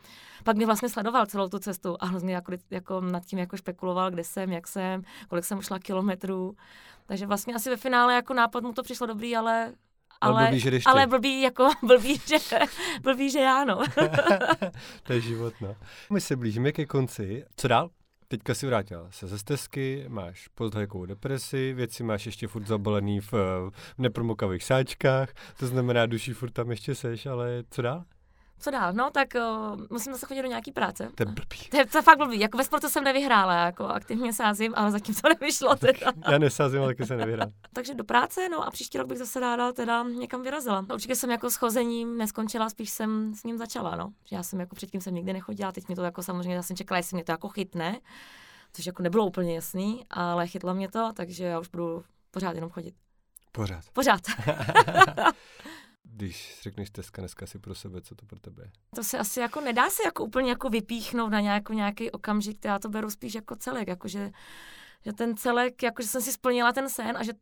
pak 0.44 0.56
mě 0.56 0.66
vlastně 0.66 0.90
sledoval 0.90 1.26
celou 1.26 1.50
tu 1.50 1.60
cestu 1.60 1.98
a 2.00 2.06
hrozně 2.06 2.36
jako, 2.36 2.52
jako 2.72 3.02
nad 3.02 3.26
tím 3.26 3.40
jako 3.40 3.58
špekuloval, 3.58 4.12
kde 4.12 4.24
jsem, 4.24 4.52
jak 4.52 4.68
jsem, 4.68 5.02
kolik 5.28 5.46
jsem 5.46 5.62
šla 5.62 5.80
kilometrů. 5.80 6.56
Takže 7.06 7.26
vlastně 7.26 7.56
asi 7.56 7.70
ve 7.70 7.78
finále 7.78 8.14
jako 8.14 8.34
nápad 8.34 8.64
mu 8.64 8.74
to 8.74 8.84
přišlo 8.84 9.08
dobrý, 9.08 9.36
ale 9.36 9.74
ale, 10.22 10.34
ale 10.34 10.48
blbý, 10.48 10.60
že 10.60 10.80
ale 10.86 11.08
blbý, 11.08 11.42
jako, 11.42 11.70
blbý, 11.84 12.22
že, 12.26 12.38
blbý, 13.02 13.30
že 13.30 13.40
já, 13.40 13.66
no. 13.66 13.84
to 15.04 15.14
je 15.14 15.22
život, 15.22 15.54
no. 15.62 15.76
My 16.12 16.22
se 16.22 16.36
blížíme 16.36 16.72
ke 16.72 16.86
konci. 16.86 17.46
Co 17.56 17.68
dál? 17.68 17.90
Teďka 18.28 18.56
si 18.56 18.66
vrátila 18.66 19.12
se 19.12 19.28
ze 19.28 19.40
stezky, 19.40 20.06
máš 20.08 20.48
posthajakovou 20.48 21.06
depresi, 21.06 21.74
věci 21.74 22.04
máš 22.04 22.26
ještě 22.26 22.48
furt 22.48 22.68
zabalený 22.68 23.20
v, 23.20 23.32
v 23.70 23.72
nepromokavých 23.98 24.64
sáčkách, 24.64 25.34
to 25.60 25.68
znamená, 25.68 26.06
duší 26.06 26.34
furt 26.34 26.52
tam 26.52 26.72
ještě 26.72 26.96
seš, 26.96 27.26
ale 27.26 27.64
co 27.70 27.82
dál? 27.82 28.04
Co 28.60 28.72
dál? 28.72 28.94
No, 28.94 29.12
tak 29.12 29.28
uh, 29.36 29.82
musím 29.90 30.14
zase 30.14 30.26
chodit 30.26 30.42
do 30.42 30.48
nějaký 30.48 30.72
práce. 30.72 31.10
To 31.16 31.24
je 31.24 31.26
blbý. 31.26 31.58
To 31.72 31.78
je, 31.78 31.86
to 31.86 31.98
je 31.98 32.02
fakt 32.02 32.18
blbý. 32.18 32.40
Jako 32.40 32.58
ve 32.58 32.64
sportu 32.64 32.90
jsem 32.90 33.04
nevyhrála, 33.04 33.66
jako 33.66 33.86
aktivně 33.86 34.34
sázím, 34.34 34.74
ale 34.76 34.92
zatím 34.92 35.16
to 35.16 35.30
nevyšlo 35.40 35.76
teda. 35.76 36.12
Já 36.32 36.38
nesázím, 36.38 36.82
ale 36.82 36.88
taky 36.88 37.06
jsem 37.06 37.18
nevyhrál. 37.18 37.48
Takže 37.74 37.94
do 37.94 38.04
práce, 38.04 38.50
no 38.50 38.68
a 38.68 38.72
příští 38.72 38.98
rok 38.98 39.08
bych 39.08 39.18
zase 39.18 39.40
ráda 39.40 39.72
teda 39.72 40.04
někam 40.04 40.44
vyrazila. 40.44 40.86
Určitě 40.94 41.16
jsem 41.16 41.32
jako 41.32 41.50
s 41.50 41.56
chozením 41.56 42.18
neskončila, 42.18 42.70
spíš 42.70 42.90
jsem 42.90 43.34
s 43.36 43.44
ním 43.44 43.58
začala, 43.58 43.96
no. 43.96 44.10
Já 44.32 44.44
jsem 44.44 44.60
jako 44.60 44.76
předtím 44.76 45.02
jsem 45.02 45.16
nikdy 45.16 45.34
nechodila, 45.34 45.72
teď 45.72 45.88
mi 45.90 45.96
to 45.96 46.04
jako 46.04 46.24
samozřejmě, 46.24 46.56
já 46.56 46.64
jsem 46.64 46.76
čekala, 46.76 46.98
jestli 46.98 47.16
mě 47.16 47.24
to 47.24 47.32
jako 47.32 47.50
chytne, 47.50 48.00
což 48.74 48.86
jako 48.86 49.04
nebylo 49.04 49.26
úplně 49.26 49.56
jasný, 49.56 50.06
ale 50.10 50.48
chytlo 50.48 50.74
mě 50.74 50.90
to, 50.90 51.12
takže 51.14 51.44
já 51.44 51.60
už 51.60 51.68
budu 51.68 52.04
pořád 52.32 52.56
jenom 52.56 52.70
chodit. 52.70 52.96
Pořád. 53.52 53.84
Pořád. 53.94 54.22
když 56.18 56.60
řekneš 56.62 56.90
teska 56.90 57.22
dneska 57.22 57.46
si 57.46 57.60
pro 57.60 57.76
sebe, 57.76 58.02
co 58.02 58.16
to 58.16 58.26
pro 58.26 58.40
tebe 58.40 58.64
je? 58.64 58.72
To 58.96 59.04
se 59.04 59.18
asi 59.18 59.40
jako 59.40 59.62
nedá 59.62 59.90
se 59.90 60.04
jako 60.06 60.24
úplně 60.24 60.50
jako 60.50 60.70
vypíchnout 60.70 61.32
na 61.32 61.40
nějakou, 61.40 61.74
nějaký 61.74 62.12
okamžik, 62.12 62.66
já 62.66 62.80
to 62.80 62.90
beru 62.90 63.10
spíš 63.10 63.36
jako 63.36 63.56
celek, 63.56 63.88
jako 63.88 64.08
že, 64.08 64.32
že 65.06 65.14
ten 65.14 65.38
celek, 65.38 65.84
jako 65.84 66.02
že 66.02 66.08
jsem 66.08 66.22
si 66.22 66.32
splnila 66.32 66.74
ten 66.74 66.90
sen 66.90 67.18
a 67.18 67.24
že 67.24 67.34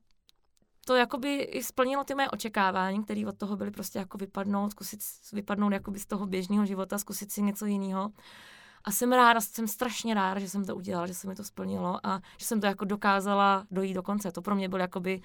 to 0.85 0.95
jakoby 0.95 1.35
i 1.35 1.63
splnilo 1.63 2.03
ty 2.03 2.15
moje 2.15 2.29
očekávání, 2.29 3.03
které 3.03 3.27
od 3.27 3.38
toho 3.38 3.55
byly 3.57 3.71
prostě 3.71 3.99
jako 3.99 4.17
vypadnout, 4.17 4.71
zkusit 4.71 4.99
vypadnout 5.33 5.73
jakoby 5.73 5.99
z 5.99 6.05
toho 6.05 6.25
běžného 6.25 6.65
života, 6.65 6.97
zkusit 6.97 7.31
si 7.31 7.41
něco 7.41 7.65
jiného. 7.65 8.11
A 8.83 8.91
jsem 8.91 9.11
ráda, 9.11 9.41
jsem 9.41 9.67
strašně 9.67 10.13
ráda, 10.13 10.39
že 10.39 10.49
jsem 10.49 10.65
to 10.65 10.75
udělala, 10.75 11.07
že 11.07 11.13
se 11.13 11.27
mi 11.27 11.35
to 11.35 11.43
splnilo 11.43 12.07
a 12.07 12.21
že 12.38 12.45
jsem 12.45 12.61
to 12.61 12.67
jako 12.67 12.85
dokázala 12.85 13.65
dojít 13.71 13.93
do 13.93 14.03
konce. 14.03 14.31
To 14.31 14.41
pro 14.41 14.55
mě 14.55 14.69
byl 14.69 14.79
jakoby 14.79 15.21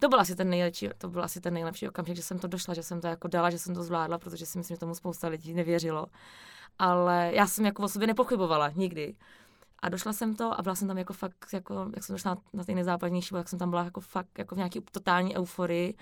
to 0.00 0.08
byl 0.08 0.20
asi 0.20 0.36
ten 0.36 0.50
nejlepší, 0.50 0.88
to 0.98 1.08
byl 1.08 1.24
asi 1.24 1.40
ten 1.40 1.54
nejlepší 1.54 1.88
okamžik, 1.88 2.16
že 2.16 2.22
jsem 2.22 2.38
to 2.38 2.48
došla, 2.48 2.74
že 2.74 2.82
jsem 2.82 3.00
to 3.00 3.06
jako 3.06 3.28
dala, 3.28 3.50
že 3.50 3.58
jsem 3.58 3.74
to 3.74 3.82
zvládla, 3.82 4.18
protože 4.18 4.46
si 4.46 4.58
myslím, 4.58 4.74
že 4.74 4.80
tomu 4.80 4.94
spousta 4.94 5.28
lidí 5.28 5.54
nevěřilo. 5.54 6.06
Ale 6.78 7.30
já 7.34 7.46
jsem 7.46 7.64
jako 7.64 7.82
o 7.82 7.88
sobě 7.88 8.06
nepochybovala 8.06 8.70
nikdy. 8.70 9.14
A 9.82 9.88
došla 9.88 10.12
jsem 10.12 10.36
to 10.36 10.58
a 10.58 10.62
byla 10.62 10.74
jsem 10.74 10.88
tam 10.88 10.98
jako 10.98 11.12
fakt, 11.12 11.46
jako, 11.52 11.90
jak 11.94 12.04
jsem 12.04 12.14
došla 12.14 12.34
na, 12.34 12.40
na 12.52 12.64
ty 12.64 12.74
nejzápadnější, 12.74 13.34
jak 13.34 13.48
jsem 13.48 13.58
tam 13.58 13.70
byla 13.70 13.84
jako 13.84 14.00
fakt 14.00 14.38
jako 14.38 14.54
v 14.54 14.58
nějaký 14.58 14.80
totální 14.92 15.36
euforii. 15.36 15.94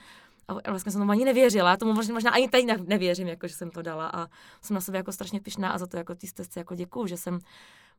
A 0.49 0.71
vlastně 0.71 0.93
jsem 0.93 1.01
tomu 1.01 1.13
ani 1.13 1.25
nevěřila, 1.25 1.77
tomu 1.77 1.93
možná, 1.93 2.15
možná 2.15 2.31
ani 2.31 2.49
teď 2.49 2.67
nevěřím, 2.87 3.29
jako, 3.29 3.49
že 3.49 3.55
jsem 3.55 3.71
to 3.71 3.83
dala 3.83 4.09
a 4.09 4.27
jsem 4.61 4.75
na 4.75 4.81
sebe 4.81 4.99
jako 4.99 5.13
strašně 5.13 5.41
pišná 5.41 5.71
a 5.71 5.79
za 5.79 5.87
to 5.87 5.97
jako 5.97 6.15
ty 6.15 6.27
stezce 6.27 6.61
jako 6.61 6.75
děkuju, 6.75 7.07
že 7.07 7.17
jsem 7.17 7.39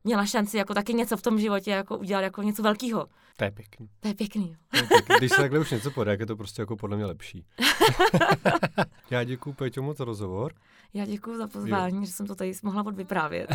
měla 0.04 0.26
šanci 0.26 0.58
jako 0.58 0.74
taky 0.74 0.94
něco 0.94 1.18
v 1.18 1.22
tom 1.22 1.40
životě 1.40 1.72
jako 1.72 1.98
udělat 1.98 2.22
jako 2.22 2.42
něco 2.42 2.64
velkého. 2.64 3.08
To 3.38 3.44
je 3.44 3.52
pěkný. 3.52 3.90
To 4.00 4.08
je 4.08 4.14
pěkný. 4.14 4.58
Je 4.74 4.84
pěkný. 4.84 5.16
Když 5.18 5.32
se 5.32 5.42
takhle 5.42 5.60
už 5.60 5.72
něco 5.72 5.92
podá, 5.92 6.12
je 6.12 6.26
to 6.26 6.36
prostě 6.36 6.62
jako 6.62 6.76
podle 6.76 6.98
mě 6.98 7.06
lepší. 7.06 7.46
Já 9.10 9.24
děkuji 9.24 9.54
Peťo 9.54 9.82
moc 9.82 9.98
za 9.98 10.06
rozhovor. 10.06 10.54
Já 10.94 11.06
děkuji 11.06 11.38
za 11.38 11.48
pozvání, 11.48 11.98
jo. 11.98 12.06
že 12.06 12.12
jsem 12.12 12.28
to 12.28 12.36
tady 12.36 12.52
mohla 12.64 12.86
odvyprávět. 12.86 13.50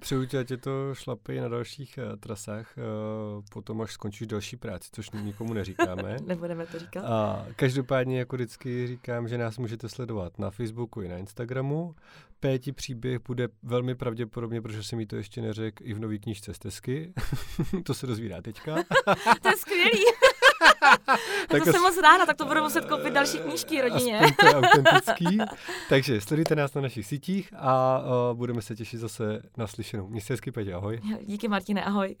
Přeju 0.00 0.22
ať 0.40 0.50
je 0.50 0.56
to 0.56 0.94
šlapy 0.94 1.40
na 1.40 1.48
dalších 1.48 1.98
uh, 1.98 2.16
trasách, 2.16 2.74
uh, 2.76 3.44
potom 3.52 3.80
až 3.80 3.92
skončíš 3.92 4.26
další 4.26 4.56
práci, 4.56 4.88
což 4.92 5.10
nikomu 5.10 5.52
neříkáme. 5.52 6.16
Nebudeme 6.26 6.66
to 6.66 6.78
říkat. 6.78 7.04
A 7.04 7.46
každopádně, 7.56 8.18
jako 8.18 8.36
vždycky 8.36 8.86
říkám, 8.86 9.28
že 9.28 9.38
nás 9.38 9.58
můžete 9.58 9.88
sledovat 9.88 10.38
na 10.38 10.50
Facebooku 10.50 11.00
i 11.02 11.08
na 11.08 11.16
Instagramu. 11.16 11.94
Péti 12.40 12.72
příběh 12.72 13.20
bude 13.26 13.48
velmi 13.62 13.94
pravděpodobně, 13.94 14.62
protože 14.62 14.82
jsem 14.82 14.98
mi 14.98 15.06
to 15.06 15.16
ještě 15.16 15.42
neřekl, 15.42 15.61
i 15.80 15.94
v 15.94 15.98
nový 15.98 16.18
knížce 16.18 16.54
Stezky. 16.54 17.12
to 17.84 17.94
se 17.94 18.06
dozvídá 18.06 18.42
teďka. 18.42 18.74
to 19.42 19.48
je 19.48 19.56
skvělý. 19.56 20.00
tak 21.48 21.64
to 21.64 21.72
jsem 21.72 21.82
moc 21.82 21.98
ráda, 22.02 22.26
tak 22.26 22.36
to 22.36 22.44
budu 22.44 22.62
muset 22.62 22.84
koupit 22.84 23.14
další 23.14 23.38
knížky 23.38 23.82
rodině. 23.82 24.20
to 24.40 24.46
je 24.46 24.54
autentický. 24.54 25.38
Takže 25.88 26.20
sledujte 26.20 26.56
nás 26.56 26.74
na 26.74 26.82
našich 26.82 27.06
sítích 27.06 27.52
a 27.56 27.98
uh, 27.98 28.38
budeme 28.38 28.62
se 28.62 28.76
těšit 28.76 29.00
zase 29.00 29.42
na 29.56 29.66
slyšenou. 29.66 30.08
Mějte 30.08 30.32
hezky, 30.34 30.50
Petě, 30.50 30.74
ahoj. 30.74 31.00
Díky, 31.26 31.48
Martine, 31.48 31.84
ahoj. 31.84 32.16